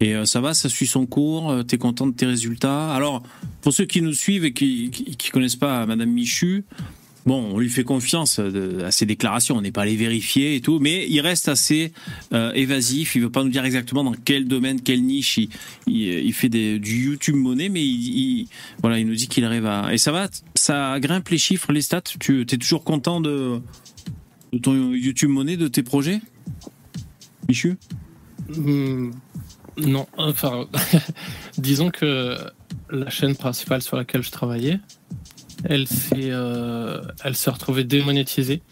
[0.00, 2.92] Et euh, ça va, ça suit son cours, t'es content de tes résultats.
[2.92, 3.22] Alors,
[3.62, 6.64] pour ceux qui nous suivent et qui, qui, qui connaissent pas Madame Michu,
[7.26, 10.60] Bon, on lui fait confiance euh, à ses déclarations, on n'est pas allé vérifier et
[10.60, 11.92] tout, mais il reste assez
[12.32, 13.16] euh, évasif.
[13.16, 15.40] Il veut pas nous dire exactement dans quel domaine, quelle niche
[15.88, 18.48] il, fait des, du YouTube monnaie, mais il, il-
[18.80, 21.82] voilà, il nous dit qu'il arrive à et ça va, ça grimpe les chiffres, les
[21.82, 22.00] stats.
[22.20, 23.60] Tu es toujours content de,
[24.52, 26.20] de ton YouTube monnaie, de tes projets?
[27.48, 27.76] Michu?
[28.56, 29.10] Hmm,
[29.78, 30.66] non, enfin,
[31.58, 32.36] disons que
[32.90, 34.78] la chaîne principale sur laquelle je travaillais,
[35.68, 38.62] elle s'est, euh, elle s'est retrouvée démonétisée.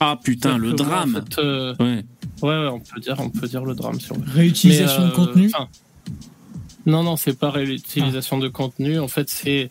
[0.00, 1.22] Ah putain, le en drame.
[1.28, 2.04] fait, euh, Ouais.
[2.42, 4.24] ouais, ouais, on peut dire, on peut dire le drame si on veut.
[4.32, 5.68] Réutilisation Mais, de euh, contenu enfin,
[6.86, 8.98] Non, non, c'est pas réutilisation de contenu.
[8.98, 9.70] En fait, c'est.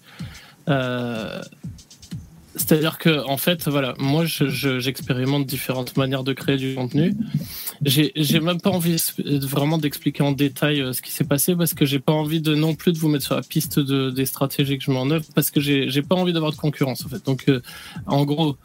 [2.56, 7.16] C'est-à-dire que, en fait, voilà, moi, je- je- j'expérimente différentes manières de créer du contenu.
[7.84, 8.98] J'ai même pas envie
[9.42, 12.54] vraiment d'expliquer en détail euh, ce qui s'est passé parce que j'ai pas envie de
[12.56, 15.10] non plus de vous mettre sur la piste de, des stratégies que je mets en
[15.10, 17.26] œuvre parce que j'ai j'ai pas envie d'avoir de concurrence en fait.
[17.26, 17.62] Donc, euh,
[18.06, 18.56] en gros,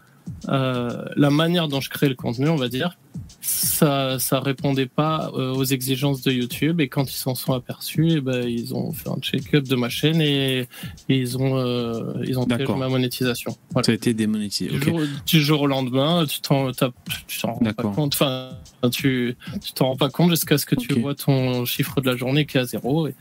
[0.49, 2.97] euh, la manière dont je crée le contenu, on va dire,
[3.41, 8.13] ça, ça répondait pas euh, aux exigences de YouTube et quand ils s'en sont aperçus,
[8.17, 10.69] eh ben, ils ont fait un check-up de ma chaîne et,
[11.09, 13.57] et ils ont, euh, ils ont ma monétisation.
[13.73, 13.87] Voilà.
[13.87, 14.71] Ça a été démonétisé.
[14.71, 18.15] Du, jour, du jour au lendemain, tu t'en rends pas compte.
[18.15, 18.51] Enfin,
[18.91, 22.17] tu tu t'en rends pas compte jusqu'à ce que tu vois ton chiffre de la
[22.17, 23.09] journée qui est à zéro.
[23.09, 23.15] Et...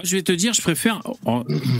[0.00, 1.02] Moi, je vais te dire, je préfère.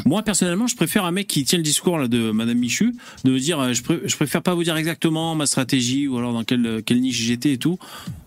[0.04, 2.94] moi, personnellement, je préfère un mec qui tient le discours là, de Madame Michu,
[3.24, 6.34] de me dire, euh, je, je préfère pas vous dire exactement ma stratégie ou alors
[6.34, 7.78] dans quelle, quelle niche j'étais et tout,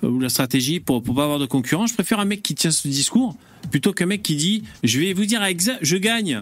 [0.03, 1.91] euh, ou la stratégie pour, pour pas avoir de concurrence.
[1.91, 3.37] Je préfère un mec qui tient ce discours
[3.69, 5.41] plutôt qu'un mec qui dit, je vais vous dire
[5.81, 6.41] je gagne.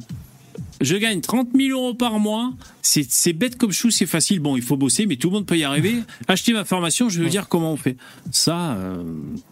[0.80, 2.54] Je gagne 30 000 euros par mois.
[2.82, 4.40] C'est bête comme chou, c'est facile.
[4.40, 5.96] Bon, il faut bosser, mais tout le monde peut y arriver.
[6.28, 7.98] Achetez ma formation, je vais vous dire comment on fait.
[8.32, 9.04] Ça, euh,
[9.34, 9.51] ça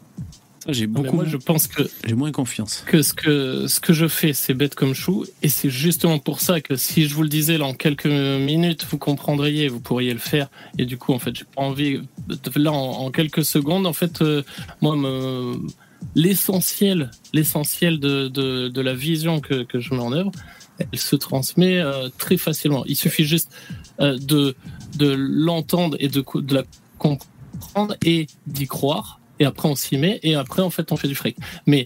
[0.68, 2.84] j'ai Mais beaucoup, moi, je pense que j'ai moins confiance.
[2.86, 6.41] que ce que ce que je fais, c'est bête comme chou, et c'est justement pour
[6.41, 10.11] ça que si je vous le disais là en quelques minutes, vous comprendriez, vous pourriez
[10.14, 10.49] le faire.
[10.77, 12.02] Et du coup, en fait, j'ai pas envie.
[12.56, 14.44] Là, en, en quelques secondes, en fait, euh,
[14.81, 15.56] moi, me-
[16.15, 20.31] l'essentiel, l'essentiel de, de, de la vision que, que je mets en œuvre,
[20.80, 22.84] elle se transmet euh, très facilement.
[22.86, 23.52] Il suffit juste
[23.99, 24.56] euh, de
[24.98, 26.64] de l'entendre et de, de la
[26.98, 29.19] comprendre et d'y croire.
[29.40, 30.20] Et après, on s'y met.
[30.24, 31.38] Et après, en fait, on fait du fric.
[31.66, 31.86] Mais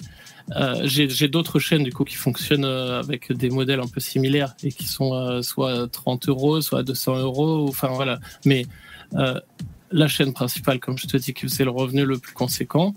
[0.57, 4.55] euh, j'ai d'autres chaînes du coup qui fonctionnent euh, avec des modèles un peu similaires
[4.63, 7.65] et qui sont euh, soit à 30 euros, soit à 200 euros.
[7.69, 8.19] Enfin voilà.
[8.45, 8.65] Mais
[9.15, 9.39] euh,
[9.91, 12.93] la chaîne principale, comme je te dis, qui c'est le revenu le plus conséquent.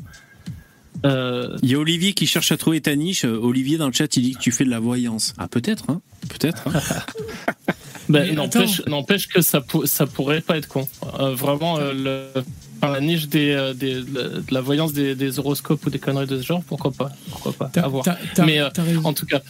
[1.04, 3.24] Euh, Il y a Olivier qui cherche à trouver ta niche.
[3.24, 5.34] Olivier dans le chat, il dit que tu fais de la voyance.
[5.38, 6.00] Ah peut-être, hein
[6.30, 6.66] peut-être.
[6.68, 6.80] hein.
[8.08, 10.88] ben, Mais n'empêche, n'empêche que ça, pour- ça pourrait pas être con.
[11.20, 12.42] Euh, vraiment, euh, le,
[12.82, 16.26] enfin, la niche des, euh, des, de la voyance des, des horoscopes ou des conneries
[16.26, 18.04] de ce genre, pourquoi pas Pourquoi pas T'as- À voir.
[18.04, 18.68] t'as- t'as- Mais, euh.
[19.04, 19.40] En tout cas,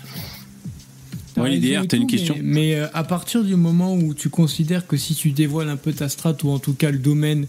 [1.36, 4.86] l'IDR, et t'as une question Mais, mais, euh, à partir du moment où tu considères
[4.86, 7.47] que si tu dévoiles un peu ta strat ou en tout cas le domaine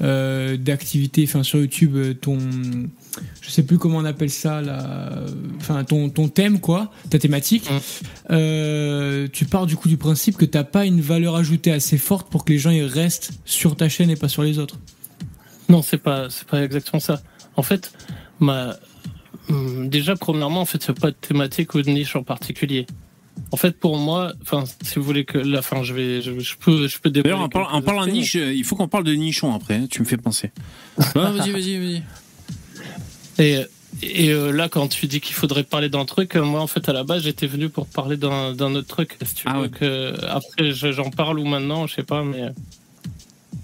[0.00, 2.38] euh, d'activité, enfin sur YouTube, ton,
[3.42, 5.10] je sais plus comment on appelle ça, là,
[5.58, 7.78] enfin ton, ton thème quoi, ta thématique, Mm.
[8.30, 12.30] euh, tu pars du coup du principe que t'as pas une valeur ajoutée assez forte
[12.30, 14.78] pour que les gens ils restent sur ta chaîne et pas sur les autres.
[15.68, 17.20] Non, c'est pas, c'est pas exactement ça.
[17.56, 17.92] En fait,
[18.40, 18.76] ma,
[19.48, 22.22] hum, déjà, premièrement, en fait, il n'y a pas de thématique ou de niche en
[22.22, 22.86] particulier.
[23.52, 26.56] En fait, pour moi, enfin, si vous voulez que la fin, je vais, je, je
[26.56, 29.74] peux, je peux D'ailleurs, de aspects, niche, euh, il faut qu'on parle de nichon après.
[29.74, 30.52] hein, tu me fais penser.
[31.14, 32.02] Ah, vas-y, vas-y, vas-y.
[33.38, 33.60] Et,
[34.02, 36.88] et euh, là, quand tu dis qu'il faudrait parler d'un truc, euh, moi, en fait,
[36.88, 39.16] à la base, j'étais venu pour parler d'un d'un autre truc.
[39.24, 39.68] Si tu Ah veux ouais.
[39.68, 42.42] que après, je- j'en parle ou maintenant, je sais pas, mais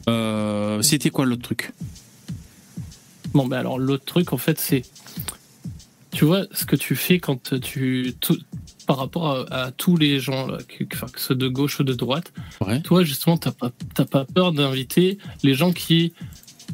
[0.08, 1.72] Euh, C'était quoi l'autre truc?
[3.34, 4.82] Bon, ben alors l'autre truc, en fait, c'est.
[6.10, 8.14] Tu vois, ce que tu fais quand tu.
[8.20, 8.38] tout-
[8.86, 12.32] par rapport à, à tous les gens, là, que, que- de gauche ou de droite,
[12.60, 12.80] Ouais.
[12.82, 16.12] toi, justement, t'as pas, t'as pas peur d'inviter les gens qui.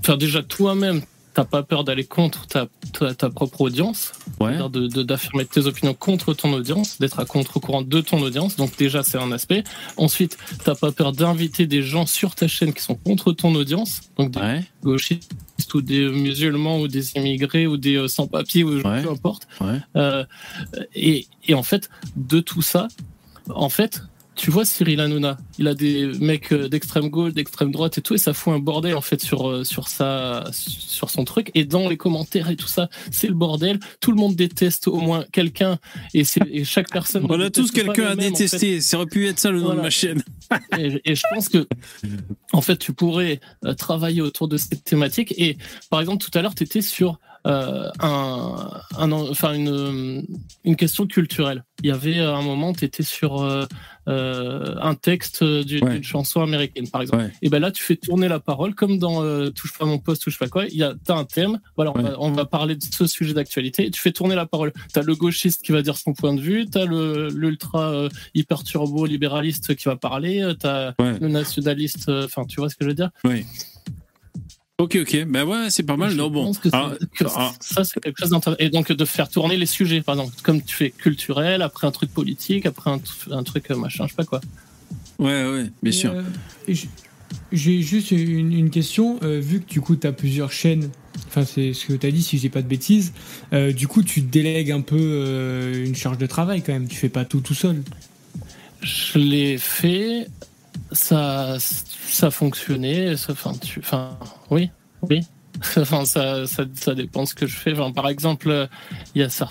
[0.00, 1.02] Enfin, déjà, toi-même,
[1.38, 4.10] t'as pas peur d'aller contre ta, ta, ta propre audience,
[4.40, 4.56] Ouais.
[5.04, 8.56] d'affirmer tes opinions contre ton audience, d'être à contre-courant de ton audience.
[8.56, 9.62] Donc, déjà, c'est un aspect.
[9.96, 14.00] Ensuite, t'as pas peur d'inviter des gens sur ta chaîne qui sont contre ton audience,
[14.16, 14.64] donc des Ouais.
[14.82, 15.30] gauchistes
[15.74, 19.02] ou des musulmans ou des immigrés ou des euh, sans-papiers ou Ouais.
[19.04, 19.46] peu importe.
[19.94, 20.24] Euh,
[20.96, 22.88] et, et en fait, de tout ça,
[23.54, 24.02] en fait,
[24.38, 28.14] tu vois Cyril Hanouna, il a des mecs euh, d'extrême gauche, d'extrême droite et tout,
[28.14, 31.50] et ça fout un bordel en fait sur euh, sur sa sur son truc.
[31.54, 33.80] Et dans les commentaires et tout ça, c'est le bordel.
[34.00, 35.78] Tout le monde déteste au moins quelqu'un,
[36.14, 36.24] et
[36.64, 37.26] chaque personne.
[37.28, 38.44] On a tous quelqu'un à même, en fait.
[38.44, 38.80] détester.
[38.80, 40.22] Ça aurait pu être ça le nom de ma chaîne.
[40.78, 41.66] Et, et je pense que,
[42.52, 45.34] en fait, tu pourrais euh, travailler autour de cette thématique.
[45.36, 45.58] Et
[45.90, 50.24] par exemple, tout à l'heure, tu étais sur euh, un, un, enfin une,
[50.64, 51.64] une question culturelle.
[51.82, 53.64] Il y avait un moment, tu étais sur euh,
[54.08, 56.02] euh, un texte d'une Ouais.
[56.02, 57.22] chanson américaine, par exemple.
[57.24, 57.30] Ouais.
[57.42, 60.22] Et ben là, tu fais tourner la parole, comme dans euh, Touche pas mon poste,
[60.22, 60.66] touche pas quoi.
[60.66, 61.58] Il y a, t'as un thème.
[61.76, 62.02] Voilà, on, Ouais.
[62.10, 63.86] va, on va parler de ce sujet d'actualité.
[63.86, 64.72] Et tu fais tourner la parole.
[64.92, 66.66] T'as le gauchiste qui va dire son point de vue.
[66.66, 70.40] T'as le l'ultra euh, hyper turbo libéraliste qui va parler.
[70.42, 72.08] euh, T'as le nationaliste.
[72.08, 73.10] euh, Enfin, tu vois ce que je veux dire?
[73.24, 73.44] Ouais.
[74.80, 75.24] Ok, ok.
[75.26, 76.10] Ben ouais, c'est pas mal.
[76.12, 76.44] Je non, bon.
[76.44, 78.60] pense que ça- Ah, que ah, ça, c'est quelque chose d'intéressant.
[78.64, 81.90] Et donc, de faire tourner les sujets, par exemple, comme tu fais culturel, après un
[81.90, 84.40] truc politique, après un, tr- un truc euh, machin, je sais pas quoi.
[85.18, 86.12] ouais, ouais, bien Et, sûr.
[86.14, 86.74] euh,
[87.50, 89.18] J'ai juste une, une question.
[89.24, 90.90] euh, vu que du coup, tu as plusieurs chaînes,
[91.26, 93.12] enfin, c'est ce que tu as dit, si j'ai pas de bêtises,
[93.52, 96.86] euh, du coup, tu délègues un peu euh, une charge de travail quand même.
[96.86, 97.82] Tu fais pas tout tout seul.
[98.80, 100.28] Je l'ai fait,
[100.92, 101.56] ça,
[102.08, 103.14] ça fonctionnait.
[103.28, 104.18] Enfin, tu, enfin,
[104.50, 104.70] oui,
[105.08, 105.20] oui.
[105.76, 107.72] Enfin, ça, ça, ça dépend ce que je fais.
[107.72, 108.66] Enfin, par exemple, euh,
[109.16, 109.48] il y a ça.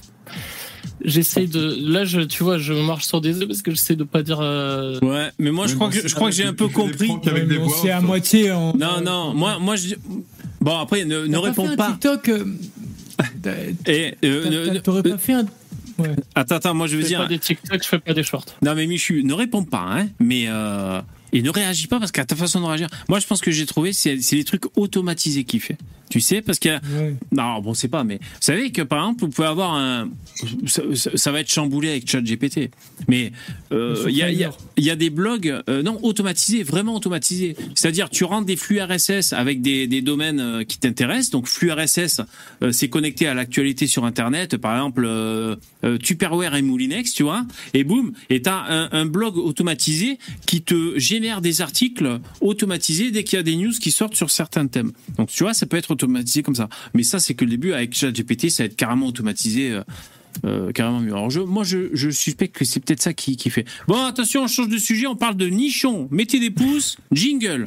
[1.03, 1.77] J'essaie de.
[1.91, 4.39] Là, je, tu vois, je marche sur des œufs parce que j'essaie de pas dire.
[4.41, 7.11] euh, Ouais, mais moi, je crois que je crois que j'ai un peu compris.
[7.81, 8.73] sait à moitié en.
[8.75, 9.33] Non, non.
[9.33, 9.95] Moi, moi, je.
[10.61, 11.91] Bon, après, ne, ne réponds pas.
[11.91, 12.29] TikTok.
[12.29, 12.45] euh,
[13.85, 15.45] Et euh, T'aurais pas fait un.
[15.97, 16.15] Ouais.
[16.35, 16.73] attends, attends.
[16.73, 17.19] Moi, je je veux fais dire.
[17.19, 18.45] pas des TikTok, je fais pas des shorts.
[18.61, 20.07] Non, mais Michu, ne réponds pas, hein.
[20.19, 21.01] Mais euh,
[21.33, 22.87] et ne réagis pas parce qu'à ta façon de réagir.
[23.09, 25.77] Moi, je pense que j'ai trouvé c'est les trucs automatisés qu'il fait.
[26.09, 27.15] Tu sais, parce qu'il y a Ouais.
[27.33, 30.09] Non, bon, c'est pas, mais vous savez que par exemple, vous pouvez avoir un.
[30.65, 32.71] Ça, ça- ça va être chamboulé avec ChatGPT.
[33.09, 33.33] Mais
[33.71, 34.43] il y, a, il y,
[34.89, 37.55] a, y des blogs, euh, non, automatisés, vraiment automatisés.
[37.75, 41.31] C'est-à-dire, tu rentres des flux RSS avec des, des domaines euh, qui t'intéressent.
[41.31, 42.21] Donc, flux RSS,
[42.63, 44.57] euh, c'est connecté à l'actualité sur Internet.
[44.57, 47.45] Par exemple, euh, euh, Tupperware et Moulinex, tu vois.
[47.73, 53.23] Et boum, et t'as un, un blog automatisé qui te génère des articles automatisés dès
[53.23, 54.91] qu'il y a des news qui sortent sur certains thèmes.
[55.17, 56.69] Donc, tu vois, ça peut être automatisé comme ça.
[56.93, 57.73] Mais ça, c'est que le début.
[57.73, 59.77] Avec ChatGPT, ça va être carrément automatisé.
[60.45, 61.13] Euh, carrément mieux.
[61.13, 63.65] Alors moi, je, suspecte que c'est peut-être ça qui, fait.
[63.87, 65.07] Bon, attention, on change de sujet.
[65.07, 66.07] On parle de nichons.
[66.11, 66.97] Mettez des pouces.
[67.11, 67.65] Jingle.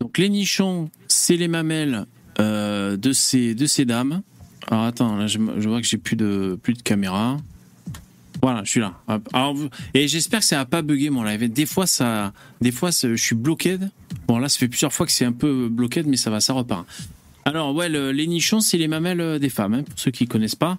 [0.00, 2.06] Donc les nichons, c'est les mamelles
[2.40, 4.22] euh, de ces dames.
[4.70, 7.38] Alors attends, là je, vois que j'ai plus de caméra.
[8.44, 8.92] Voilà, je suis là.
[9.94, 11.50] Et j'espère que ça va pas bugger mon live.
[11.50, 13.78] Des fois ça, des fois je suis bloqué.
[14.28, 16.52] Bon là, ça fait plusieurs fois que c'est un peu bloqué, mais ça va, ça
[16.52, 16.86] repart.
[17.46, 20.26] Alors ouais, le- les nichons, c'est les mamelles euh, des femmes, hein, pour ceux qui
[20.26, 20.76] connaissent pas.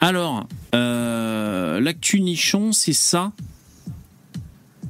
[0.00, 3.32] Alors, euh, l'actu nichon, c'est ça.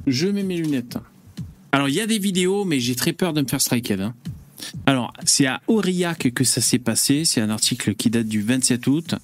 [0.05, 0.97] Je mets mes lunettes.
[1.71, 4.01] Alors, il y a des vidéos, mais j'ai très peur de me faire striker.
[4.01, 4.13] hein.
[4.85, 7.25] Alors, c'est à Aurillac que ça s'est passé.
[7.25, 9.15] C'est un article qui date du 27 août.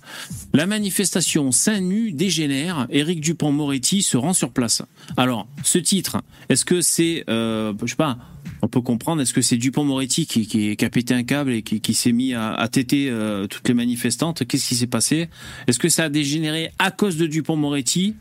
[0.54, 2.88] La manifestation seins nus dégénère.
[2.90, 4.82] Éric Dupont-Moretti se rend sur place.
[5.18, 8.18] Alors, ce titre, est-ce que c'est, euh, je sais pas,
[8.62, 12.12] on peut comprendre, est-ce que c'est Dupont-Moretti qui, a pété un câble et qui, s'est
[12.12, 14.46] mis à, à téter euh, toutes les manifestantes?
[14.46, 15.30] Qu'est-ce qui s'est passé?
[15.68, 18.16] Est-ce que ça a dégénéré à cause de Dupont-Moretti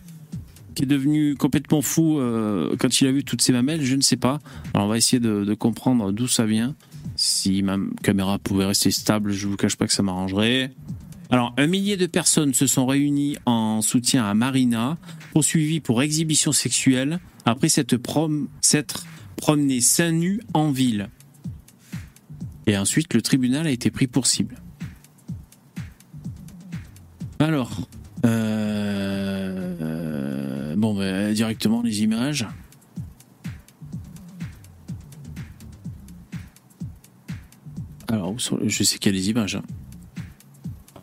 [0.74, 4.00] qui est devenu complètement fou euh, quand il a vu toutes ces mamelles, je ne
[4.00, 4.38] sais pas.
[4.72, 6.74] Alors on va essayer de comprendre d'où ça vient.
[7.24, 10.74] Si ma caméra pouvait rester stable, je vous cache pas que ça m'arrangerait.
[11.30, 14.98] Alors, un millier de personnes se sont réunies en soutien à Marina,
[15.32, 21.10] poursuivie pour exhibition sexuelle, après cette prom s'être promenée seins nus en ville.
[22.66, 24.56] Et ensuite, le tribunal a été pris pour cible.
[27.38, 27.88] Alors,
[28.26, 29.54] euh,
[30.74, 32.48] bon, ben, directement les images.
[38.12, 39.56] Alors, où sont- je sais qu'il y a les images.
[39.56, 39.62] hein.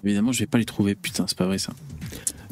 [0.06, 0.96] Évidemment, je vais pas les trouver.
[0.96, 1.74] Putain, c'est pas vrai ça.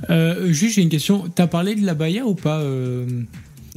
[0.09, 1.29] Euh, juste, j'ai une question.
[1.33, 3.07] T'as parlé de la Baya ou pas euh,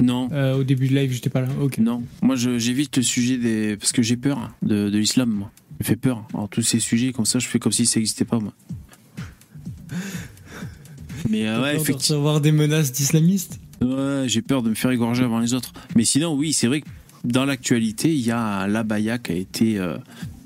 [0.01, 1.47] Non, euh, au début de live J'étais pas là.
[1.61, 1.77] Ok.
[1.77, 2.03] non.
[2.21, 3.77] Moi, je- j'évite le sujet des.
[3.77, 5.51] Parce que j'ai peur de, de l'islam, moi.
[5.69, 6.27] Ça me fait peur.
[6.33, 8.53] Alors, tous ces sujets, comme ça, je fais comme si ça n'existait pas, moi.
[11.29, 11.97] Mais euh, ouais, effectivement.
[11.99, 13.59] recevoir des menaces d'islamistes?
[13.81, 15.71] Ouais, j'ai peur de me faire égorger avant les autres.
[15.95, 16.87] Mais sinon, oui, c'est vrai que
[17.23, 19.97] dans l'actualité, il y a l'abaya qui a été euh,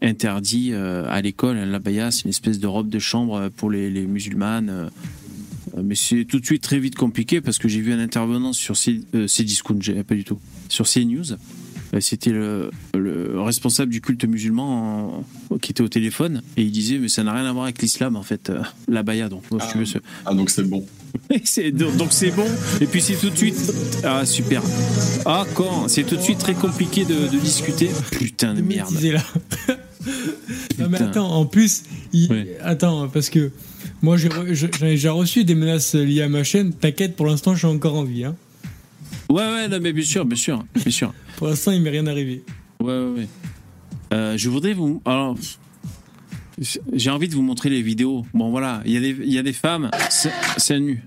[0.05, 1.57] interdit euh, à l'école.
[1.57, 4.69] L'abaya, c'est une espèce de robe de chambre pour les, les musulmanes.
[4.69, 4.89] euh,
[5.83, 8.77] mais c'est tout de suite très vite compliqué parce que j'ai vu un intervenant sur
[8.77, 9.27] C, euh,
[10.07, 11.33] pas du tout, sur CNews.
[11.93, 16.71] Euh, C'était le, le responsable du culte musulman en- qui était au téléphone et il
[16.71, 19.27] disait mais ça n'a rien à voir avec l'islam en fait, euh, l'abaya.
[19.29, 20.85] Donc, si tu veux, ce- Ah, donc c'est bon.
[21.43, 22.47] c'est- donc donc c'est bon.
[22.81, 23.57] Et puis c'est tout de suite.
[24.03, 24.61] Ah super.
[25.25, 25.87] Ah quand?
[25.89, 27.89] C'est tout de suite très compliqué de, de discuter.
[28.11, 28.93] Putain de merde.
[30.79, 31.83] Non mais attends, en plus,
[32.13, 33.51] il- attends, parce que
[34.01, 36.73] moi j'ai j'en ai déjà reçu des menaces liées à ma chaîne.
[36.73, 38.23] T'inquiète, pour l'instant, je suis encore en vie.
[38.25, 38.35] Hein.
[39.29, 41.13] Ouais ouais non mais bien sûr bien sûr bien sûr.
[41.37, 42.43] Pour l'instant, il m'est rien arrivé.
[42.79, 43.09] Ouais ouais.
[43.19, 43.27] ouais.
[44.13, 45.01] Euh, je voudrais vous.
[45.05, 45.35] Alors.
[46.93, 48.25] J'ai envie de vous montrer les vidéos.
[48.33, 49.91] Bon voilà, il y a des il y a des femmes,
[50.57, 51.03] c'est nu.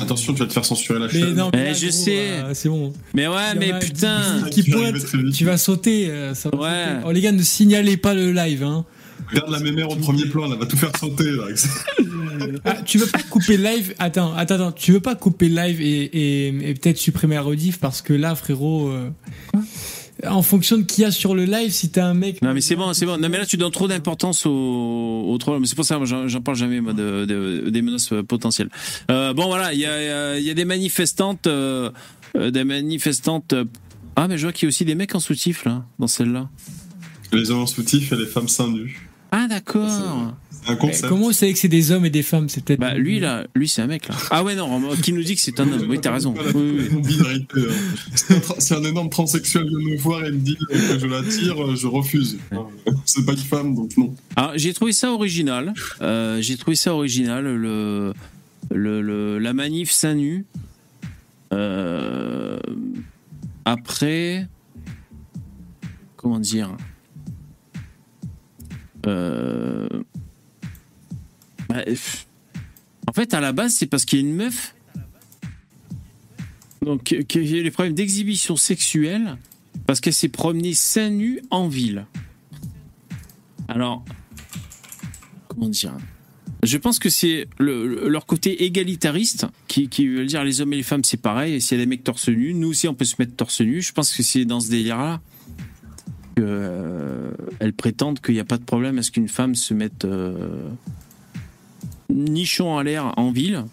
[0.00, 1.34] Attention, tu vas te faire censurer la Mais chaîne.
[1.34, 2.18] non, Eh, mais là, je gros, sais.
[2.18, 2.92] euh, c'est bon.
[3.14, 4.42] Mais ouais mais a putain.
[4.50, 6.10] Qui Tu vas pointe, tu sauter.
[6.10, 6.84] euh, ça va Ouais.
[6.94, 7.04] sauter.
[7.06, 8.62] Oh les gars, ne signalez pas le live.
[8.64, 8.84] Hein.
[9.30, 11.30] Regarde la mémère au premier plan, elle va tout faire sauter.
[11.30, 11.44] Là.
[12.64, 13.94] Ah, tu veux pas couper live?
[13.98, 14.72] Attends, attends, attends.
[14.72, 18.34] Tu veux pas couper live et, et, et peut-être supprimer la rediff parce que là,
[18.34, 18.88] frérot.
[18.88, 19.10] euh,
[20.26, 22.40] en fonction de qui y a sur le live, si t'as un mec.
[22.42, 23.18] Non mais c'est bon, c'est bon.
[23.18, 25.60] Non mais là tu donnes trop d'importance au, au troll.
[25.60, 28.22] Mais c'est pour ça que j'en j'en parle jamais moi de, de- des menaces euh,
[28.22, 28.70] potentielles.
[29.10, 31.90] Euh, bon voilà, il y a, il y a- il y a des manifestantes, euh,
[32.34, 33.54] des manifestantes.
[34.16, 36.48] Ah mais je vois qu'il y a aussi des mecs en soutif là, dans celle-là.
[37.32, 39.08] Les hommes soutifs et les femmes seins nues.
[39.32, 40.32] Ah d'accord.
[40.66, 41.08] C'est un Mais concept.
[41.08, 42.48] comment vous savez que c'est des hommes et des femmes?
[42.48, 42.80] C'est peut-être.
[42.80, 44.16] Bah lui là, lui c'est un mec là.
[44.30, 45.86] Ah ouais non, qui nous dit que c'est un homme.
[45.88, 46.34] Oui t'as raison.
[46.54, 47.46] Oui, oui.
[48.58, 52.38] Si un énorme transsexuel vient me voir et me dit que je l'attire, je refuse.
[53.04, 54.14] C'est pas une femme, donc non.
[54.34, 55.72] Alors, j'ai trouvé ça original.
[56.02, 58.12] Euh, j'ai trouvé ça original, le,
[58.74, 60.44] le, le- la manif seins nus.
[61.52, 62.58] Euh,
[63.64, 64.48] après,
[66.16, 66.76] comment dire?
[69.06, 69.88] Euh,
[71.68, 71.82] bah.
[73.08, 74.74] En fait, à la base, c'est parce qu'il y a une meuf.
[76.82, 79.36] Donc, qui a eu des problèmes d'exhibition sexuelle
[79.86, 82.06] parce qu'elle s'est promenée seins nus en ville.
[83.68, 84.04] Alors,
[85.48, 85.96] comment dire?
[86.62, 90.76] Je pense que c'est le- le- leur côté égalitariste qui, veut dire les hommes et
[90.76, 91.54] les femmes c'est pareil.
[91.54, 93.60] Et s'il y a des mecs torse nu, nous aussi on peut se mettre torse
[93.60, 93.82] nu.
[93.82, 95.20] Je pense que c'est dans ce délire-là
[96.36, 97.30] que euh,
[97.76, 100.68] prétendent qu'il n'y a pas de problème à ce qu'une femme se mette euh,
[102.10, 103.64] nichon à l'air en ville.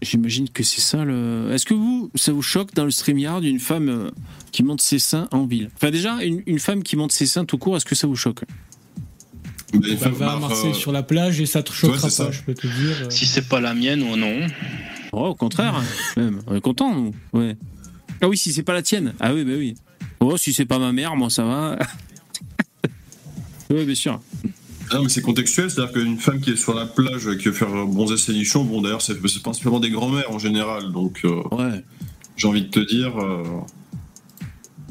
[0.00, 1.50] J'imagine que c'est ça le.
[1.52, 4.10] Est-ce que vous, ça vous choque dans le StreamYard une femme euh,
[4.50, 5.70] qui monte ses seins en ville?
[5.76, 8.16] Enfin, déjà, une, une femme qui monte ses seins tout court, est-ce que ça vous
[8.16, 8.40] choque?
[9.74, 12.02] Mais Bah, enfin, va à Marseille euh, sur la plage et ça te choquera Ouais,
[12.10, 12.24] c'est ça.
[12.26, 12.96] pas, je peux te dire.
[13.04, 13.10] euh.
[13.10, 14.40] Si c'est pas la mienne ou non.
[15.12, 15.80] Oh, au contraire,
[16.16, 16.40] même.
[16.48, 17.14] On est content, nous.
[17.32, 17.56] Ouais.
[18.20, 19.14] Ah oui, si c'est pas la tienne.
[19.20, 19.74] Ah oui, bah oui.
[20.18, 21.78] Oh, si c'est pas ma mère, moi, ça va.
[23.70, 24.20] oui, bien sûr.
[24.94, 27.52] Non, mais c'est contextuel, c'est-à-dire qu'une femme qui est sur la plage et qui veut
[27.52, 31.82] faire bronzer ses nichons, bon, d'ailleurs, c'est principalement des grands-mères en général, donc euh, Ouais.
[32.36, 33.42] j'ai envie de te dire, euh,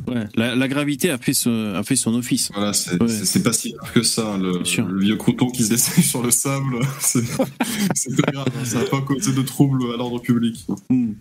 [0.07, 0.27] Ouais.
[0.35, 2.49] La, la gravité a fait, son, a fait son office.
[2.53, 3.41] voilà, c'est Ouais.
[3.43, 4.35] pas si grave que ça.
[4.37, 4.61] Le,
[4.99, 9.01] vieux crouton qui se dessèche sur le sable, c'est pas grave, hein, ça n'a pas
[9.01, 10.65] causé de troubles à l'ordre public.
[10.89, 11.11] Hmm.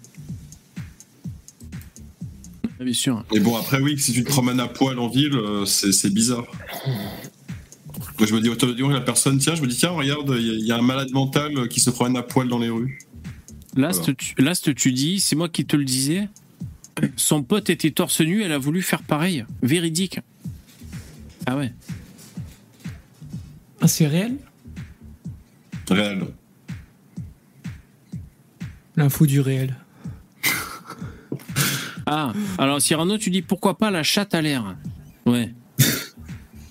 [2.81, 3.23] Ah, Bien sûr.
[3.35, 6.47] Mais bon, après, oui, si tu te promènes à poil en ville, euh, c'est bizarre.
[8.27, 10.55] Je me dis automatiquement, la personne, tiens, je me dis, tiens, regarde, il y a-
[10.55, 12.99] il y, a un malade mental qui se promène à poil dans les rues.
[13.77, 16.29] Last, tu, Last, tu dis, c'est moi qui te le disais.
[17.17, 19.45] Son pote était torse nu, elle a voulu faire pareil.
[19.63, 20.21] Véridique.
[21.47, 21.73] Ah ouais.
[23.81, 24.37] Ah, c'est réel?
[25.89, 26.25] Réel.
[28.97, 29.77] L'info du réel.
[32.07, 34.75] Ah, alors Cyrano, tu dis pourquoi pas la chatte à l'air?
[35.27, 35.55] Ouais.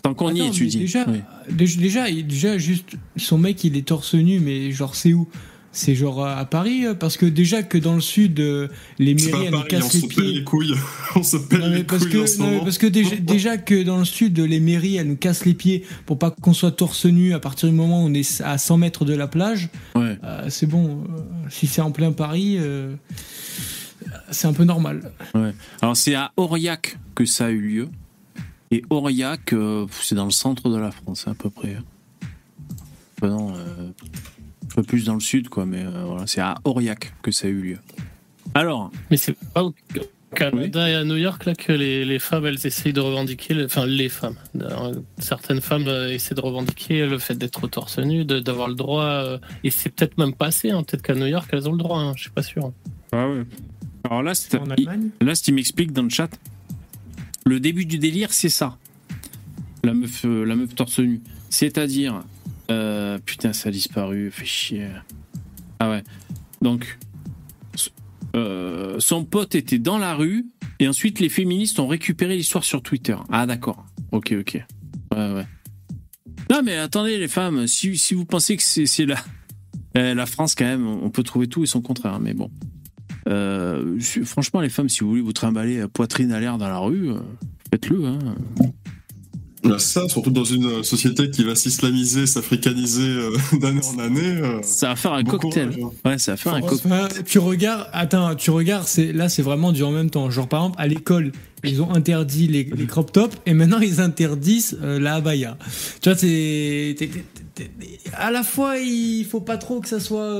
[0.02, 0.80] Tant qu'on y est, tu dis.
[0.80, 1.22] Déjà, Oui.
[1.52, 5.28] Déjà, déjà, juste, son mec, il est torse nu, mais genre, c'est où?
[5.72, 9.46] C'est genre à Paris euh, Parce que déjà que dans le sud, euh, les mairies,
[9.46, 10.34] elles nous Paris, on cassent se les pèle pieds.
[10.34, 10.74] les couilles.
[11.16, 12.64] on se pèle Non, mais les parce couilles en que, ce non, mais moment.
[12.64, 15.84] parce que déjà, déjà que dans le sud, les mairies, elles nous cassent les pieds
[16.08, 18.78] pour pas qu'on soit torse nu à partir du moment où on est à 100
[18.78, 19.70] mètres de la plage.
[19.94, 20.18] Ouais.
[20.24, 21.04] Euh, c'est bon.
[21.08, 22.96] euh, si c'est en plein Paris, euh,
[24.32, 25.12] c'est un peu normal.
[25.36, 25.54] Ouais.
[25.84, 27.90] Alors c'est à Aurillac que ça a eu lieu.
[28.72, 31.78] Et Aurillac, euh, c'est dans le centre de la France à peu près.
[33.18, 33.90] Enfin, non, euh,
[34.72, 37.48] un peu plus dans le sud, quoi, mais euh, voilà, c'est à Aurillac que ça
[37.48, 37.78] a eu lieu.
[38.54, 39.74] Alors, Mais c'est pas au
[40.36, 43.66] Canada et à New York là que les, les femmes elles essayent de revendiquer, le-
[43.66, 48.26] enfin les femmes, euh, certaines femmes euh, essaient de revendiquer le fait d'être torse nu,
[48.26, 51.50] de- d'avoir le droit, euh, et c'est peut-être même passé, hein, peut-être qu'à New York
[51.52, 52.72] elles ont le droit, hein, je suis pas sûr.
[53.12, 56.30] alors là, c'est- En il- Allemagne Là, qu'il m'explique dans le chat,
[57.45, 58.78] le début du délire, c'est ça.
[59.84, 61.22] La meuf, euh, la meuf torse nu.
[61.49, 62.24] C'est-à-dire,
[62.70, 64.88] euh, putain, ça a disparu, fait chier.
[65.80, 66.03] Ah ouais.
[66.61, 66.98] Donc,
[68.36, 70.48] euh, son pote était dans la rue,
[70.80, 73.16] et ensuite les féministes ont récupéré l'histoire sur Twitter.
[73.32, 73.86] Ah d'accord.
[74.11, 74.66] Ok, ok.
[75.16, 75.48] Ouais, ouais.
[76.49, 79.18] Non mais attendez les femmes, si, vous pensez que c'est la,
[79.95, 82.52] eh, la France quand même, on peut trouver tout et son contraire, mais bon.
[83.30, 87.12] Euh, franchement, les femmes, si vous voulez vous trimballer poitrine à l'air dans la rue,
[87.12, 87.20] euh,
[87.72, 88.06] faites-le.
[88.06, 88.20] Hein.
[89.62, 94.22] Là, ça, surtout dans une société qui va s'islamiser, s'africaniser euh, d'année en année.
[94.42, 95.70] euh, Ça va faire un cocktail.
[95.76, 96.10] courage, hein.
[96.10, 97.10] Ouais, ça va faire un cocktail.
[97.26, 100.30] Tu regardes, attends, tu regardes, c'est là c'est vraiment du en même temps.
[100.32, 101.34] Genre par exemple à l'école,
[101.66, 105.58] ils ont interdit les, les crop tops et maintenant ils interdisent euh, la abaya.
[106.02, 106.96] Tu vois, c'est
[108.14, 110.40] à la fois il faut pas trop que ça soit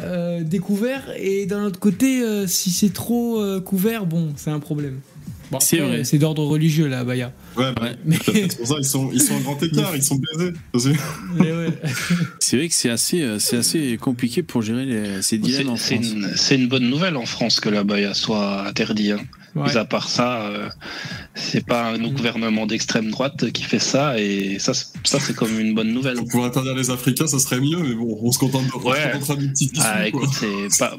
[0.00, 4.60] euh, découvert et d'un autre côté euh, si c'est trop euh, couvert, bon, c'est un
[4.60, 5.00] problème.
[5.50, 6.04] Bon, C'est vrai.
[6.04, 7.32] C'est d'ordre religieux, là, Baya.
[7.56, 7.96] Ouais, bah, Ouais.
[8.04, 10.52] Mais, c'est pour ça ils sont, ils sont en grand écart, ils sont baisés.
[11.40, 11.68] ouais.
[12.40, 15.76] C'est vrai que c'est assez, c'est assez compliqué pour gérer les- ces C'est dilemmes en
[15.76, 16.12] c'est France.
[16.12, 19.12] une, c'est une bonne nouvelle en France que la baya soit interdit.
[19.12, 19.20] Hein.
[19.58, 19.64] Ouais.
[19.66, 20.68] Mais à part ça, euh,
[21.34, 22.12] c'est pas un Mm.
[22.14, 26.16] gouvernement d'extrême droite qui fait ça, et ça, c'est- ça c'est comme une bonne nouvelle.
[26.30, 29.12] Pour interdire les Africains, ça serait mieux, mais bon, on se contente de Ouais.
[29.14, 30.96] on se contente d'une petite Ah, écoute, c'est pas,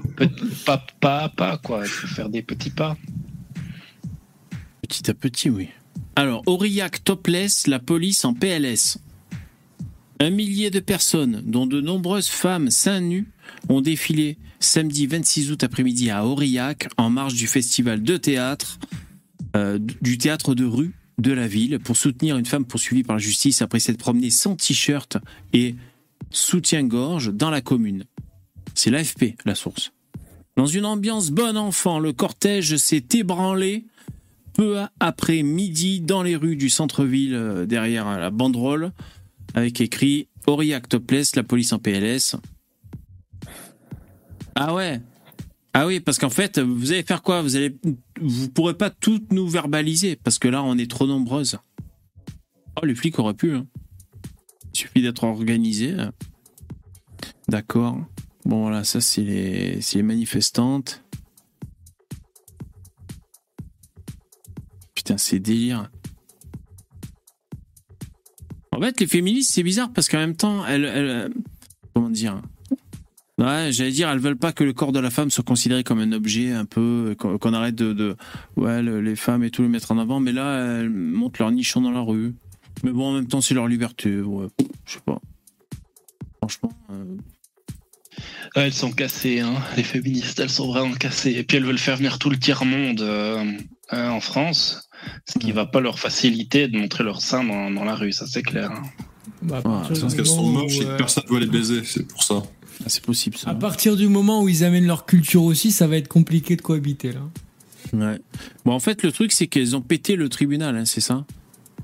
[0.65, 1.81] pas, pas à pas, quoi.
[1.83, 2.97] Il faut faire des petits pas.
[4.81, 5.69] Petit à petit, oui.
[6.15, 8.97] Alors, Aurillac topless, la police en PLS.
[10.19, 13.31] Un millier de personnes, dont de nombreuses femmes seins nus,
[13.69, 18.79] ont défilé samedi 26 août après-midi à Aurillac en marge du festival de théâtre,
[19.55, 23.21] euh, du théâtre de rue de la ville, pour soutenir une femme poursuivie par la
[23.21, 25.17] justice après s'être promenée sans t-shirt
[25.53, 25.75] et
[26.31, 28.05] soutien-gorge dans la commune.
[28.75, 29.91] C'est l'AFP, la source.
[30.55, 33.85] Dans une ambiance bon enfant, le cortège s'est ébranlé
[34.53, 38.91] peu après midi dans les rues du centre-ville euh, derrière la banderole
[39.53, 42.35] avec écrit Aurillac topless, la police en PLS.
[44.61, 44.99] Ah ouais.
[45.73, 47.41] Ah oui, parce qu'en fait, vous allez faire quoi?
[47.41, 47.77] Vous allez,
[48.19, 51.57] vous pourrez pas toutes nous verbaliser parce que là, on est trop nombreuses.
[52.81, 53.53] Oh, les flics auraient pu.
[53.55, 53.65] hein.
[54.73, 55.91] Il suffit d'être organisé.
[55.93, 56.11] là.
[57.47, 57.99] D'accord.
[58.43, 61.03] Bon, voilà, ça c'est les, les manifestantes.
[64.93, 65.89] Putain, c'est délire.
[68.71, 71.29] En fait, les féministes, c'est bizarre parce qu'en même temps, elles, elles- euh,
[71.93, 72.41] comment dire?
[73.39, 75.99] Ouais, j'allais dire, elles veulent pas que le corps de la femme soit considéré comme
[75.99, 78.15] un objet un peu, qu'on arrête de, de
[78.57, 81.49] ouais, le- les femmes et tout le mettre en avant, mais là, elles montent leur
[81.51, 82.35] nichon dans la rue.
[82.83, 84.47] Mais bon, en même temps, c'est leur liberté, ouais,
[84.85, 85.19] je sais pas.
[86.39, 87.05] Franchement, euh,
[88.55, 89.53] elles sont cassées, hein.
[89.77, 91.31] les féministes, elles sont vraiment cassées.
[91.31, 93.43] Et puis elles veulent faire venir tout le tiers-monde euh,
[93.91, 94.89] hein, en France,
[95.25, 98.25] ce qui va pas leur faciliter de montrer leur sein dans, dans la rue, ça
[98.27, 98.71] c'est clair.
[98.71, 98.83] hein.
[99.41, 102.05] Bah, Ouais, Parce qu'elles sont moches et que euh, personne ne veut les baiser, c'est
[102.05, 102.41] pour ça.
[102.81, 103.49] Ah, c'est possible ça.
[103.51, 106.61] À partir du moment où ils amènent leur culture aussi, ça va être compliqué de
[106.61, 107.21] cohabiter là.
[107.93, 108.19] Ouais.
[108.65, 111.25] Bon, en fait, le truc, c'est qu'elles ont pété le tribunal, hein, c'est ça?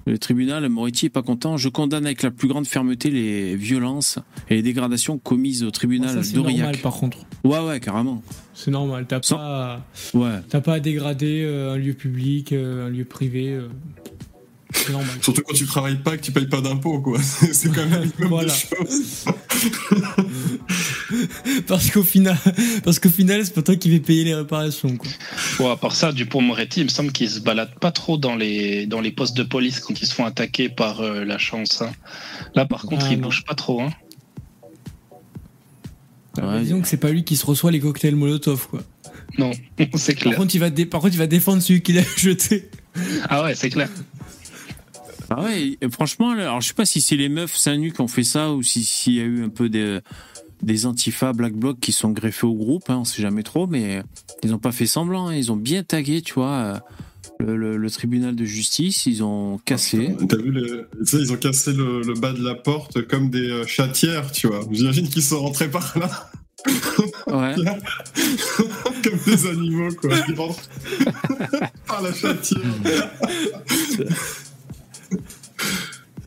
[0.07, 1.57] Le tribunal, Moretti est pas content.
[1.57, 4.19] Je condamne avec la plus grande fermeté les violences
[4.51, 6.81] et les dégradations commises au tribunal c'est normal d'Aurillac.
[6.84, 7.17] par contre.
[7.43, 8.22] Ouais, ouais, carrément.
[8.53, 9.05] C'est normal.
[9.09, 10.41] T'as Sans- pas, Ouais.
[10.61, 13.57] pas à dégrader euh, un lieu public, euh, un lieu privé.
[14.91, 15.09] Normal.
[15.21, 17.19] Surtout quand tu travailles pas, que tu payes pas d'impôts, quoi.
[17.21, 18.53] C'est quand même minimum Voilà.
[18.53, 19.25] des choses.
[21.67, 22.37] parce qu'au final,
[22.83, 24.95] parce qu'au final, c'est pas toi qui vais payer les réparations.
[24.97, 25.09] Quoi.
[25.59, 28.85] Bon, à part ça, Dupont-Moretti, il me semble qu'ils se baladent pas trop dans les,
[28.87, 31.81] dans les postes de police quand ils se font attaquer par euh, la chance.
[31.81, 31.91] hein.
[32.55, 33.27] Là, par contre, Ah, ils non.
[33.27, 33.81] bougent pas trop.
[33.81, 33.89] Hein.
[36.37, 36.61] Ouais.
[36.61, 38.67] Disons que c'est pas lui qui se reçoit les cocktails Molotov.
[38.67, 38.81] Quoi.
[39.37, 39.51] Non,
[39.95, 40.35] c'est Par clair.
[40.37, 42.69] contre, il va, dé- par contre, il va défendre celui qui l'a jeté.
[43.29, 43.89] Ah ouais, c'est clair.
[45.30, 48.07] Ah ouais, franchement, alors je sais pas si c'est les meufs seins nus qui ont
[48.07, 49.99] fait ça ou si- s'il y a eu un peu des,
[50.61, 54.02] des antifa black bloc qui sont greffés au groupe, hein, on sait jamais trop, mais
[54.43, 56.77] ils ont pas fait semblant, hein, ils ont bien tagué, tu vois, euh,
[57.39, 60.15] le, le- le tribunal de justice, ils ont cassé.
[60.30, 60.84] T'as vu, les...
[61.14, 64.61] ils ont cassé le, le bas de la porte comme des euh, chatières, tu vois.
[64.72, 66.30] J'imagine qu'ils sont rentrés par là,
[67.27, 67.53] Ouais.
[69.03, 70.11] comme des animaux, quoi.
[70.30, 70.69] Ils rentrent
[71.88, 72.60] par la chatière.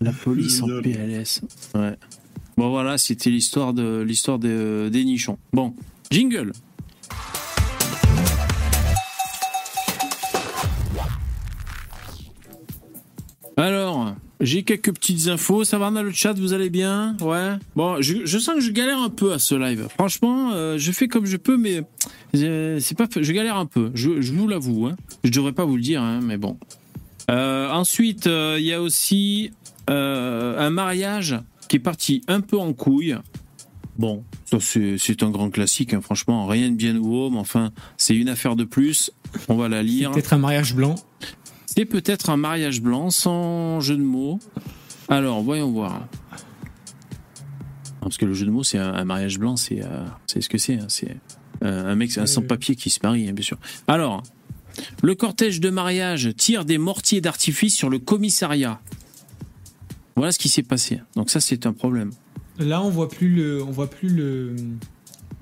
[0.01, 0.67] La police en.
[0.83, 1.41] PLS.
[1.75, 1.97] Ouais.
[2.57, 5.39] Bon voilà, c'était l'histoire de l'histoire de- des nichons.
[5.53, 5.75] Bon,
[6.11, 6.53] jingle.
[13.57, 15.65] Alors, j'ai quelques petites infos.
[15.65, 17.17] Ça va dans le chat, vous allez bien?
[17.21, 17.55] Ouais.
[17.75, 19.89] Bon, je, je sens que je galère un peu à ce live.
[19.95, 21.83] Franchement, euh, je fais comme je peux, mais
[22.37, 23.91] euh, c'est pas, je galère un peu.
[23.95, 24.87] Je, je vous l'avoue.
[24.87, 24.97] Hein.
[25.25, 26.57] Je devrais pas vous le dire, hein, mais bon.
[27.31, 29.51] Euh, ensuite, euh, il y a aussi
[29.91, 31.39] euh, un mariage
[31.69, 33.17] qui est parti un peu en couille.
[33.99, 37.73] Bon, ça c'est c'est un grand classique, hein, franchement, rien de bien nouveau, mais enfin,
[37.97, 39.11] c'est une affaire de plus.
[39.49, 40.13] On va la lire.
[40.13, 40.95] Peut-être un mariage blanc.
[41.67, 44.39] C'est peut-être un mariage blanc sans jeu de mots.
[45.09, 46.07] Alors, voyons voir.
[48.01, 49.83] Parce que le jeu de mots, c'est un, un mariage blanc, c'est
[50.27, 50.75] c'est ce que c'est.
[50.75, 51.17] hein, c'est
[51.61, 53.59] un mec un sans papier qui se marie, hein, bien sûr.
[53.87, 54.23] Alors,
[55.03, 58.81] le cortège de mariage tire des mortiers d'artifice sur le commissariat.
[60.17, 61.01] Voilà ce qui s'est passé.
[61.17, 62.11] Donc ça, c'est un problème.
[62.59, 64.57] Là, on voit plus le, on voit plus le,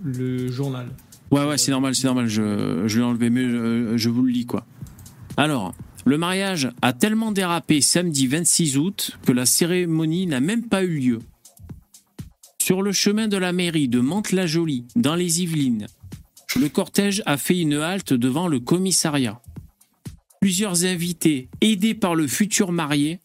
[0.05, 0.89] le journal.
[1.31, 2.29] Ouais, ouais, c'est normal, c'est normal.
[2.29, 4.67] Je, je l'ai enlevé, mais je, je vous le lis, quoi.
[5.39, 10.85] Alors, le mariage a tellement dérapé samedi 26 août que la cérémonie n'a même pas
[10.85, 11.19] eu lieu.
[12.61, 15.87] Sur le chemin de la mairie de Mantes-la-Jolie, dans les Yvelines,
[16.61, 19.41] le cortège a fait une halte devant le commissariat.
[20.41, 23.21] Plusieurs invités, aidés par le futur marié,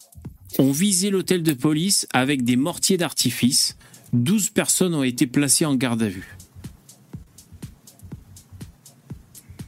[0.59, 3.77] ont visé l'hôtel de police avec des mortiers d'artifice.
[4.13, 6.37] 12 personnes ont été placées en garde à vue.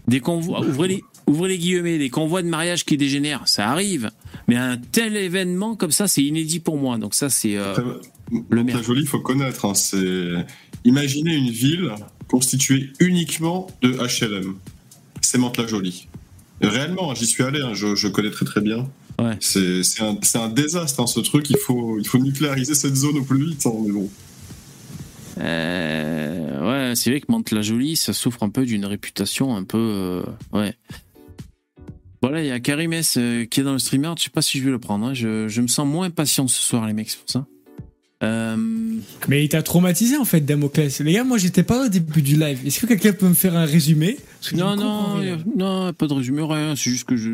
[0.07, 4.11] Des convois, ouvrez les, ouvrez les guillemets, des convois de mariage qui dégénèrent, ça arrive.
[4.49, 6.97] Mais un tel événement comme ça, c'est inédit pour moi.
[6.97, 7.73] Donc ça, c'est euh,
[8.49, 8.81] le maire.
[8.89, 9.65] il faut connaître.
[9.65, 10.45] hein, c'est
[10.83, 11.93] imaginez une ville
[12.27, 14.55] constituée uniquement de HLM.
[15.21, 16.07] C'est Mantes-la-Jolie.
[16.61, 17.61] Réellement, hein, j'y suis allé.
[17.61, 18.89] hein, je, je connais très très bien.
[19.19, 19.37] Ouais.
[19.39, 21.49] C'est un, désastre hein, ce truc.
[21.49, 23.65] Il faut il faut nucléariser cette zone au plus vite.
[23.65, 24.09] hein, mais bon.
[25.39, 29.77] Euh, ouais, c'est vrai que Mantes-la-Jolie, ça souffre un peu d'une réputation un peu.
[29.77, 30.75] euh, ouais.
[32.21, 34.13] Voilà, il y a Karim S euh, qui est dans le streamer.
[34.17, 35.13] Je sais pas si je vais le prendre.
[35.13, 37.45] Je, je me sens moins patient ce soir, les mecs, c'est pour ça.
[38.23, 38.55] Euh,
[39.27, 40.99] Mais il t'a traumatisé en fait, Damoclès.
[41.01, 42.59] Les gars, moi j'étais pas au début du live.
[42.65, 44.17] Est-ce que quelqu'un peut me faire un résumé?
[44.53, 45.17] Non, non,
[45.55, 46.75] non, pas de résumé, rien.
[46.75, 47.29] C'est juste que je,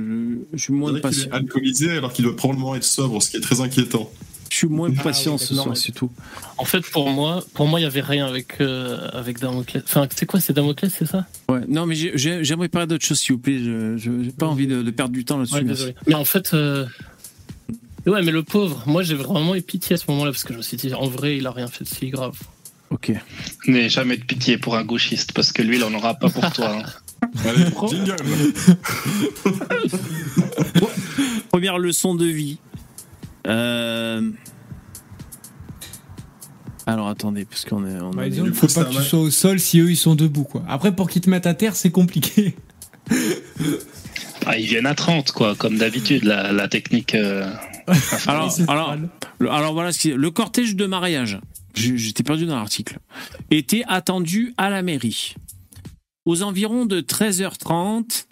[0.54, 1.30] je suis moins patient.
[1.32, 4.12] est alcoolisé alors qu'il doit probablement être sobre, ce qui est très inquiétant.
[4.52, 6.10] Je suis moins Ah patient oui, ce soir, c'est tout.
[6.58, 9.84] En fait, pour moi, pour moi, il y avait rien avec euh, avec Damoclès.
[9.86, 11.28] Enfin, c'est quoi, c'est Damoclès, c'est ça?
[11.50, 13.60] Ouais, non, mais j'ai- j'ai- j'aimerais parler d'autre chose, s'il vous plaît.
[13.60, 15.86] Je j'ai pas envie de, de perdre du temps là-dessus.
[15.86, 15.96] Ouais.
[16.08, 16.88] Mais en fait, euh,
[18.10, 20.58] ouais, mais le pauvre, moi j'ai vraiment eu pitié à ce moment-là parce que je
[20.58, 22.38] me suis dit, en vrai, il a rien fait de si grave.
[22.90, 23.12] Ok.
[23.68, 26.50] N'aie jamais de pitié pour un gauchiste, parce que lui, il en aura pas pour
[26.52, 26.76] toi.
[26.78, 26.84] hein.
[27.46, 28.16] Allez, jingle.
[31.52, 32.58] Première leçon de vie.
[33.48, 34.30] Euh...
[36.88, 38.00] Alors attendez, parce qu'on est.
[38.02, 39.92] On Bah, est- disons, Du il faut pas que tu sois au sol si eux
[39.92, 40.64] ils sont debout quoi.
[40.68, 42.56] Après pour qu'ils te mettent à terre c'est compliqué.
[44.46, 47.14] Ah, ils viennent à 30, quoi, comme d'habitude, la, la technique.
[47.14, 47.52] euh,
[49.50, 51.40] Alors, voilà, ce qui est- le cortège de mariage,
[51.74, 53.00] j'étais perdu dans l'article,
[53.52, 55.36] était attendu à la mairie.
[56.26, 58.28] Aux environs de 13h30,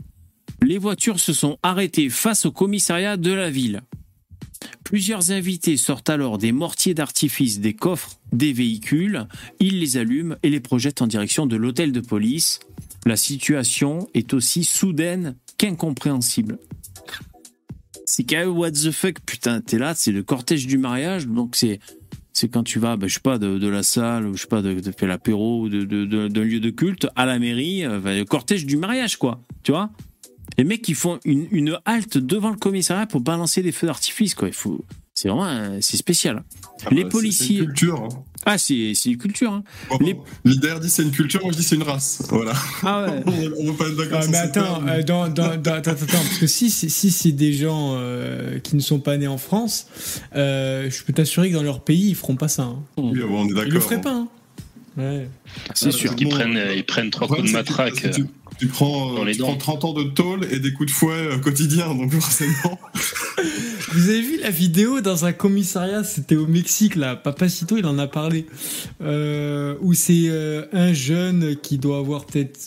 [0.61, 3.81] les voitures se sont arrêtées face au commissariat de la ville.
[4.84, 9.27] Plusieurs invités sortent alors des mortiers d'artifice des coffres des véhicules,
[9.59, 12.59] ils les allument et les projettent en direction de l'hôtel de police.
[13.05, 16.57] La situation est aussi soudaine qu'incompréhensible.
[18.09, 21.57] C'est quand même what the fuck, putain, t'es là, c'est le cortège du mariage, donc
[21.57, 21.79] c'est
[22.31, 24.61] c'est quand tu vas, ben, je sais pas, de, la salle, ou je sais pas,
[24.61, 25.84] de, faire l'apéro, ou de,
[26.27, 29.71] d'un lieu de culte à la mairie, euh, ben, le cortège du mariage, quoi, tu
[29.71, 29.89] vois.
[30.57, 34.35] Les mecs qui font une, une halte devant le commissariat pour balancer des feux d'artifice,
[34.35, 34.85] quoi, il faut...
[35.19, 36.44] C'est vraiment, euh, c'est spécial.
[36.85, 38.03] Ah Les bah, c'est- policiers- C'est une culture.
[38.03, 38.23] hein.
[38.45, 39.64] Ah, c'est, c'est une culture, hein.
[39.89, 40.15] Bon, Les-
[40.45, 42.22] L'IDR dit c'est une culture, moi je dis c'est une race.
[42.30, 42.53] Voilà.
[42.84, 43.23] Ah ouais.
[43.57, 44.89] On on va pas être d'accord Ah, mais attends, terme.
[44.89, 48.60] euh, dans, dans, dans- attends, attends, parce que si, si, si c'est des gens euh,
[48.60, 49.88] qui ne sont pas nés en France,
[50.35, 52.64] euh, je peux t'assurer que dans leur pays ils feront pas ça.
[52.65, 52.84] hein.
[52.98, 53.64] Oui, bon, on est d'accord.
[53.65, 54.14] Ils le feraient pas.
[54.14, 54.27] Hein.
[54.98, 55.27] Ouais.
[55.73, 56.14] C'est sûr.
[56.19, 58.06] Ils Bon, prennent, ils prennent trois coups de que matraque.
[58.59, 59.55] Tu, prends, dans euh, les tu dents.
[59.55, 62.79] prends 30 ans de tôle et des coups de fouet euh, quotidiens, donc forcément.
[63.93, 67.97] Vous avez vu la vidéo dans un commissariat, c'était au Mexique là, Papacito il en
[67.99, 68.45] a parlé,
[69.01, 72.59] euh, où c'est euh, un jeune qui doit avoir peut-être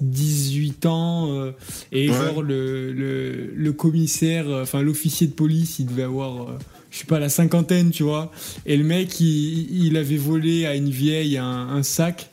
[0.00, 1.52] 18 ans euh,
[1.92, 2.16] et Ouais.
[2.16, 6.58] genre le, le, le commissaire, euh, enfin l'officier de police il devait avoir, euh,
[6.90, 8.30] je sais pas, la cinquantaine tu vois,
[8.66, 12.30] et le mec il, il avait volé à une vieille un, un sac,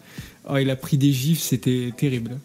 [0.50, 2.38] oh, il a pris des gifs, c'était terrible.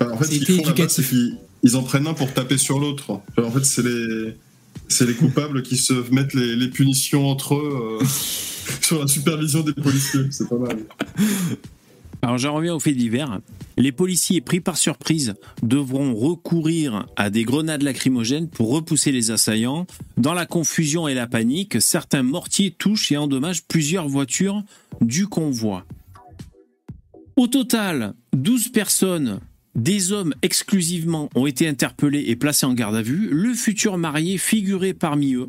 [0.00, 1.06] En fait, ce qu'ils C'était font là-bas, éducatif.
[1.06, 3.20] c'est qu'ils ils en prennent un pour taper sur l'autre.
[3.38, 4.34] En fait, c'est les,
[4.88, 8.04] c'est les coupables qui se mettent les, les punitions entre eux euh,
[8.82, 10.22] sur la supervision des policiers.
[10.30, 10.78] C'est pas mal.
[12.22, 13.40] Alors j'en reviens au fait divers.
[13.78, 19.86] Les policiers pris par surprise devront recourir à des grenades lacrymogènes pour repousser les assaillants.
[20.18, 24.62] Dans la confusion et la panique, certains mortiers touchent et endommagent plusieurs voitures
[25.00, 25.86] du convoi.
[27.36, 29.40] Au total, 12 personnes,
[29.82, 33.30] des hommes exclusivement, ont été interpellés et placés en garde à vue.
[33.32, 35.48] Le futur marié figurait parmi eux.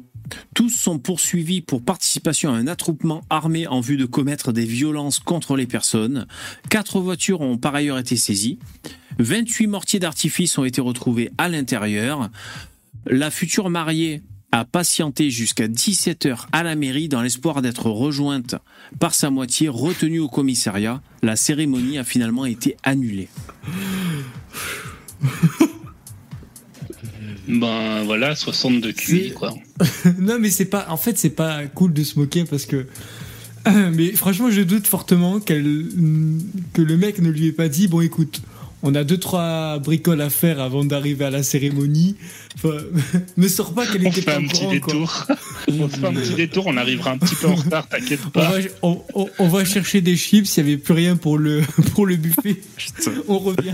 [0.56, 5.20] Tous sont poursuivis pour participation à un attroupement armé en vue de commettre des violences
[5.20, 6.28] contre les personnes.
[6.70, 8.60] Quatre voitures ont par ailleurs été saisies.
[9.20, 12.30] 28 mortiers d'artifice ont été retrouvés à l'intérieur.
[13.06, 14.22] La future mariée
[14.52, 18.56] a patienté jusqu'à 17h à la mairie dans l'espoir d'être rejointe
[19.00, 21.02] par sa moitié retenue au commissariat.
[21.24, 23.30] La cérémonie a finalement été annulée.
[27.48, 29.54] Ben voilà, 62 QI, quoi.
[30.20, 30.88] non, mais c'est pas.
[30.90, 32.88] En fait, c'est pas cool de se moquer parce que.
[33.94, 35.86] Mais franchement, je doute fortement qu'elle,
[36.74, 38.42] que le mec ne lui ait pas dit bon, écoute,
[38.84, 42.16] on a deux trois bricoles à faire avant d'arriver à la cérémonie.
[42.56, 42.78] Enfin,
[43.38, 45.26] ne sors pas qu'elle était pas un petit détour.
[45.68, 48.50] on fait un petit détour, on arrivera un petit peu en retard, t'inquiète On pas.
[48.52, 51.62] va, on, on- on va chercher des chips, il n'y avait plus rien pour le,
[51.94, 52.60] pour le buffet.
[53.28, 53.74] On revient.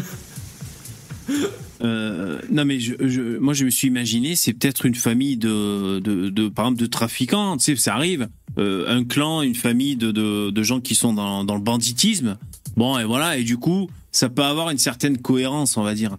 [1.84, 6.00] Euh, non mais je, je- moi je me suis imaginé c'est peut-être une famille de,
[6.00, 8.28] de, de par exemple de trafiquants tu sais ça arrive
[8.58, 12.38] Euh, un clan une famille de, de, de gens qui sont dans, dans le banditisme
[12.78, 16.18] bon et voilà et du coup ça peut avoir une certaine cohérence on va dire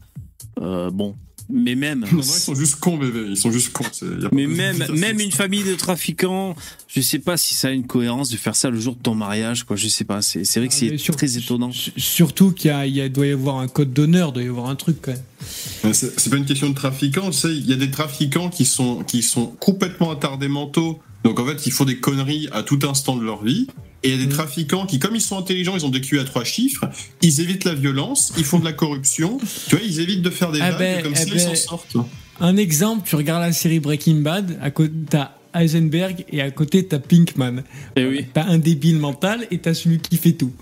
[0.60, 1.14] euh, bon
[1.50, 3.24] mais même Non, non, ils sont juste cons, bébé.
[3.30, 3.84] Ils sont juste cons.
[3.90, 6.54] c'est- y a pas mais même même une famille de trafiquants
[6.88, 9.14] je sais pas si ça a une cohérence de faire ça le jour de ton
[9.14, 12.70] mariage quoi je sais pas c'est vrai que Ah, c'est très étonnant Surtout qu'il y
[12.74, 14.98] a, il y a- doit y avoir un code d'honneur, doit y avoir un truc
[15.00, 15.94] quand même.
[15.94, 19.02] C'est pas une question de trafiquants, tu sais, il y a des trafiquants qui sont,
[19.04, 21.00] qui sont complètement attardés mentaux.
[21.24, 23.66] Donc en fait, ils font des conneries à tout instant de leur vie.
[24.04, 24.36] Et il y a des Mm.
[24.36, 26.84] trafiquants qui, comme ils sont intelligents, ils ont des QI à trois chiffres,
[27.20, 29.38] ils évitent la violence, ils font de la corruption.
[29.68, 31.38] Tu vois, ils évitent de faire des Ah vagues, ben, comme eh ça, ils ben,
[31.40, 31.96] s'en sortent.
[32.40, 36.86] Un exemple, tu regardes la série Breaking Bad, à côté t'as Heisenberg et à côté
[36.86, 37.64] t'as Pinkman.
[37.96, 40.52] Eh oui T'as un débile mental et t'as celui qui fait tout.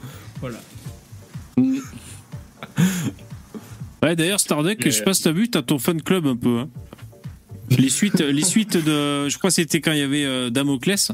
[0.40, 0.58] Voilà.
[4.02, 6.36] Ouais, d'ailleurs, Stardeck, Mais- je sais pas si t'as vu, t'as ton fan club un
[6.36, 6.60] peu.
[6.60, 6.68] Hein.
[7.70, 11.10] Les suites, les suites de, je crois que c'était quand il y avait euh, Damoclès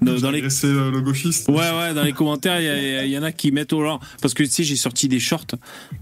[0.00, 0.48] dans, les.
[0.48, 1.48] C'est le, gauchiste.
[1.48, 3.82] Ouais, ouais, dans les commentaires, il y, a- il y en a qui mettent au
[3.82, 4.00] genre.
[4.22, 5.46] Parce que tu sais, j'ai sorti des shorts.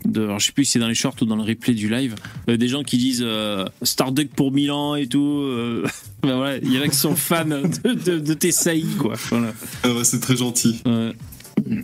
[0.04, 1.88] De, alors, je sais plus si c'est dans les shorts ou dans le replay du
[1.90, 2.14] live.
[2.48, 5.24] euh, des gens qui disent euh, Stardeck pour Milan et tout.
[5.42, 5.84] euh,
[6.22, 9.14] ben voilà, il y en a qui sont fans de, de, de tes saillies, quoi.
[9.30, 9.52] Voilà.
[9.82, 10.80] Ah ouais, c'est très gentil.
[10.86, 11.12] Ouais.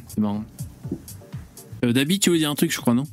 [0.06, 0.44] C'est marrant.
[1.84, 3.04] Euh, Dabi, tu veux dire un truc, je crois, non?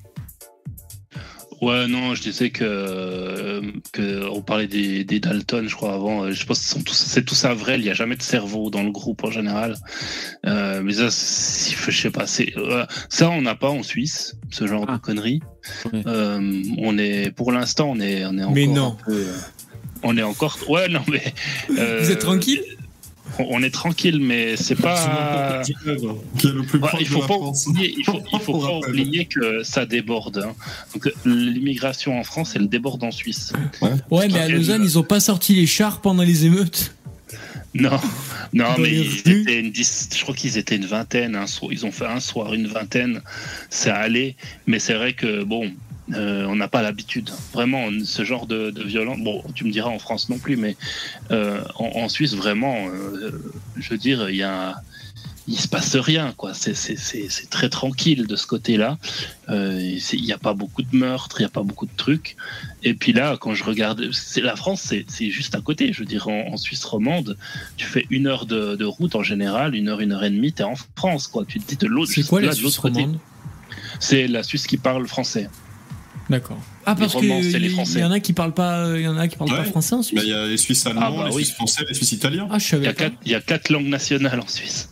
[1.62, 3.62] Ouais, non, je disais que, euh,
[3.94, 6.24] que on parlait des, des Dalton, je crois avant.
[6.24, 7.78] euh, Je pense que c'est tout ça vrai.
[7.78, 9.76] Il n'y a jamais de cerveau dans le groupe en général.
[10.48, 12.26] Euh, mais ça, c'est- je sais pas.
[12.26, 14.94] C'est euh, ça, on n'a pas en Suisse ce genre Ah.
[14.94, 15.42] de conneries.
[15.94, 16.02] Ouais.
[16.08, 18.56] Euh, on est, pour l'instant, on est, on est encore.
[18.56, 18.98] Mais non.
[19.00, 19.26] un peu,
[20.02, 20.58] on est encore.
[20.68, 21.22] Ouais, non, mais.
[21.78, 22.64] euh, Vous êtes tranquille?
[23.40, 25.62] On, est tranquille, mais c'est pas.
[25.64, 27.68] Qui est le plus Ouais, proche il de faut la pas France.
[27.68, 28.90] oublier, il faut, il faut Pour pas rappel.
[28.90, 30.38] oublier que ça déborde.
[30.48, 30.54] hein.
[30.94, 33.54] Donc l'immigration en France, elle déborde en Suisse.
[34.10, 36.96] Ouais, mais à Lausanne, ils ont pas sorti les chars pendant les émeutes.
[37.74, 38.00] Non,
[38.54, 41.38] non, mais ils étaient une dix- je crois qu'ils étaient une vingtaine.
[41.38, 43.22] Un soir, ils ont fait un soir une vingtaine.
[43.70, 44.36] Ça allait,
[44.68, 45.72] mais c'est vrai que bon,
[46.14, 47.30] euh, on n'a pas l'habitude.
[47.54, 49.20] Vraiment, ce genre de, de violence.
[49.20, 50.76] Bon, tu me diras en France non plus, mais
[51.32, 53.32] euh, en, en Suisse, vraiment, euh,
[53.78, 54.76] je veux dire, il y a.
[55.48, 56.54] Il se passe rien, quoi.
[56.54, 59.00] C'est- très tranquille de ce côté-là.
[59.50, 62.38] Il n'y a pas beaucoup de meurtres, il n'y a pas beaucoup de trucs.
[62.84, 65.92] Et puis là, quand je regarde, c'est la France, c'est juste à côté.
[65.94, 67.38] Je veux dire, en, en Suisse romande,
[67.76, 70.54] tu fais une heure de, de route en général, une heure, une heure et demie,
[70.54, 71.44] t'es en France, quoi.
[71.46, 72.12] Tu te dis de l'autre.
[72.14, 73.20] C'est quoi la Suisse romande?
[74.00, 75.50] C'est la Suisse qui parle français.
[76.32, 76.58] D'accord.
[76.86, 78.00] Ah, parce Romands, c'est les qu'il Français.
[78.00, 79.98] y en a qui parlent pas, il y en a qui parlent pas français en
[80.00, 80.22] Bah, Suisse.
[80.24, 81.44] Il y a les Suisses allemands, Ah bah les oui.
[81.44, 82.48] Suisses français, les Suisses italiens.
[82.50, 84.90] Ah, je Il y, savais a quatre, il y a quatre langues nationales en Suisse.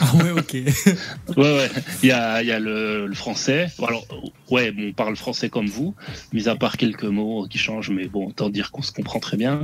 [0.00, 0.54] Ah ouais, ok.
[1.36, 1.70] Ouais, ouais.
[2.02, 3.68] Il y a, il y a le, le français.
[3.86, 4.04] Alors,
[4.50, 5.94] ouais, bon, on parle français comme vous,
[6.32, 9.36] mis à part quelques mots qui changent, mais bon, autant dire qu'on se comprend très
[9.36, 9.60] bien.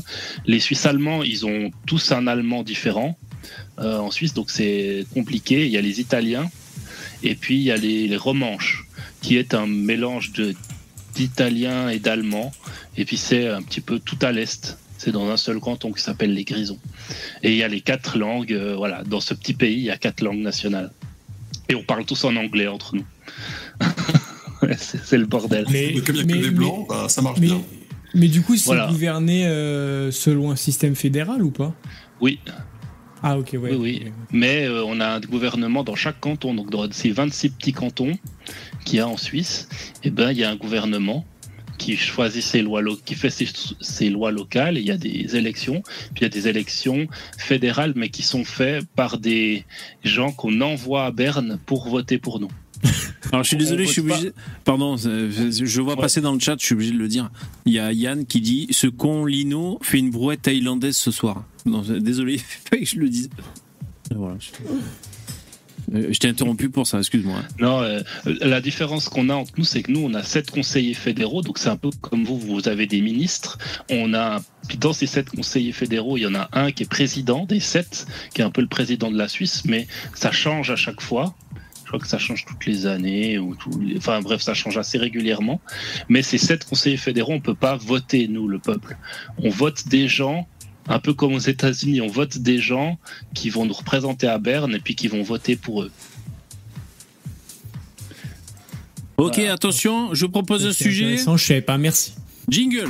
[0.47, 3.19] Les Suisses allemands, ils ont tous un allemand différent
[3.81, 5.67] euh, en Suisse, donc c'est compliqué.
[5.67, 6.49] Il y a les Italiens,
[7.25, 8.85] et puis il y a les, les Romanches,
[9.23, 10.55] qui est un mélange de
[11.21, 12.51] d'italien et d'allemand,
[12.97, 14.79] et puis c'est un petit peu tout à l'est.
[14.97, 16.79] C'est dans un seul canton qui s'appelle les Grisons.
[17.43, 19.91] Et il y a les quatre langues, euh, voilà, dans ce petit pays, il y
[19.91, 20.91] a quatre langues nationales.
[21.69, 23.05] Et on parle tous en anglais entre nous.
[24.79, 25.65] C'est le bordel.
[25.71, 27.63] Mais, Et comme il n'y a mais- que des blancs, bah, ça marche mais, bien.
[28.15, 28.89] mais du coup, c'est Voilà.
[28.89, 31.75] gouverné euh, selon un système fédéral ou pas?
[32.21, 32.39] Oui,
[33.23, 33.59] Ah, ok, ouais.
[33.75, 34.13] oui, oui.
[34.33, 36.55] Mais euh, on a un gouvernement dans chaque canton.
[36.55, 38.19] Donc dans ces 26 petits cantons
[38.85, 39.69] qu'il y a en Suisse,
[40.05, 41.25] eh ben, il y a un gouvernement
[41.79, 43.49] qui choisit ses lois, lo- qui fait ses,
[43.81, 44.77] ses lois locales.
[44.77, 45.81] Et il y a des élections.
[46.15, 47.07] Puis il y a des élections
[47.39, 49.65] fédérales, mais qui sont faites par des
[50.05, 52.51] gens qu'on envoie à Berne pour voter pour nous.
[53.33, 54.33] Alors je suis désolé, je suis obligé.
[54.65, 56.01] Pardon, je vois Ouais.
[56.01, 57.31] passer dans le chat, je suis obligé de le dire.
[57.67, 61.45] Il y a Yann qui dit ce con Lino fait une brouette thaïlandaise ce soir.
[61.67, 63.31] Non, désolé, il fallait que je le dise.
[64.15, 64.37] Voilà.
[64.39, 64.51] je-
[65.93, 67.41] Je t'ai interrompu pour ça, excuse-moi.
[67.59, 70.95] Non, euh, la différence qu'on a entre nous, c'est que nous, on a sept conseillers
[70.95, 73.59] fédéraux, donc c'est un peu comme vous, vous avez des ministres.
[73.91, 74.41] On a,
[74.79, 78.07] dans ces sept conseillers fédéraux, il y en a un qui est président des sept,
[78.33, 81.35] qui est un peu le président de la Suisse, mais ça change à chaque fois.
[81.83, 83.41] Je crois que ça change toutes les années,
[83.97, 85.61] enfin bref, ça change assez régulièrement.
[86.09, 88.97] Mais ces sept conseillers fédéraux, on peut pas voter, nous, le peuple.
[89.39, 90.47] On vote des gens,
[90.91, 92.99] un peu comme aux États-Unis, on vote des gens
[93.33, 95.91] qui vont nous représenter à Berne et puis qui vont voter pour eux.
[99.17, 99.53] Ok, Voilà.
[99.53, 101.17] attention, je propose un sujet.
[101.17, 102.15] Je savais pas, merci.
[102.49, 102.89] Jingle.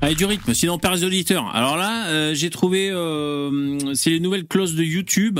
[0.00, 1.54] Allez, du rythme, sinon on perd les auditeurs.
[1.54, 5.38] Alors là, euh, j'ai trouvé, euh, c'est les nouvelles clauses de YouTube.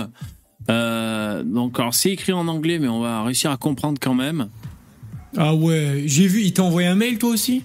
[0.71, 4.49] Euh, donc, alors c'est écrit en anglais, mais on va réussir à comprendre quand même.
[5.37, 7.63] Ah ouais, j'ai vu, il t'a envoyé un mail toi aussi?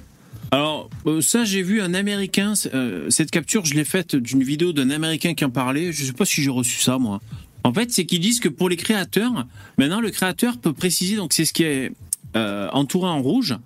[0.52, 2.54] Alors, euh, ça, j'ai vu un Américain.
[2.74, 5.92] euh, cette capture, je l'ai faite d'une vidéo d'un Américain qui en parlait.
[5.92, 7.22] Je sais pas si j'ai reçu ça, moi.
[7.64, 9.46] En fait, c'est qu'ils disent que pour les créateurs,
[9.78, 11.92] maintenant, le créateur peut préciser, donc c'est ce qui est
[12.36, 13.58] euh, entouré en rouge,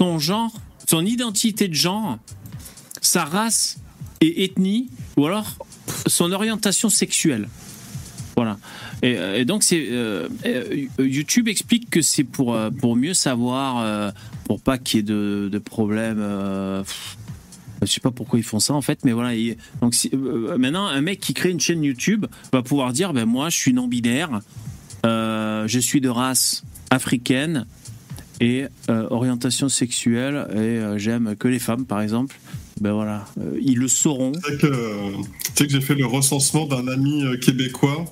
[0.00, 0.52] son genre,
[0.88, 2.18] son identité de genre,
[3.00, 3.78] sa race
[4.20, 5.46] et ethnie, ou alors
[6.06, 7.48] son orientation sexuelle.
[8.36, 8.58] Voilà.
[9.02, 14.12] Et, euh, donc, euh, euh, YouTube explique que c'est pour, pour mieux savoir,
[14.44, 16.18] pour pas qu'il y ait de, de problèmes.
[16.20, 19.34] je sais pas pourquoi ils font ça en fait, mais voilà.
[19.34, 19.94] il- donc
[20.58, 23.72] maintenant, un mec qui crée une chaîne YouTube va pouvoir dire, ben moi, je suis
[23.72, 24.40] non binaire,
[25.04, 27.66] je suis de race africaine
[28.40, 32.36] et orientation sexuelle et j'aime que les femmes, par exemple.
[32.80, 33.24] Ben voilà,
[33.60, 34.32] ils le sauront.
[34.32, 34.56] Tu sais
[35.66, 38.04] que, j'ai fait le recensement d'un ami québécois.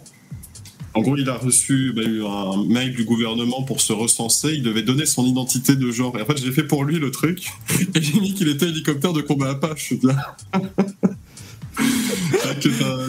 [0.95, 4.53] En gros, il a reçu bah, un mail du gouvernement pour se recenser.
[4.55, 6.17] Il devait donner son identité de genre.
[6.19, 7.49] Et en fait, j'ai fait pour lui le truc.
[7.95, 9.95] Et j'ai mis qu'il était hélicoptère de combat Apache.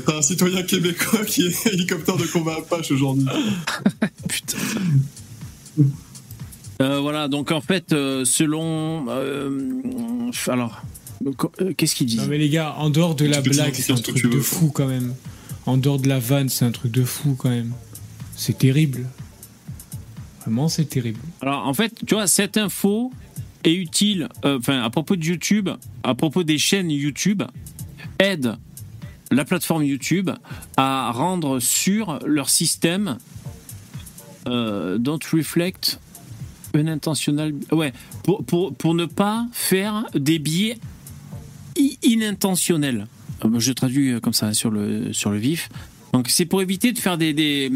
[0.05, 3.25] T'as un citoyen québécois qui est hélicoptère de combat Apache aujourd'hui.
[4.27, 4.57] Putain.
[6.81, 9.05] Euh, voilà, donc en fait, euh, selon.
[9.09, 10.81] euh, alors,
[11.61, 12.17] euh, qu'est-ce qu'il dit?
[12.17, 14.41] Non mais les gars, en dehors de la blague, c'est un truc de veux.
[14.41, 15.13] fou quand même.
[15.65, 17.73] En dehors de la vanne, c'est un truc de fou quand même.
[18.35, 19.07] C'est terrible.
[20.41, 21.19] Vraiment, c'est terrible.
[21.41, 23.11] Alors en fait, tu vois, cette info
[23.63, 25.69] est utile, euh, enfin à propos de YouTube,
[26.03, 27.43] à propos des chaînes YouTube,
[28.19, 28.57] aide
[29.31, 30.29] la plateforme YouTube
[30.77, 33.17] à rendre sûr leur système
[34.47, 35.99] euh, don't reflect
[36.73, 37.53] unintentional.
[37.71, 40.77] Ouais, pour, pour, pour ne pas faire des biais
[42.03, 43.07] inintentionnels.
[43.45, 45.69] Euh, Je traduis euh, comme ça sur le, sur le vif.
[46.13, 47.33] Donc c'est pour éviter de faire des...
[47.33, 47.71] des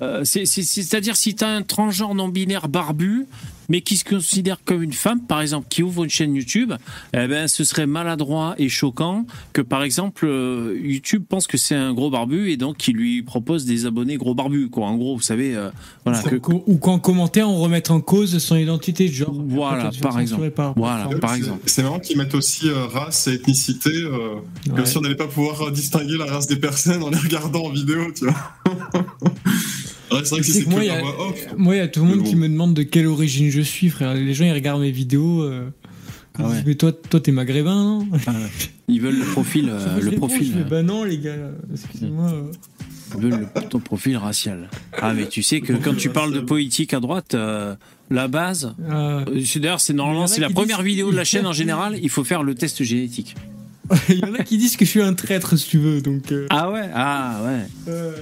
[0.00, 3.26] euh, c'est- c'est- C'est-à-dire si tu as un transgenre non binaire barbu,
[3.72, 6.74] mais qui se considère comme une femme, par exemple, qui ouvre une chaîne YouTube,
[7.14, 9.24] eh ben, ce serait maladroit et choquant
[9.54, 13.22] que, par exemple, euh, YouTube pense que c'est un gros barbu et donc qu'il lui
[13.22, 14.68] propose des abonnés gros barbus.
[14.68, 14.86] Quoi.
[14.88, 15.70] En gros, vous savez, euh,
[16.04, 16.22] voilà.
[16.22, 19.32] que- Ou- Ou qu'en commentaire, on remette en cause son identité de genre.
[19.48, 20.50] Voilà, par exemple.
[20.50, 21.62] par- Voilà, par- exemple.
[21.64, 23.88] C'est marrant qu'ils mettent aussi euh, race et ethnicité.
[23.90, 24.34] euh,
[24.68, 24.76] Ouais.
[24.76, 27.70] Comme si on n'allait pas pouvoir distinguer la race des personnes en les regardant en
[27.70, 28.34] vidéo, tu vois.
[30.14, 31.46] Ouais, c'est vrai que Tu si sais c'est que moi, il y a- voix off.
[31.56, 33.88] Moi, il y a tout le monde qui me demande de quelle origine je suis,
[33.90, 34.14] frère.
[34.14, 35.42] Les gens, ils regardent mes vidéos.
[35.42, 35.68] euh,
[36.34, 36.54] Ah ouais.
[36.54, 38.08] disent, mais toi, toi, t'es maghrébin, non?
[38.88, 41.34] Ils veulent le profil, euh, le profil, je fais, bah non, les gars,
[41.72, 42.30] excusez-moi.
[42.30, 42.42] euh.
[43.16, 44.70] ils veulent le- ton profil racial.
[45.00, 47.74] Ah, mais tu sais que quand tu parles de politique à droite, euh,
[48.10, 51.46] la base, Ah, euh, d'ailleurs, c'est normalement c'est la première disent- vidéo de la chaîne
[51.46, 51.98] en général.
[52.02, 53.34] Il faut faire le test génétique.
[54.08, 56.00] Il y en a qui disent que je suis un traître, si tu veux.
[56.00, 57.60] Donc, euh, Ah ouais, ah ouais.
[57.88, 58.12] euh,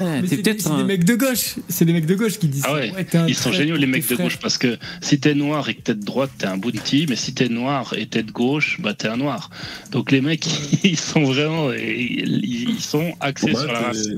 [0.00, 1.56] Ouais, c'est des, peut-être c'est des un- mecs de gauche.
[1.68, 2.64] C'est des mecs de gauche qui disent.
[2.66, 5.34] Ah ouais, t'es un Ils sont géniaux les mecs de gauche parce que si t'es
[5.34, 8.22] noir et que t'es de droite, t'es un bounty, mais si t'es noir et t'es
[8.22, 9.50] de gauche, bah t'es un noir.
[9.92, 10.46] Donc les mecs,
[10.84, 14.08] ils sont vraiment, ils, sont axés Ouais, sur la race.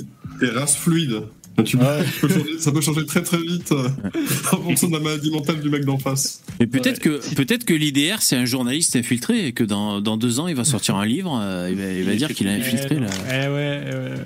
[0.40, 1.22] T'es race fluide.
[1.64, 2.04] Tu peux- Ouais.
[2.04, 3.88] tu peux changer- ça peut changer très très vite euh,
[4.52, 6.42] en fonction de la maladie mentale du mec d'en face.
[6.58, 10.40] Mais peut-être que peut-être que l'IDR c'est un journaliste infiltré et que dans, dans deux
[10.40, 12.96] ans il va sortir un livre, euh, il, va, il va dire qu'il a infiltré
[12.96, 13.06] Eh, la.
[13.06, 13.12] non.
[13.28, 14.16] Eh ouais, euh,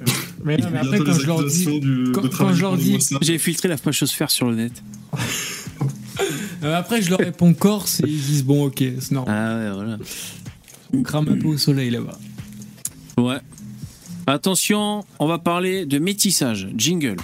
[0.44, 1.80] Mais non, mais après, quand je leur dis.
[1.80, 2.98] du, quand- je leur dis-.
[3.20, 4.72] J'ai infiltré la fachosphère sur le net.
[6.62, 9.34] Euh, après, je leur réponds Corse et ils disent bon, ok, c'est normal.
[9.36, 9.98] Ah ouais, voilà.
[10.94, 12.18] On crame un peu au soleil là-bas.
[13.18, 13.36] Ouais.
[14.26, 16.68] Attention, on va parler de métissage.
[16.76, 17.16] Jingle.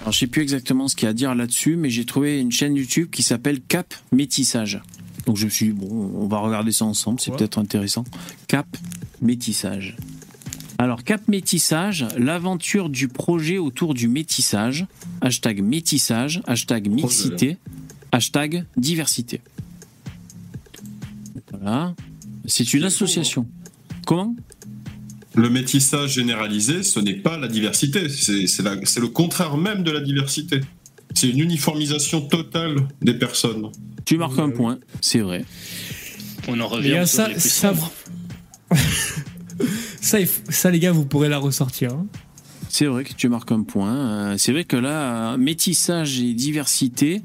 [0.00, 2.40] Alors, je sais plus exactement ce qu'il y a à dire là-dessus, mais j'ai trouvé
[2.40, 4.80] une chaîne YouTube qui s'appelle Cap Métissage.
[5.26, 7.36] Donc je me suis dit, bon, on va regarder ça ensemble, c'est Ouais.
[7.36, 8.04] peut-être intéressant.
[8.46, 8.66] Cap
[9.20, 9.96] Métissage.
[10.78, 14.86] Alors, Cap Métissage, l'aventure du projet autour du métissage.
[15.20, 17.58] Hashtag métissage, hashtag mixité,
[18.12, 19.40] hashtag diversité.
[21.52, 21.94] Voilà.
[22.48, 23.46] C'est une association.
[24.06, 24.34] Comment?
[25.34, 30.60] Le métissage généralisé, ce n'est pas la diversité, c'est le contraire même de la diversité.
[31.14, 33.70] C'est une uniformisation totale des personnes.
[34.04, 35.44] Tu marques un point, c'est vrai.
[36.48, 37.74] On en Les revient aux ça, ça,
[40.48, 41.92] ça, les gars, vous pourrez la ressortir.
[41.92, 42.06] hein.
[42.70, 43.94] C'est vrai que tu marques un point.
[43.96, 47.22] Euh, C'est vrai que là, métissage et diversité,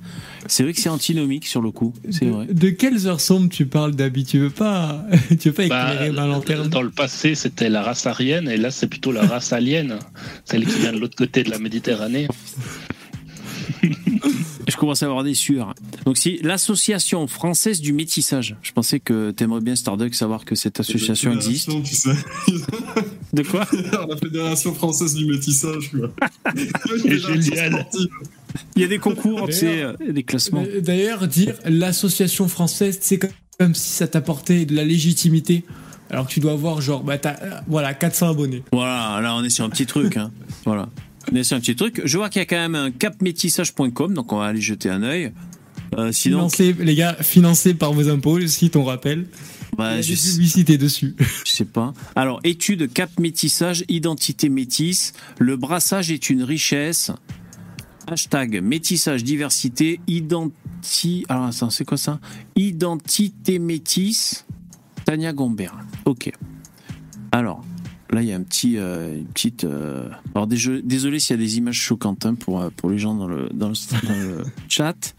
[0.48, 1.94] c'est vrai que c'est antinomique sur le coup.
[2.10, 2.46] C'est de, vrai.
[2.50, 4.24] de quelles heures sombres tu parles, Dabi?
[4.26, 5.06] Tu veux pas,
[5.40, 6.70] tu veux pas Bah, éclairer ma lanterne?
[6.70, 10.00] dans le passé, c'était la race aryenne, et là, c'est plutôt la race alienne,
[10.46, 12.28] celle qui vient de l'autre côté de la Méditerranée.
[14.84, 15.74] Commence à avoir des sueurs.
[16.04, 20.78] Donc, si l'association française du métissage, je pensais que t'aimerais bien Starduck savoir que cette
[20.78, 21.70] association existe.
[21.86, 22.10] Tu sais.
[23.32, 23.66] De quoi?
[24.10, 25.90] La Fédération française du métissage.
[25.92, 26.10] quoi.
[27.02, 27.88] C'est génial.
[28.76, 30.66] Il y a des concours, tu sais, euh, des classements.
[30.68, 35.64] Euh, D'ailleurs, dire l'association française, c'est comme- si ça t'apportait de la légitimité.
[36.10, 38.64] Alors que tu dois avoir genre, bah, t'as, euh, voilà, 400 abonnés.
[38.74, 40.18] Voilà, là on est sur un petit truc.
[40.18, 40.32] Hein.
[40.66, 40.90] Voilà.
[41.44, 42.02] Sur un petit truc.
[42.06, 45.04] Je vois qu'il y a quand même un capmétissage.com, donc on va aller jeter un
[45.04, 45.32] œil.
[45.98, 49.28] Euh, sinon, Financé, les gars, financé par vos impôts, le site, on rappelle.
[49.78, 51.16] bah, Il y a des publicités dessus.
[51.46, 51.94] je sais pas.
[52.16, 55.14] Alors, étude cap métissage, identité métisse.
[55.40, 57.12] Le brassage est une richesse.
[58.08, 61.26] Hashtag métissage, diversité, identi.
[61.30, 62.20] Alors, attends, c'est quoi ça?
[62.56, 64.46] Identité métisse.
[65.06, 65.78] Tania Gombert.
[66.06, 66.32] Ok.
[67.32, 67.64] Alors,
[68.14, 69.64] là, il y a un petit, euh, une petite.
[69.64, 73.16] euh, Alors, désolé s'il y a des images choquantes hein, pour, euh, pour les gens
[73.16, 73.76] dans le, dans le,
[74.08, 75.16] dans le chat.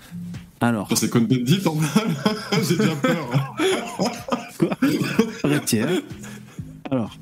[0.60, 1.76] Alors, C'est Cohn Bendit en.
[2.68, 3.54] J'ai bien peur.
[5.44, 5.82] arrêtez.
[5.82, 6.00] hein.
[6.90, 7.18] Alors,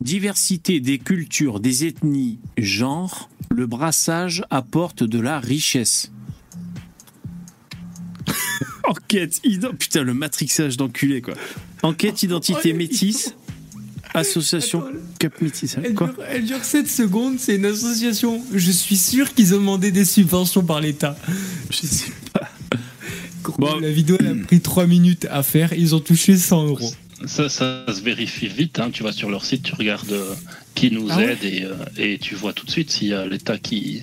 [0.00, 6.10] diversité des cultures, des ethnies, genre, le brassage apporte de la richesse.
[8.84, 11.34] Enquête, ident- putain, le matrixage d'enculé, quoi.
[11.82, 13.34] Enquête, identité métisse,
[14.14, 15.84] association Attends, cap métissage.
[15.84, 18.42] Elle Quoi dure, elle dure 7 secondes, c'est une association.
[18.52, 21.16] Je suis sûr qu'ils ont demandé des subventions par l'État.
[21.70, 22.48] Je sais pas.
[23.58, 23.78] Bon.
[23.78, 26.90] La vidéo, elle a pris 3 minutes à faire, ils ont touché 100 euros.
[27.26, 28.78] Ça, ça se vérifie vite.
[28.78, 28.90] Hein.
[28.92, 30.34] Tu vas sur leur site, tu regardes euh,
[30.74, 33.14] qui nous Ah ouais aide et, euh, et tu vois tout de suite s'il y
[33.14, 34.02] a l'État qui,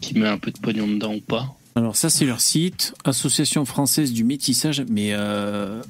[0.00, 1.56] qui met un peu de pognon dedans ou pas.
[1.76, 5.82] Alors ça c'est leur site, Association française du métissage, mais euh...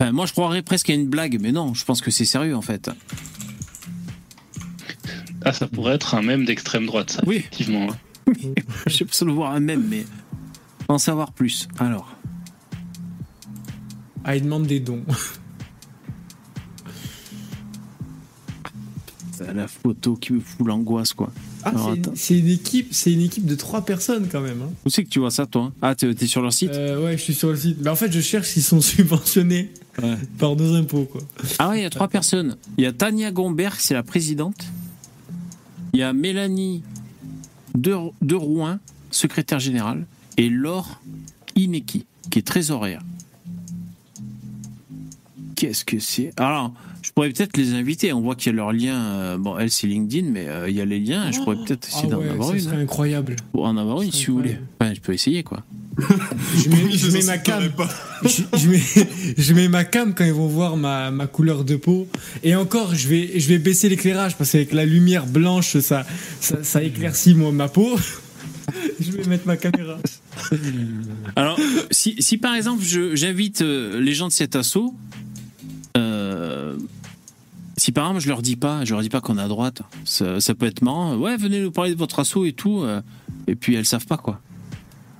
[0.00, 2.56] enfin, moi je croirais presque à une blague, mais non, je pense que c'est sérieux
[2.56, 2.90] en fait.
[5.44, 7.36] Ah, ça pourrait être un même d'extrême droite, ça, Oui.
[7.36, 7.88] effectivement.
[8.86, 10.04] Je sais pas si le voir un même, mais
[10.88, 11.66] en savoir plus.
[11.80, 12.16] Alors,
[14.24, 15.02] Ah, ils demandent des dons.
[19.32, 21.32] c'est la photo qui me fout l'angoisse quoi.
[21.64, 22.12] Ah, c'est une- attends.
[22.14, 24.62] c'est une, équipe, c'est une équipe de 3 personnes quand même.
[24.62, 24.70] hein.
[24.84, 25.72] Où c'est que tu vois ça toi?
[25.82, 26.70] Ah t'es t'es sur leur site?
[26.72, 27.78] Euh, ouais, je suis sur le site.
[27.80, 30.16] Mais en fait, je cherche s'ils sont subventionnés Ouais.
[30.38, 31.20] par nos impôts, quoi.
[31.58, 32.56] Ah ouais, il y a trois personnes.
[32.78, 34.64] Il y a Tania Gomberg, c'est la présidente.
[35.92, 36.82] Il y a Mélanie
[37.74, 38.78] de, de Rouen,
[39.10, 40.06] secrétaire générale.
[40.38, 41.00] Et Laure
[41.56, 43.02] Ineki, qui est trésorière.
[45.56, 46.32] Qu'est-ce que c'est?
[46.38, 48.12] Alors, je pourrais peut-être les inviter.
[48.12, 48.96] On voit qu'il y a leur lien.
[48.98, 51.30] euh, bon, elle, c'est LinkedIn, mais euh, il y a les liens.
[51.30, 52.60] Je pourrais peut-être essayer Ah d'en avoir ça une.
[52.60, 52.80] serait hein.
[52.80, 53.36] incroyable.
[53.52, 54.58] Pour en avoir une, si vous voulez.
[54.80, 55.62] Enfin, je peux essayer, quoi.
[55.98, 57.62] Je mets, je mets ma cam.
[58.24, 61.74] Je, je mets, je mets ma cam quand ils vont voir ma, ma couleur de
[61.74, 62.06] peau.
[62.44, 66.06] Et encore, je vais, je vais baisser l'éclairage parce qu'avec la lumière blanche, ça,
[66.38, 67.98] ça, ça éclaircit moi, ma peau.
[69.00, 69.98] je vais mettre ma caméra.
[71.34, 71.58] Alors,
[71.90, 74.94] si, si par exemple, j'invite euh, les gens de cet assaut,
[75.96, 76.76] euh,
[77.76, 79.82] si par exemple je leur dis pas, je leur dis pas qu'on est à droite,
[80.04, 81.16] ça, ça peut être marrant.
[81.16, 83.00] Ouais, venez nous parler de votre assaut et tout, euh,
[83.46, 84.40] et puis elles savent pas quoi.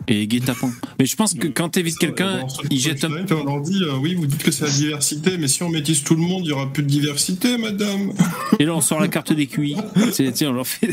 [0.08, 0.72] Et guet-apens.
[0.98, 3.10] Mais je pense que quand t'évites quelqu'un, Alors, sur il jette un.
[3.30, 6.02] On leur dit, euh, oui, vous dites que c'est la diversité, mais si on métisse
[6.02, 8.12] tout le monde, il y aura plus de diversité, madame.
[8.58, 9.76] Et là, on sort la carte des QI.
[10.14, 10.90] Tu sais, on leur fait.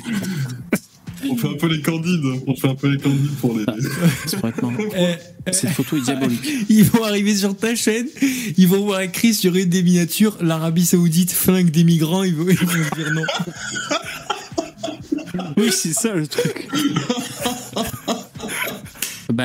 [1.29, 2.23] On fait un peu les candides.
[2.47, 3.65] On fait un peu les candides pour les.
[4.25, 5.15] C'est complètement- Eh,
[5.47, 6.47] eh, Cette photo est diabolique.
[6.69, 8.07] ils vont arriver sur ta chaîne,
[8.57, 12.47] ils vont voir écrit sur une des miniatures l'Arabie Saoudite flingue des migrants, ils vont,
[12.47, 13.23] ils vont dire non.
[15.57, 16.69] Oui, c'est ça le truc.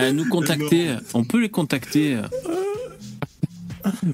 [0.01, 2.19] Bah, nous contacter, on peut les contacter.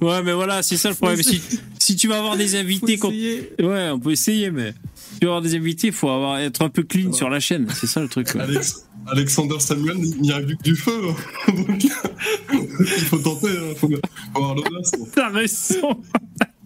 [0.01, 1.23] Ouais, mais voilà, c'est ça le problème.
[1.23, 1.41] Si,
[1.79, 2.99] si tu vas avoir des invités,
[3.63, 4.75] ouais, on peut essayer, mais
[5.13, 7.39] si tu vas avoir des invités, il faut avoir, être un peu clean sur la
[7.39, 7.69] chaîne.
[7.79, 8.33] C'est ça le truc.
[8.33, 8.43] quoi.
[8.43, 11.01] Alex- Alexander Samuel n'y arrive que du feu.
[11.49, 11.91] Donc, il
[13.05, 13.97] faut tenter, il faut, faut
[14.35, 14.93] avoir l'audace.
[15.15, 16.03] T'as raison.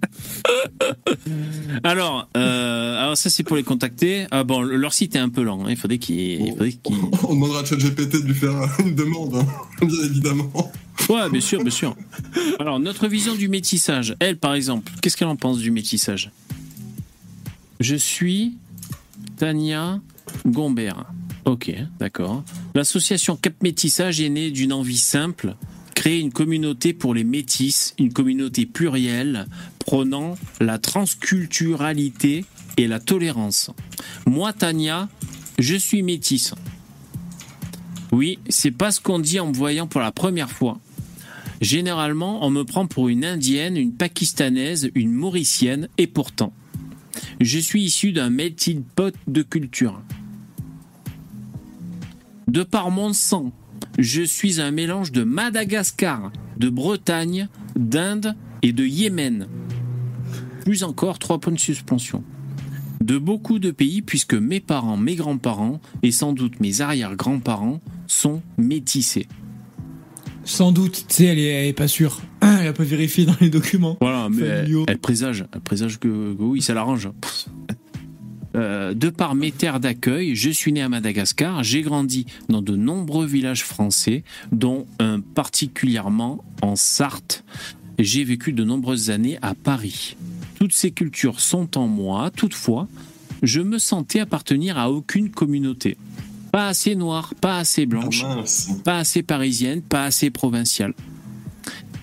[1.84, 4.26] alors, euh, alors ça c'est pour les contacter.
[4.30, 5.64] Ah bon, le- leur site est un peu lent.
[5.64, 5.70] hein.
[5.70, 6.96] Il faudrait qu'ils, il faudrait qu'ils-
[7.28, 9.46] On demandera à ChatGPT de lui faire une demande, hein,
[9.86, 10.50] bien évidemment.
[11.08, 11.94] Ouais, bien sûr, bien sûr.
[12.58, 14.14] Alors, notre vision du métissage.
[14.20, 16.30] Elle, par exemple, qu'est-ce qu'elle en pense du métissage?
[17.80, 18.54] Je suis
[19.36, 20.00] Tania
[20.46, 21.04] Gombert.
[21.44, 22.42] Ok, d'accord.
[22.74, 25.56] L'association Cap Métissage est née d'une envie simple
[26.04, 29.46] créer une communauté pour les métis, une communauté plurielle,
[29.78, 32.44] prônant la transculturalité
[32.76, 33.70] et la tolérance.
[34.26, 35.08] Moi, Tania,
[35.58, 36.54] je suis métisse.
[38.12, 40.78] Oui, c'est pas ce qu'on dit en me voyant pour la première fois.
[41.62, 46.52] Généralement, on me prend pour une indienne, une pakistanaise, une mauricienne, et pourtant,
[47.40, 50.02] je suis issu d'un melting pot de culture.
[52.46, 53.54] De par mon sang,
[53.98, 59.46] je suis un mélange de Madagascar, de Bretagne, d'Inde et de Yémen.
[60.64, 62.24] Plus encore, trois points de suspension.
[63.00, 68.42] De beaucoup de pays, puisque mes parents, mes grands-parents et sans doute mes arrière-grands-parents sont
[68.56, 69.28] métissés.
[70.44, 72.20] Sans doute, tu sais, elle elle est pas sûre.
[72.42, 73.96] Elle a pas vérifié dans les documents.
[74.00, 74.44] Voilà, mais
[74.86, 77.10] elle, présage, elle présage que, que oui, ça l'arrange.
[78.54, 82.76] Euh, de par mes terres d'accueil, je suis né à Madagascar, j'ai grandi dans de
[82.76, 84.22] nombreux villages français,
[84.52, 87.44] dont un particulièrement en Sarthe.
[87.98, 90.16] J'ai vécu de nombreuses années à Paris.
[90.58, 92.88] Toutes ces cultures sont en moi, toutefois,
[93.42, 95.96] je me sentais appartenir à aucune communauté.
[96.52, 98.44] Pas assez noire, pas assez blanche, Ah,
[98.84, 100.94] pas assez parisienne, pas assez provinciale.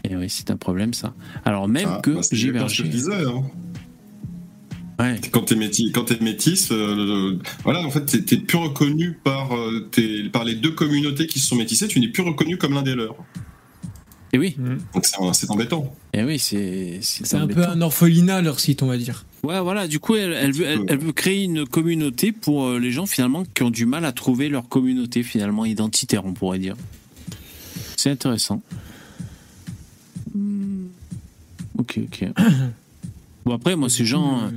[0.03, 1.13] Et oui, c'est un problème ça.
[1.45, 2.67] Alors même Ah, que bah, j'ai hein.
[5.01, 5.19] Ouais.
[5.31, 6.95] Quand t'es métis, quand t'es métis, euh,
[7.33, 9.89] le- voilà, en fait, t'es- plus reconnu par, euh,
[10.31, 11.87] par les deux communautés qui se sont métissées.
[11.87, 13.15] Tu n'es plus reconnu comme l'un des leurs.
[14.33, 14.55] Et oui,
[14.93, 15.93] Donc c'est embêtant.
[16.13, 19.25] et oui, c'est C'est un peu un orphelinat, leur site, on va dire.
[19.43, 19.87] Ouais, voilà.
[19.89, 23.05] Du coup, elle, elle veut, elle, elle veut créer une communauté pour euh, les gens
[23.07, 26.75] finalement qui ont du mal à trouver leur communauté finalement identitaire, on pourrait dire.
[27.97, 28.61] C'est intéressant.
[30.33, 30.85] Hmm.
[31.77, 32.25] Ok, ok.
[33.45, 34.49] Bon après, moi, ces gens, euh,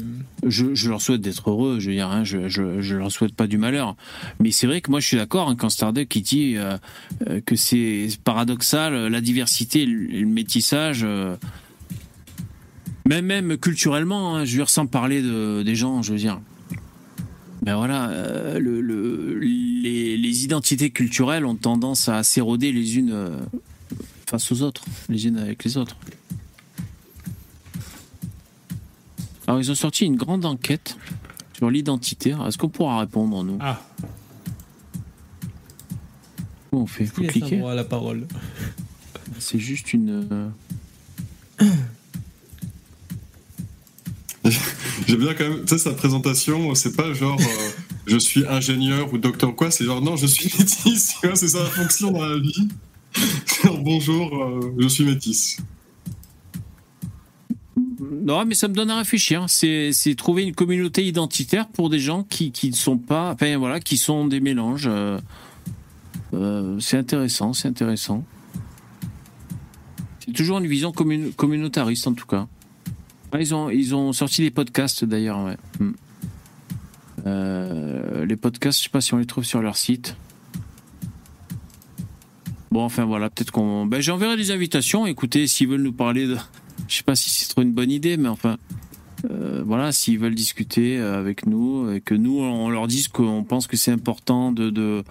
[0.46, 1.80] je, je leur souhaite d'être heureux.
[1.80, 3.96] Je veux dire, hein, je, je, je leur souhaite pas du malheur.
[4.40, 6.76] Mais c'est vrai que moi, je suis d'accord hein, quand Starduck qui dit euh,
[7.28, 11.00] euh, que c'est paradoxal, euh, la diversité, le, le métissage.
[11.02, 11.36] euh,
[13.06, 16.40] même, même culturellement, hein, je veux dire, sans parler de, des gens, je veux dire.
[17.62, 23.38] Ben voilà, euh, le, le- les, les identités culturelles ont tendance à s'éroder les unes
[24.28, 25.96] face aux autres, les unes avec les autres.
[29.46, 30.96] Alors, ils ont sorti une grande enquête
[31.56, 32.32] sur l'identité.
[32.32, 33.80] Alors, Est-ce qu'on pourra répondre, nous Ah,
[36.70, 38.26] Comment on fait Faut cliquer droit à la parole
[39.38, 40.26] C'est juste une.
[41.60, 41.68] euh,
[45.06, 47.70] J'aime bien quand même, tu sais, sa présentation, c'est pas genre euh,
[48.06, 51.36] je suis ingénieur ou docteur ou quoi, c'est genre non, je suis métis, tu vois,
[51.36, 52.68] c'est ça la fonction dans la vie.
[53.62, 55.58] Genre, bonjour, euh, je suis métis.
[58.22, 59.44] Non, mais ça me donne à réfléchir.
[59.48, 63.96] C'est trouver une communauté identitaire pour des gens qui ne sont pas, enfin voilà, qui
[63.96, 64.86] sont des mélanges.
[64.86, 65.18] euh,
[66.32, 68.24] euh, c'est intéressant, c'est intéressant.
[70.24, 72.46] C'est toujours une vision commun- communautariste en tout cas.
[73.38, 75.56] Ils ont sorti des podcasts d'ailleurs.
[75.80, 75.92] Hmm.
[77.26, 80.16] Euh, les podcasts, je sais pas si on les trouve sur leur site.
[82.70, 83.86] Bon, enfin voilà, peut-être qu'on.
[83.86, 85.06] Ben, j'enverrai des invitations.
[85.06, 86.36] Écoutez, s'ils veulent nous parler de.
[86.88, 88.56] Je sais pas si c'est trop une bonne idée, mais enfin,
[89.30, 93.42] euh, voilà, s'ils veulent discuter euh, avec nous et que nous on leur dise qu'on
[93.44, 95.02] pense que c'est important de, de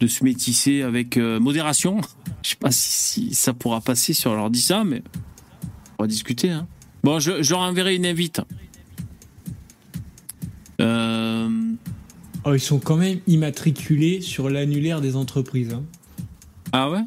[0.00, 2.00] de se métisser avec euh, modération.
[2.42, 2.90] Je sais pas si,
[3.30, 5.02] si ça pourra passer si on leur dit ça, mais
[5.98, 6.50] on va discuter.
[6.50, 6.66] Hein.
[7.02, 8.40] Bon, je, je leur enverrai une invite.
[10.80, 11.48] Euh,
[12.44, 15.74] Oh, ils sont quand même immatriculés sur l'annulaire des entreprises.
[15.74, 15.82] hein.
[16.72, 17.00] Ah ouais?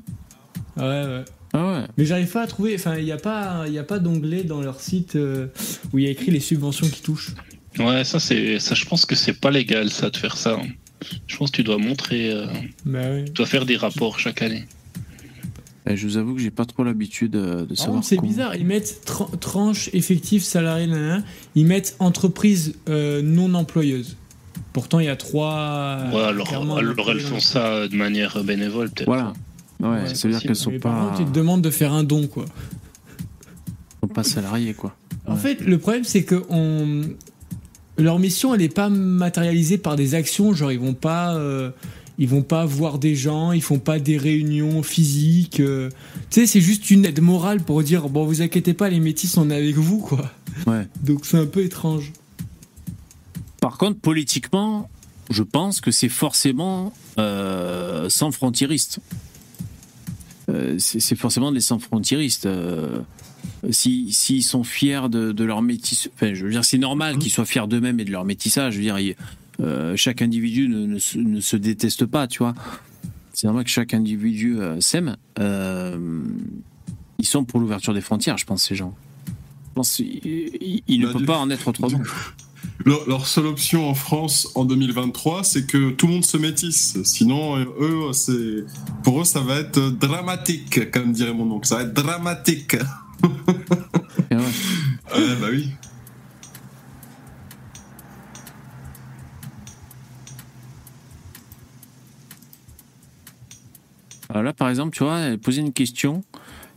[0.77, 1.25] Ouais, ouais.
[1.53, 1.84] Ah ouais.
[1.98, 2.76] Mais j'arrive pas à trouver.
[2.76, 5.48] Enfin, il n'y a pas, il y a pas d'onglet dans leur site euh,
[5.94, 7.32] où il y a écrit les subventions qui touchent.
[7.80, 10.57] Ouais, ça, c'est, ça, je pense que c'est pas légal, ça, de faire ça.
[11.28, 12.45] Je pense que tu dois montrer, euh,
[12.86, 13.26] Bah ouais.
[13.26, 14.65] tu dois faire des rapports chaque année.
[15.88, 18.03] Eh, Je vous avoue que j'ai pas trop l'habitude euh, de savoir.
[18.03, 18.56] c'est bizarre.
[18.56, 21.23] Ils mettent tran- tranche effectif salarié, nanana.
[21.56, 24.15] ils mettent entreprise euh, non employeuse.
[24.73, 25.98] Pourtant, il y a trois.
[26.14, 29.07] Ouais, alors, alors elles font ça de manière bénévole, peut-être.
[29.07, 29.34] Voilà.
[29.81, 30.41] Ouais, Ouais, ça veut dire possible.
[30.41, 32.45] qu'elles sont Mais par pas, contre, ils te demandent de faire un don, quoi.
[34.01, 34.95] sont pas salariées, quoi.
[35.27, 35.39] En Ouais.
[35.39, 37.01] fait, le problème, c'est que on...
[37.97, 40.53] leur mission, elle n'est pas matérialisée par des actions.
[40.53, 41.69] Genre, ils vont pas, euh,
[42.17, 45.59] ils vont pas voir des gens, ils font pas des réunions physiques.
[45.59, 45.89] euh.
[46.29, 49.37] Tu sais, c'est juste une aide morale pour dire bon, vous inquiétez pas, les métis,
[49.37, 50.31] on est avec vous, quoi.
[50.67, 50.87] Ouais.
[51.03, 52.11] Donc c'est un peu étrange.
[53.61, 54.89] Par contre, politiquement,
[55.29, 58.99] je pense que c'est forcément euh, sans frontiéristes.
[60.52, 62.45] Euh, c'est forcément des sans frontiéristes.
[62.45, 62.99] Euh,
[63.72, 67.32] si s'ils sont fiers de, de leur métissage, enfin, je veux dire, c'est normal qu'ils
[67.32, 68.73] soient fiers d'eux-mêmes et de leur métissage.
[68.73, 69.15] Je veux dire,
[69.61, 72.53] euh, chaque individu ne, ne se, ne se déteste pas, tu vois.
[73.34, 75.15] C'est normal que chaque individu s'aime.
[75.40, 78.95] Ils sont pour l'ouverture des frontières, je pense, ces gens.
[79.28, 82.02] Je pense ne Bah, peut du- pas en être autrement.
[82.85, 86.97] Leur, leur seule option en France en 2023, c'est que tout le monde se métisse.
[87.03, 88.65] Sinon, euh, eux, c'est
[89.03, 91.67] pour eux, ça va être dramatique, comme dirait mon oncle.
[91.67, 92.75] Ça va être dramatique.
[94.31, 94.41] Et ouais.
[94.41, 95.69] Ouais, bah oui.
[104.29, 106.23] Alors là, par exemple, tu vois, posait une question.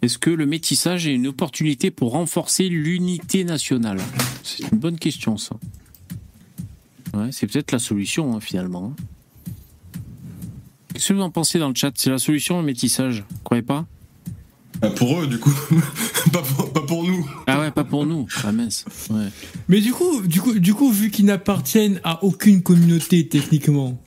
[0.03, 4.01] Est-ce que le métissage est une opportunité pour renforcer l'unité nationale?
[4.43, 5.57] C'est une bonne question, ça.
[7.15, 8.95] Ouais, c'est peut-être la solution, hein, finalement.
[10.93, 11.93] Qu'est-ce que vous en pensez dans le chat?
[11.95, 13.87] C'est la solution, le métissage Vous croyez pas?
[14.81, 15.55] Bah, pour eux, du coup.
[16.33, 17.29] pas, pour, pas pour nous.
[17.47, 18.27] Ah ouais, pas pour nous.
[18.45, 18.85] Ah mince.
[19.11, 19.29] Ouais.
[19.69, 24.01] Mais du coup, du coup, du coup, vu qu'ils n'appartiennent à aucune communauté techniquement,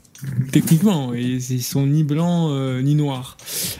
[0.52, 3.38] techniquement, et ils sont ni blancs euh, ni noirs.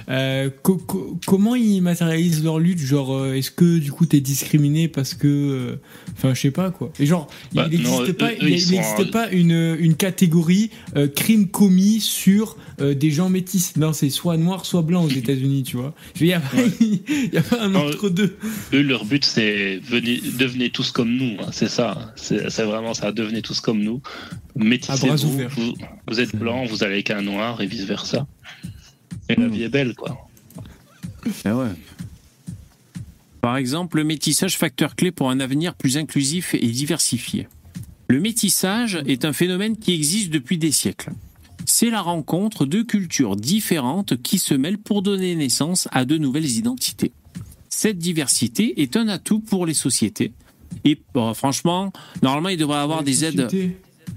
[0.10, 4.20] euh, co- co- comment ils matérialisent leur lutte Genre, euh, est-ce que du coup t'es
[4.20, 5.78] discriminé parce que,
[6.14, 6.92] enfin, je sais pas quoi.
[7.00, 10.70] Et genre, Bah, il non, n'existe pas, il sont pas une, une catégorie
[11.16, 13.76] crime commis sur euh, des gens métis.
[13.76, 15.94] Non, c'est soit noir, soit blanc aux États-Unis, tu vois.
[16.20, 16.58] Il y a pas,
[17.60, 18.38] a un Non, entre deux.
[18.74, 21.38] Eux, leur but, c'est venez, devenez tous comme nous.
[21.40, 22.14] hein, c'est ça.
[22.16, 23.12] C'est vraiment ça.
[23.12, 24.02] Devenez tous comme nous.
[24.56, 25.48] Métissez-vous.
[25.50, 25.74] Vous,
[26.08, 28.28] vous êtes blanc, vous allez avec un noir et vice versa.
[29.30, 29.52] Et la Mm.
[29.52, 30.18] vie est belle, quoi.
[31.46, 31.68] Ah ouais.
[33.42, 37.48] Par exemple, le métissage facteur clé pour un avenir plus inclusif et diversifié.
[38.10, 41.12] Le métissage est un phénomène qui existe depuis des siècles.
[41.70, 46.50] C'est la rencontre de cultures différentes qui se mêlent pour donner naissance à de nouvelles
[46.50, 47.12] identités.
[47.70, 50.32] Cette diversité est un atout pour les sociétés.
[50.86, 51.92] Et bon, franchement,
[52.24, 53.36] normalement, il devrait avoir des aides.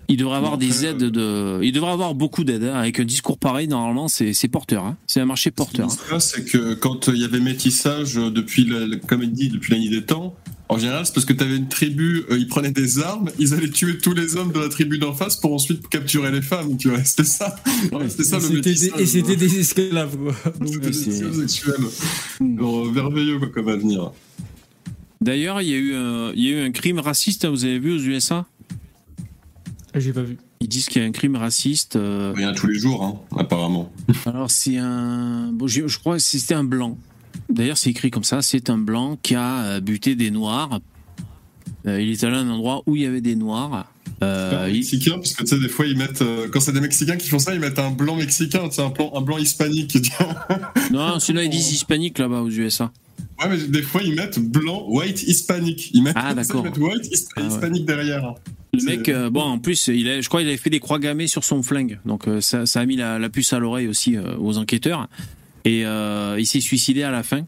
[0.08, 1.60] Il devrait avoir des aides de.
[1.62, 2.64] Il devrait avoir beaucoup d'aides.
[2.64, 2.74] hein.
[2.74, 4.84] Avec un discours pareil, normalement, c'est c'est porteur.
[4.84, 4.96] hein.
[5.08, 5.90] C'est un marché porteur.
[5.90, 8.68] Ce passe, c'est que quand il y avait métissage euh, depuis,
[9.08, 10.34] comme il dit, depuis la nuit des temps,
[10.70, 13.52] en général, c'est parce que tu avais une tribu, euh, ils prenaient des armes, ils
[13.54, 16.76] allaient tuer tous les hommes de la tribu d'en face pour ensuite capturer les femmes,
[16.78, 17.02] tu vois.
[17.04, 17.56] C'était ça.
[18.08, 19.00] C'était ça Et le c'était des- métissage.
[19.00, 20.34] et c'était des esclaves, quoi.
[20.66, 21.74] C'était des c'est- esclaves sexuels.
[22.40, 22.58] Hmm.
[22.58, 24.12] Alors, euh, merveilleux quoi, comme avenir.
[25.20, 27.64] D'ailleurs, il y, a eu un- il y a eu un crime raciste, hein, vous
[27.64, 28.46] avez vu aux USA
[29.94, 30.38] J'ai pas vu.
[30.62, 31.96] Ils disent qu'il y a un crime raciste.
[31.96, 33.90] euh, Rien tous les jours, hein, apparemment.
[34.26, 35.50] Alors, c'est un.
[35.52, 36.96] Bon, je, je crois que c'était un blanc.
[37.48, 40.80] D'ailleurs, c'est écrit comme ça c'est un blanc qui a euh, buté des noirs.
[41.86, 43.90] Euh, il est allé à un endroit où il y avait des noirs.
[44.22, 46.80] Euh, il- Mexicain, parce que tu sais, des fois, ils mettent, euh, quand c'est des
[46.80, 49.38] Mexicains qui font ça, ils mettent un blanc mexicain, tu sais, un, blanc- un blanc
[49.38, 49.96] hispanique.
[50.92, 52.92] Non, celui-là, ils disent hispanique là-bas aux USA.
[53.40, 55.90] Ouais, mais des fois, ils mettent blanc, white, hispanique.
[55.94, 56.62] Ils mettent, Ah, d'accord.
[56.66, 57.46] Ils mettent white, his- Ah, ouais.
[57.48, 58.34] hispanique derrière.
[58.74, 60.98] Le mec, euh, bon, en plus, il a, je crois qu'il avait fait des croix
[60.98, 61.98] gammées sur son flingue.
[62.04, 65.08] Donc, ça, ça a mis la, la puce à l'oreille aussi euh, aux enquêteurs.
[65.64, 67.42] Et euh, il s'est suicidé à la fin.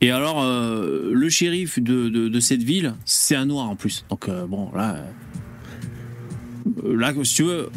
[0.00, 4.04] Et alors, euh, le shérif de, de, de cette ville, c'est un noir en plus.
[4.08, 5.04] Donc, euh, bon, là.
[6.84, 7.70] Là, si tu veux,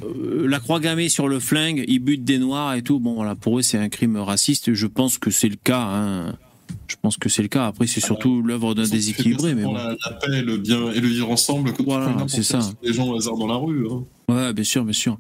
[0.48, 3.00] la croix gammée sur le flingue, il bute des noirs et tout.
[3.00, 4.74] Bon, voilà, pour eux, c'est un crime raciste.
[4.74, 5.82] Je pense que c'est le cas.
[5.90, 6.36] hein.
[6.88, 7.66] Je pense que c'est le cas.
[7.68, 9.56] Après, c'est surtout l'œuvre d'un Ils déséquilibré.
[9.56, 9.74] Mais bon.
[9.74, 11.72] la, la paix, le bien et le vivre ensemble.
[11.86, 12.60] Voilà, c'est ça.
[12.84, 13.88] Les gens au hasard dans la rue.
[13.90, 14.04] hein.
[14.30, 15.20] Ouais, bien sûr, bien sûr.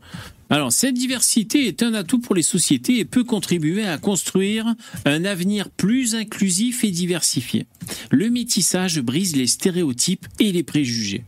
[0.50, 5.26] Alors, cette diversité est un atout pour les sociétés et peut contribuer à construire un
[5.26, 7.66] avenir plus inclusif et diversifié.
[8.12, 11.24] Le métissage brise les stéréotypes et les préjugés.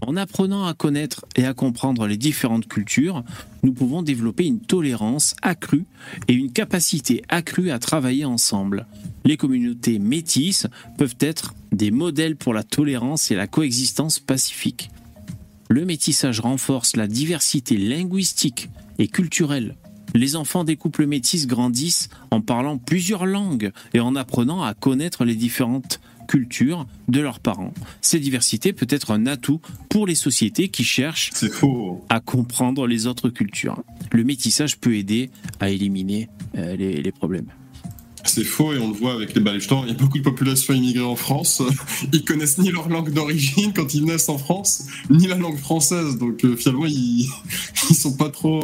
[0.00, 3.22] En apprenant à connaître et à comprendre les différentes cultures,
[3.62, 5.84] nous pouvons développer une tolérance accrue
[6.26, 8.86] et une capacité accrue à travailler ensemble.
[9.26, 10.66] Les communautés métisses
[10.96, 14.90] peuvent être des modèles pour la tolérance et la coexistence pacifique.
[15.70, 19.76] Le métissage renforce la diversité linguistique et culturelle.
[20.16, 25.24] Les enfants des couples métis grandissent en parlant plusieurs langues et en apprenant à connaître
[25.24, 27.72] les différentes cultures de leurs parents.
[28.00, 31.30] Cette diversité peut être un atout pour les sociétés qui cherchent
[32.08, 33.80] à comprendre les autres cultures.
[34.10, 35.30] Le métissage peut aider
[35.60, 37.52] à éliminer euh, les, les problèmes.
[38.32, 39.82] C'est faux et on le voit avec les Balèches-Temps.
[39.84, 41.62] Il y a beaucoup de populations immigrées en France.
[42.12, 46.16] Ils connaissent ni leur langue d'origine quand ils naissent en France, ni la langue française.
[46.18, 47.28] Donc euh, finalement, ils...
[47.90, 48.60] ils sont pas trop.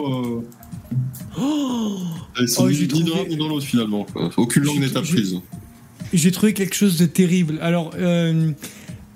[1.38, 2.10] euh,
[2.40, 4.06] Ils sont Oh, ni, trouvé- dans l'un ni dans l'autre finalement.
[4.36, 5.40] Aucune langue n'est apprise.
[6.12, 7.58] J'ai trouvé quelque chose de terrible.
[7.60, 8.52] Alors, euh,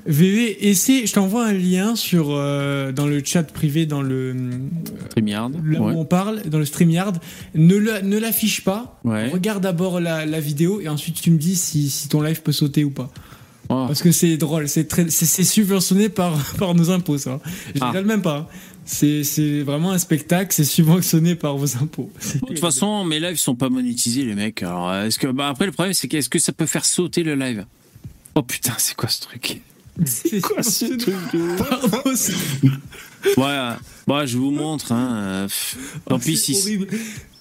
[0.06, 4.35] VV, essaie, je t'envoie un lien sur euh, dans le chat privé, dans le
[5.10, 5.94] StreamYard là ouais.
[5.94, 7.18] où on parle, dans le StreamYard.
[7.55, 8.98] Ne le- ne l'affiche pas.
[9.05, 9.28] Ouais.
[9.28, 12.52] Regarde d'abord la, la vidéo et ensuite tu me dis si, si ton live peut
[12.52, 13.10] sauter ou pas.
[13.68, 13.85] Oh.
[13.86, 17.40] Parce que c'est drôle, c'est très, c'est, c'est subventionné par, par nos impôts, ça.
[17.74, 17.89] Je Ah.
[17.90, 18.48] rigole même pas.
[18.85, 22.10] C'est, c'est vraiment un spectacle, c'est subventionné par vos impôts.
[22.35, 24.62] De toute façon, mes lives sont pas monétisés, les mecs.
[24.64, 27.36] Alors, est-ce que, bah après, le problème, c'est qu'est-ce que ça peut faire sauter le
[27.36, 27.64] live?
[28.35, 29.60] Oh putain, c'est quoi ce truc?
[30.05, 31.57] C'est Quoi ce truc de
[33.39, 33.75] euh,
[34.07, 34.93] ouais, je vous montre.
[34.93, 35.47] Hein.
[36.09, 36.89] Tant, pis C'est si, horrible.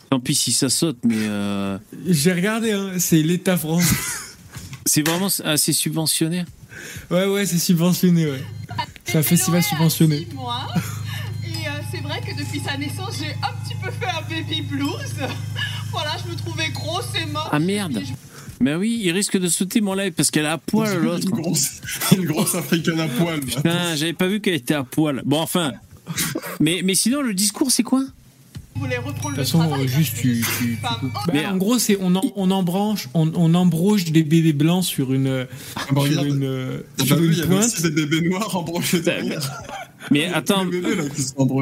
[0.10, 1.78] tant pis si ça saute, mais euh,
[2.08, 3.86] J'ai regardé, hein, c'est l'État France.
[4.86, 6.46] c'est vraiment assez subventionné?
[7.12, 8.44] Ouais, ouais, c'est subventionné, ouais.
[9.06, 10.28] C'est un festival subventionné.
[10.34, 10.68] mois.
[11.44, 14.62] Et euh, c'est vrai que depuis sa naissance, j'ai un petit peu fait un baby
[14.62, 15.16] blues.
[15.92, 17.48] Voilà, je me trouvais grosse et moche.
[17.52, 18.02] Ah, merde.
[18.60, 21.24] Mais oui, il risque de sauter mon live parce qu'elle est à poil l'autre.
[21.30, 21.82] Une grosse,
[22.16, 23.40] une grosse africaine à poil.
[23.40, 25.22] Putain, j'avais pas vu qu'elle était à poil.
[25.26, 25.74] Bon, enfin.
[26.60, 28.04] Mais, mais sinon, le discours, c'est quoi?
[28.76, 28.86] De
[29.22, 30.42] toute façon, travail euh, juste tu.
[30.58, 30.78] tu-.
[30.82, 31.00] Bah,
[31.34, 35.12] Mais- en gros, c'est on, en, on embranche, on, on embroche des bébés blancs sur
[35.14, 37.66] une, Ah sur regarde, une, euh, sur vu, une il y avait pointe.
[37.66, 39.42] aussi des bébés noirs embrochés derrière.
[40.12, 41.62] Mais attends, bébés là qui sont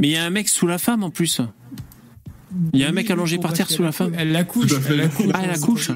[0.00, 1.40] mais il y a un mec sous la femme en plus.
[2.72, 4.12] Il y a un mec allongé par terre sous la femme.
[4.16, 4.72] Elle la couche.
[4.88, 5.26] Elle la couche.
[5.34, 5.90] Ah, elle la couche.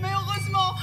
[0.00, 0.74] Mais heureusement,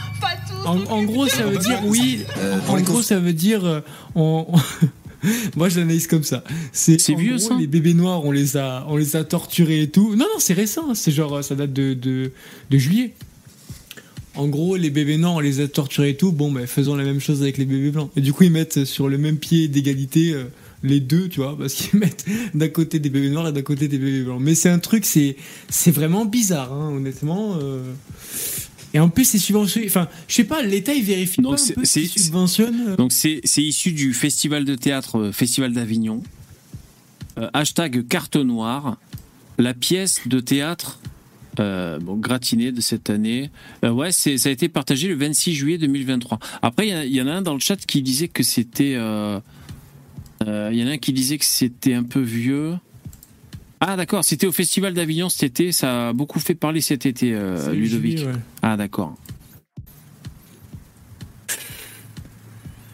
[0.65, 1.61] En, s'occupe en gros, ça veut tout.
[1.63, 2.19] dire oui.
[2.37, 3.81] Euh, pour en gros, ça veut dire euh,
[4.15, 4.45] on.
[5.55, 6.43] Moi, je l'analyse comme ça.
[6.73, 9.89] C'est vieux, gros, ça Les bébés noirs, on les a, on les a torturés et
[9.89, 10.11] tout.
[10.11, 10.87] Non, non, c'est récent.
[10.89, 10.95] hein.
[10.95, 12.31] C'est genre, euh, ça date de, de,
[12.69, 13.13] de juillet.
[14.35, 16.31] En gros, les bébés noirs, on les a torturés et tout.
[16.33, 18.11] Bon, ben, faisons la même chose avec les bébés blancs.
[18.17, 20.43] Et du coup, ils mettent sur le même pied d'égalité euh,
[20.83, 23.87] les deux, tu vois, parce qu'ils mettent d'un côté des bébés noirs et d'un côté
[23.87, 24.39] des bébés blancs.
[24.41, 25.35] Mais c'est un truc, c'est,
[25.69, 27.57] c'est vraiment bizarre, hein, honnêtement.
[27.61, 27.81] euh.
[28.95, 29.87] Et en plus, c'est subventionné.
[29.87, 32.89] Enfin, je sais pas, l'État, il vérifie Donc, pas un c'est- subventionne.
[32.89, 32.95] euh.
[32.95, 36.21] Donc c'est issu du festival de théâtre euh, Festival d'Avignon.
[37.39, 38.97] Euh, hashtag carte noire.
[39.57, 40.99] La pièce de théâtre
[41.59, 43.49] euh, bon, gratinée de cette année.
[43.83, 46.39] Euh, ouais, c'est ça a été partagé le 26 juillet 2023.
[46.61, 48.27] Après, il y en a- il y, en a un dans le chat qui disait
[48.27, 48.93] que c'était.
[48.95, 49.39] euh,
[50.71, 52.75] Il y en a un qui disait que c'était un peu vieux.
[53.79, 55.71] Ah d'accord, c'était au Festival d'Avignon cet été.
[55.73, 58.17] Ça a beaucoup fait parler cet été, euh, Ludovic.
[58.19, 58.39] juillet, ouais.
[58.61, 59.17] Ah d'accord.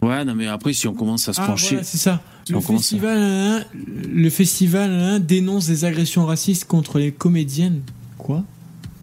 [0.02, 2.22] Ouais, non mais après si on commence à se Ah, pencher, voilà, c'est ça.
[2.46, 3.64] Si Le festival, hein,
[4.12, 7.82] le festival hein, dénonce des agressions racistes contre les comédiennes.
[8.18, 8.42] Quoi?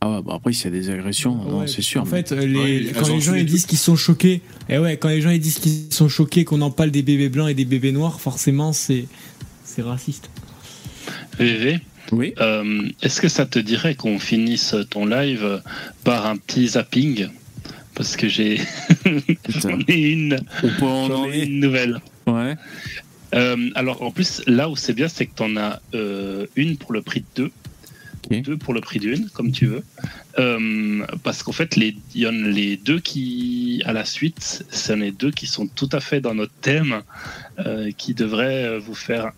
[0.01, 2.01] Ah ouais, bah après s'il y a des agressions, Ouais, c'est sûr.
[2.01, 4.41] En mais- fait, euh, les- Ouais, elles quand les gens ils disent qu'ils sont choqués,
[4.69, 7.29] et ouais, quand les gens ils disent qu'ils sont choqués qu'on en parle des bébés
[7.29, 9.05] blancs et des bébés noirs, forcément c'est
[9.63, 10.29] c'est raciste.
[11.39, 11.79] VV,
[12.11, 12.33] Oui.
[12.39, 15.61] euh, est-ce que ça te dirait qu'on finisse ton live
[16.03, 17.27] par un petit zapping?
[17.95, 18.59] Parce que j'ai
[19.03, 19.69] Putain.
[19.71, 20.39] j'en ai une,
[20.81, 21.99] On ai nouvelle.
[22.27, 22.55] Ouais.
[23.33, 26.77] Euh, alors en plus, là où c'est bien, c'est que tu en as euh, une
[26.77, 27.51] pour le prix de deux,
[28.29, 28.41] Ok.
[28.41, 29.83] deux pour le prix d'une, comme tu veux.
[30.39, 34.63] Euh, parce qu'en fait, les- il y en a les deux qui, à la suite,
[34.69, 37.01] ce sont les deux qui sont tout à fait dans notre thème,
[37.59, 39.31] euh, qui devraient vous faire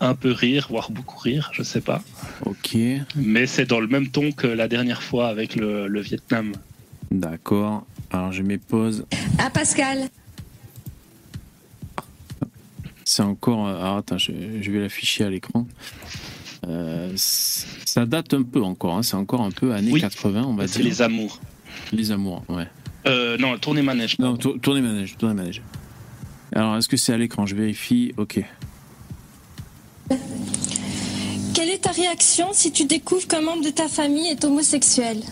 [0.00, 2.02] un peu rire, voire beaucoup rire, je sais pas.
[2.44, 2.76] Ok.
[3.14, 6.52] Mais c'est dans le même ton que la dernière fois avec le, le Vietnam.
[7.10, 7.86] D'accord.
[8.10, 9.06] Alors je mets pause.
[9.38, 10.08] Ah Pascal
[13.04, 13.66] C'est encore.
[13.68, 15.66] euh, Alors attends, je, je vais l'afficher à l'écran.
[16.66, 17.12] Euh,
[17.96, 18.94] ça date un peu encore.
[18.98, 20.02] hein, C'est encore un peu années Oui.
[20.02, 20.84] 80, on va C'est dire.
[20.90, 21.40] les amours.
[21.92, 22.44] Les amours.
[22.50, 22.66] Ouais.
[23.06, 24.18] Euh, non, tournez manège.
[24.18, 25.16] Non, tour- tournez manège.
[25.18, 25.62] Tournez manège.
[26.54, 27.46] Alors est-ce que c'est à l'écran?
[27.46, 28.12] Je vérifie.
[28.18, 28.44] Ok.
[31.54, 35.22] Quelle est ta réaction si tu découvres qu'un membre de ta famille est homosexuel?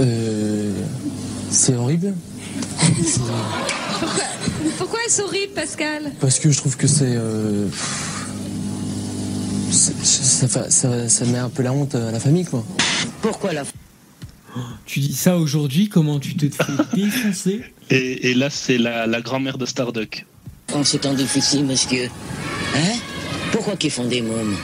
[0.00, 0.72] Euh,
[1.50, 2.14] c'est horrible
[4.00, 4.24] Pourquoi,
[4.78, 6.12] pourquoi est-ce horrible Pascal?
[6.20, 7.14] Parce que je trouve que c'est.
[7.16, 8.11] euh, c'est-
[9.72, 12.64] ça, ça- ça met un peu la honte à la famille, quoi.
[13.20, 13.62] Pourquoi la
[14.86, 19.20] Tu dis ça aujourd'hui, comment tu te fais défoncer Et, et là, c'est la, la
[19.20, 20.26] grand-mère de Starduck.
[20.74, 22.08] En ces temps difficiles, monsieur
[22.74, 22.96] Hein?
[23.52, 24.56] Pourquoi qu'ils font des mômes?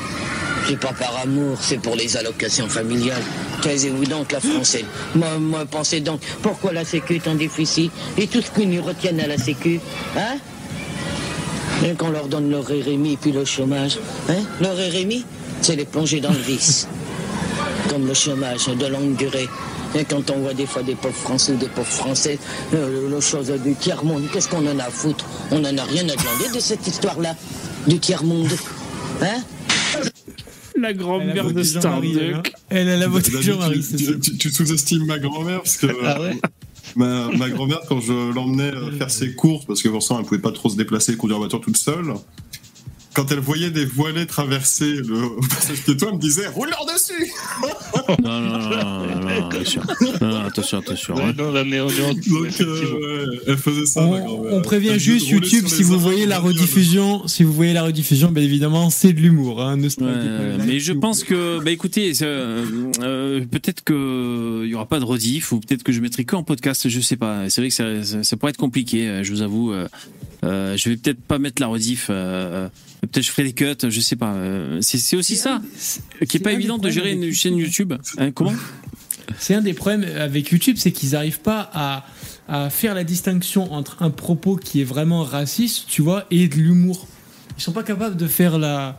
[0.66, 3.22] C'est pas par amour, c'est pour les allocations familiales.
[3.62, 4.84] Taisez-vous donc, la française.
[5.14, 7.90] Moi, moi, pensez donc, pourquoi la sécu est en déficit?
[8.18, 9.80] Et tout ce qu'ils nous retiennent à la sécu
[10.16, 10.36] Hein?
[11.84, 13.98] Et qu'on leur donne leur RMI et puis le chômage.
[14.28, 14.42] Hein?
[14.60, 15.24] Leur RMI,
[15.60, 16.88] c'est les plonger dans le vice.
[17.88, 19.48] Comme le chômage de longue durée.
[19.94, 22.38] Et quand on voit des fois des pauvres Français ou des pauvres Françaises,
[22.74, 25.24] euh, le chose du tiers-monde, qu'est-ce qu'on en a à foutre?
[25.50, 27.34] On n'en a rien à demander de cette histoire-là,
[27.86, 28.50] du tiers-monde.
[29.22, 29.40] Hein?
[30.80, 32.42] La grand-mère de de Jean-Marie, elle, hein.
[32.44, 32.52] Starduck.
[32.70, 35.86] Elle a la de David, Jean-Marie, tu, tu- tu- tu sous-estimes ma grand-mère parce que
[36.04, 36.38] Ah ouais?
[36.96, 40.52] Ma, grand-mère, quand je l'emmenais euh, faire ses courses, parce que forcément elle pouvait pas
[40.52, 42.14] trop se déplacer et conduire la voiture toute seule,
[43.14, 47.32] quand elle voyait des voilés traverser le passage piéton, elle me disait roule leur dessus.
[50.20, 50.78] non, non, attention.
[50.78, 51.14] Attention, attention.
[51.14, 51.34] Ouais, hein.
[51.36, 54.02] non, là, on Donc euh, ouais, elle faisait ça.
[54.62, 58.42] prévient Elle juste YouTube si vous voyez la rediffusion, si vous voyez la rediffusion, ben
[58.42, 62.64] évidemment c'est de l'humour, hein, Ouais, mais je pense que, bah écoutez, euh,
[63.02, 66.36] euh, peut-être que il y aura pas de rediff ou peut-être que je mettrai que
[66.36, 67.48] en podcast, je sais pas.
[67.48, 69.72] C'est vrai que ça, ça, ça pourrait être compliqué, euh, je vous avoue.
[69.72, 69.88] euh,
[70.44, 72.08] euh, je vais peut-être pas mettre la rediff.
[72.10, 72.68] euh,
[73.00, 74.34] peut-être je ferai des cuts, je sais pas.
[74.34, 75.60] euh, c'est aussi ça
[76.28, 77.92] qui est pas évident de gérer une chaîne YouTube.
[78.18, 78.52] Hein, comment?
[79.38, 82.04] C'est un des problèmes avec YouTube, c'est qu'ils n'arrivent pas à,
[82.48, 86.54] à faire la distinction entre un propos qui est vraiment raciste, tu vois, et de
[86.56, 87.06] l'humour.
[87.56, 88.98] ils sont pas capables de faire la,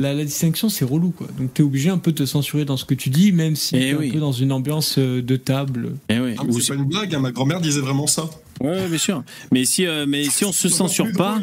[0.00, 1.28] la, la distinction, c'est relou quoi.
[1.38, 3.76] Donc t'es obligé un peu de te censurer dans ce que tu dis, même si
[3.76, 4.08] Eh t'es oui.
[4.08, 5.92] un peu dans une ambiance euh, de table.
[6.08, 6.34] Eh oui.
[6.38, 8.28] Ah, c'est pas une blague, hein, ma grand-mère disait vraiment ça.
[8.60, 9.22] Ouais, bien sûr.
[9.52, 11.40] Mais si, euh, mais si on se censure pas,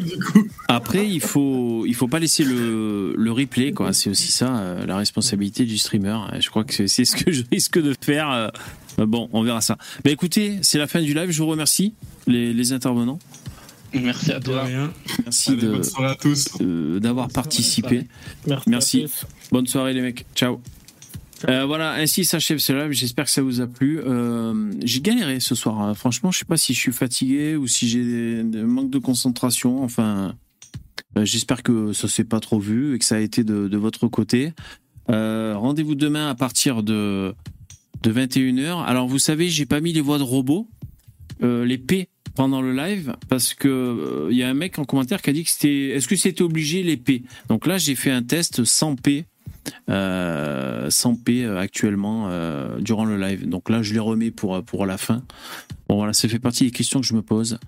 [0.68, 3.92] après il faut, il faut pas laisser le, le replay quoi.
[3.92, 6.18] C'est aussi ça euh, la responsabilité du streamer.
[6.32, 8.30] Euh, Je crois que c'est- ce que je risque de faire.
[8.30, 8.48] euh.
[8.98, 9.76] Bon, on verra ça.
[10.04, 11.30] Mais écoutez, c'est la fin du live.
[11.30, 11.94] Je vous remercie
[12.26, 13.18] les, les intervenants.
[13.94, 14.64] Merci à toi.
[15.24, 15.56] Merci
[16.60, 18.06] euh, d'avoir participé.
[18.46, 18.68] Merci.
[18.70, 18.98] Merci.
[18.98, 19.24] à tous.
[19.52, 20.26] Bonne soirée les mecs.
[20.34, 20.60] Ciao.
[21.48, 22.90] Euh, voilà, ainsi s'achève ce live.
[22.90, 24.00] J'espère que ça vous a plu.
[24.00, 25.80] Euh, j'ai galéré ce soir.
[25.80, 25.94] hein.
[25.94, 29.82] Franchement, je sais pas si je suis fatigué ou si j'ai des, manques de concentration.
[29.84, 30.34] Enfin,
[31.16, 34.08] euh, j'espère que ça s'est pas trop vu et que ça a été de, votre
[34.08, 34.52] côté.
[35.10, 37.34] Euh, Rendez-vous demain à partir de
[38.02, 38.84] de 21h.
[38.84, 40.68] Alors vous savez, j'ai pas mis les voix de robots,
[41.42, 45.22] euh, les P pendant le live parce que il y a un mec en commentaire
[45.22, 47.22] qui a dit que c'était est-ce que c'était obligé les P?
[47.48, 49.24] Donc là, j'ai fait un test sans P
[50.90, 53.48] sans P euh, actuellement euh, durant le live.
[53.48, 55.22] Donc là, je les remets pour, pour la fin.
[55.88, 57.58] Bon voilà, ça fait partie des questions que je me pose.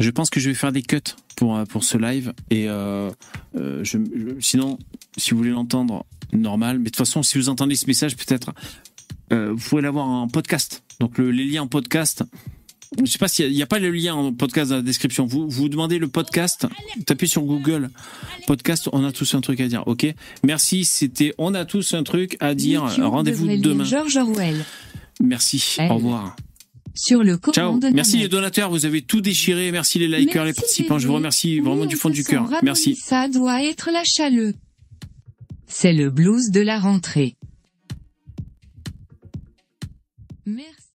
[0.00, 1.00] Je pense que je vais faire des cuts
[1.36, 2.32] pour, euh, pour ce live.
[2.50, 3.10] Et euh,
[3.56, 3.84] euh,
[4.40, 4.78] sinon,
[5.16, 6.78] si vous voulez l'entendre, normal.
[6.78, 8.52] Mais de toute façon, si vous entendez ce message, peut-être,
[9.32, 10.82] euh, vous pouvez l'avoir en podcast.
[11.00, 12.24] Donc le- les liens en podcast.
[13.02, 15.26] Je sais pas s'il n'y a, pas le lien en podcast dans la description.
[15.26, 16.66] Vous, vous demandez le podcast,
[17.06, 17.90] tapez sur Google
[18.46, 20.06] podcast, on a tous un truc à dire, ok?
[20.44, 22.84] Merci, c'était On a tous un truc à dire.
[22.98, 23.84] Rendez-vous demain.
[23.84, 24.64] George Orwell.
[25.20, 25.90] Merci, Elle.
[25.90, 26.36] au revoir.
[26.94, 27.80] Sur le Ciao.
[27.92, 29.72] Merci les donateurs, vous avez tout déchiré.
[29.72, 30.98] Merci les likers, les participants.
[30.98, 32.48] Je vous remercie vraiment du on fond du cœur.
[32.62, 32.94] Merci.
[32.94, 34.54] Ça doit être la chaleuse.
[35.66, 37.36] C'est le blues de la rentrée.
[40.46, 40.83] Merci.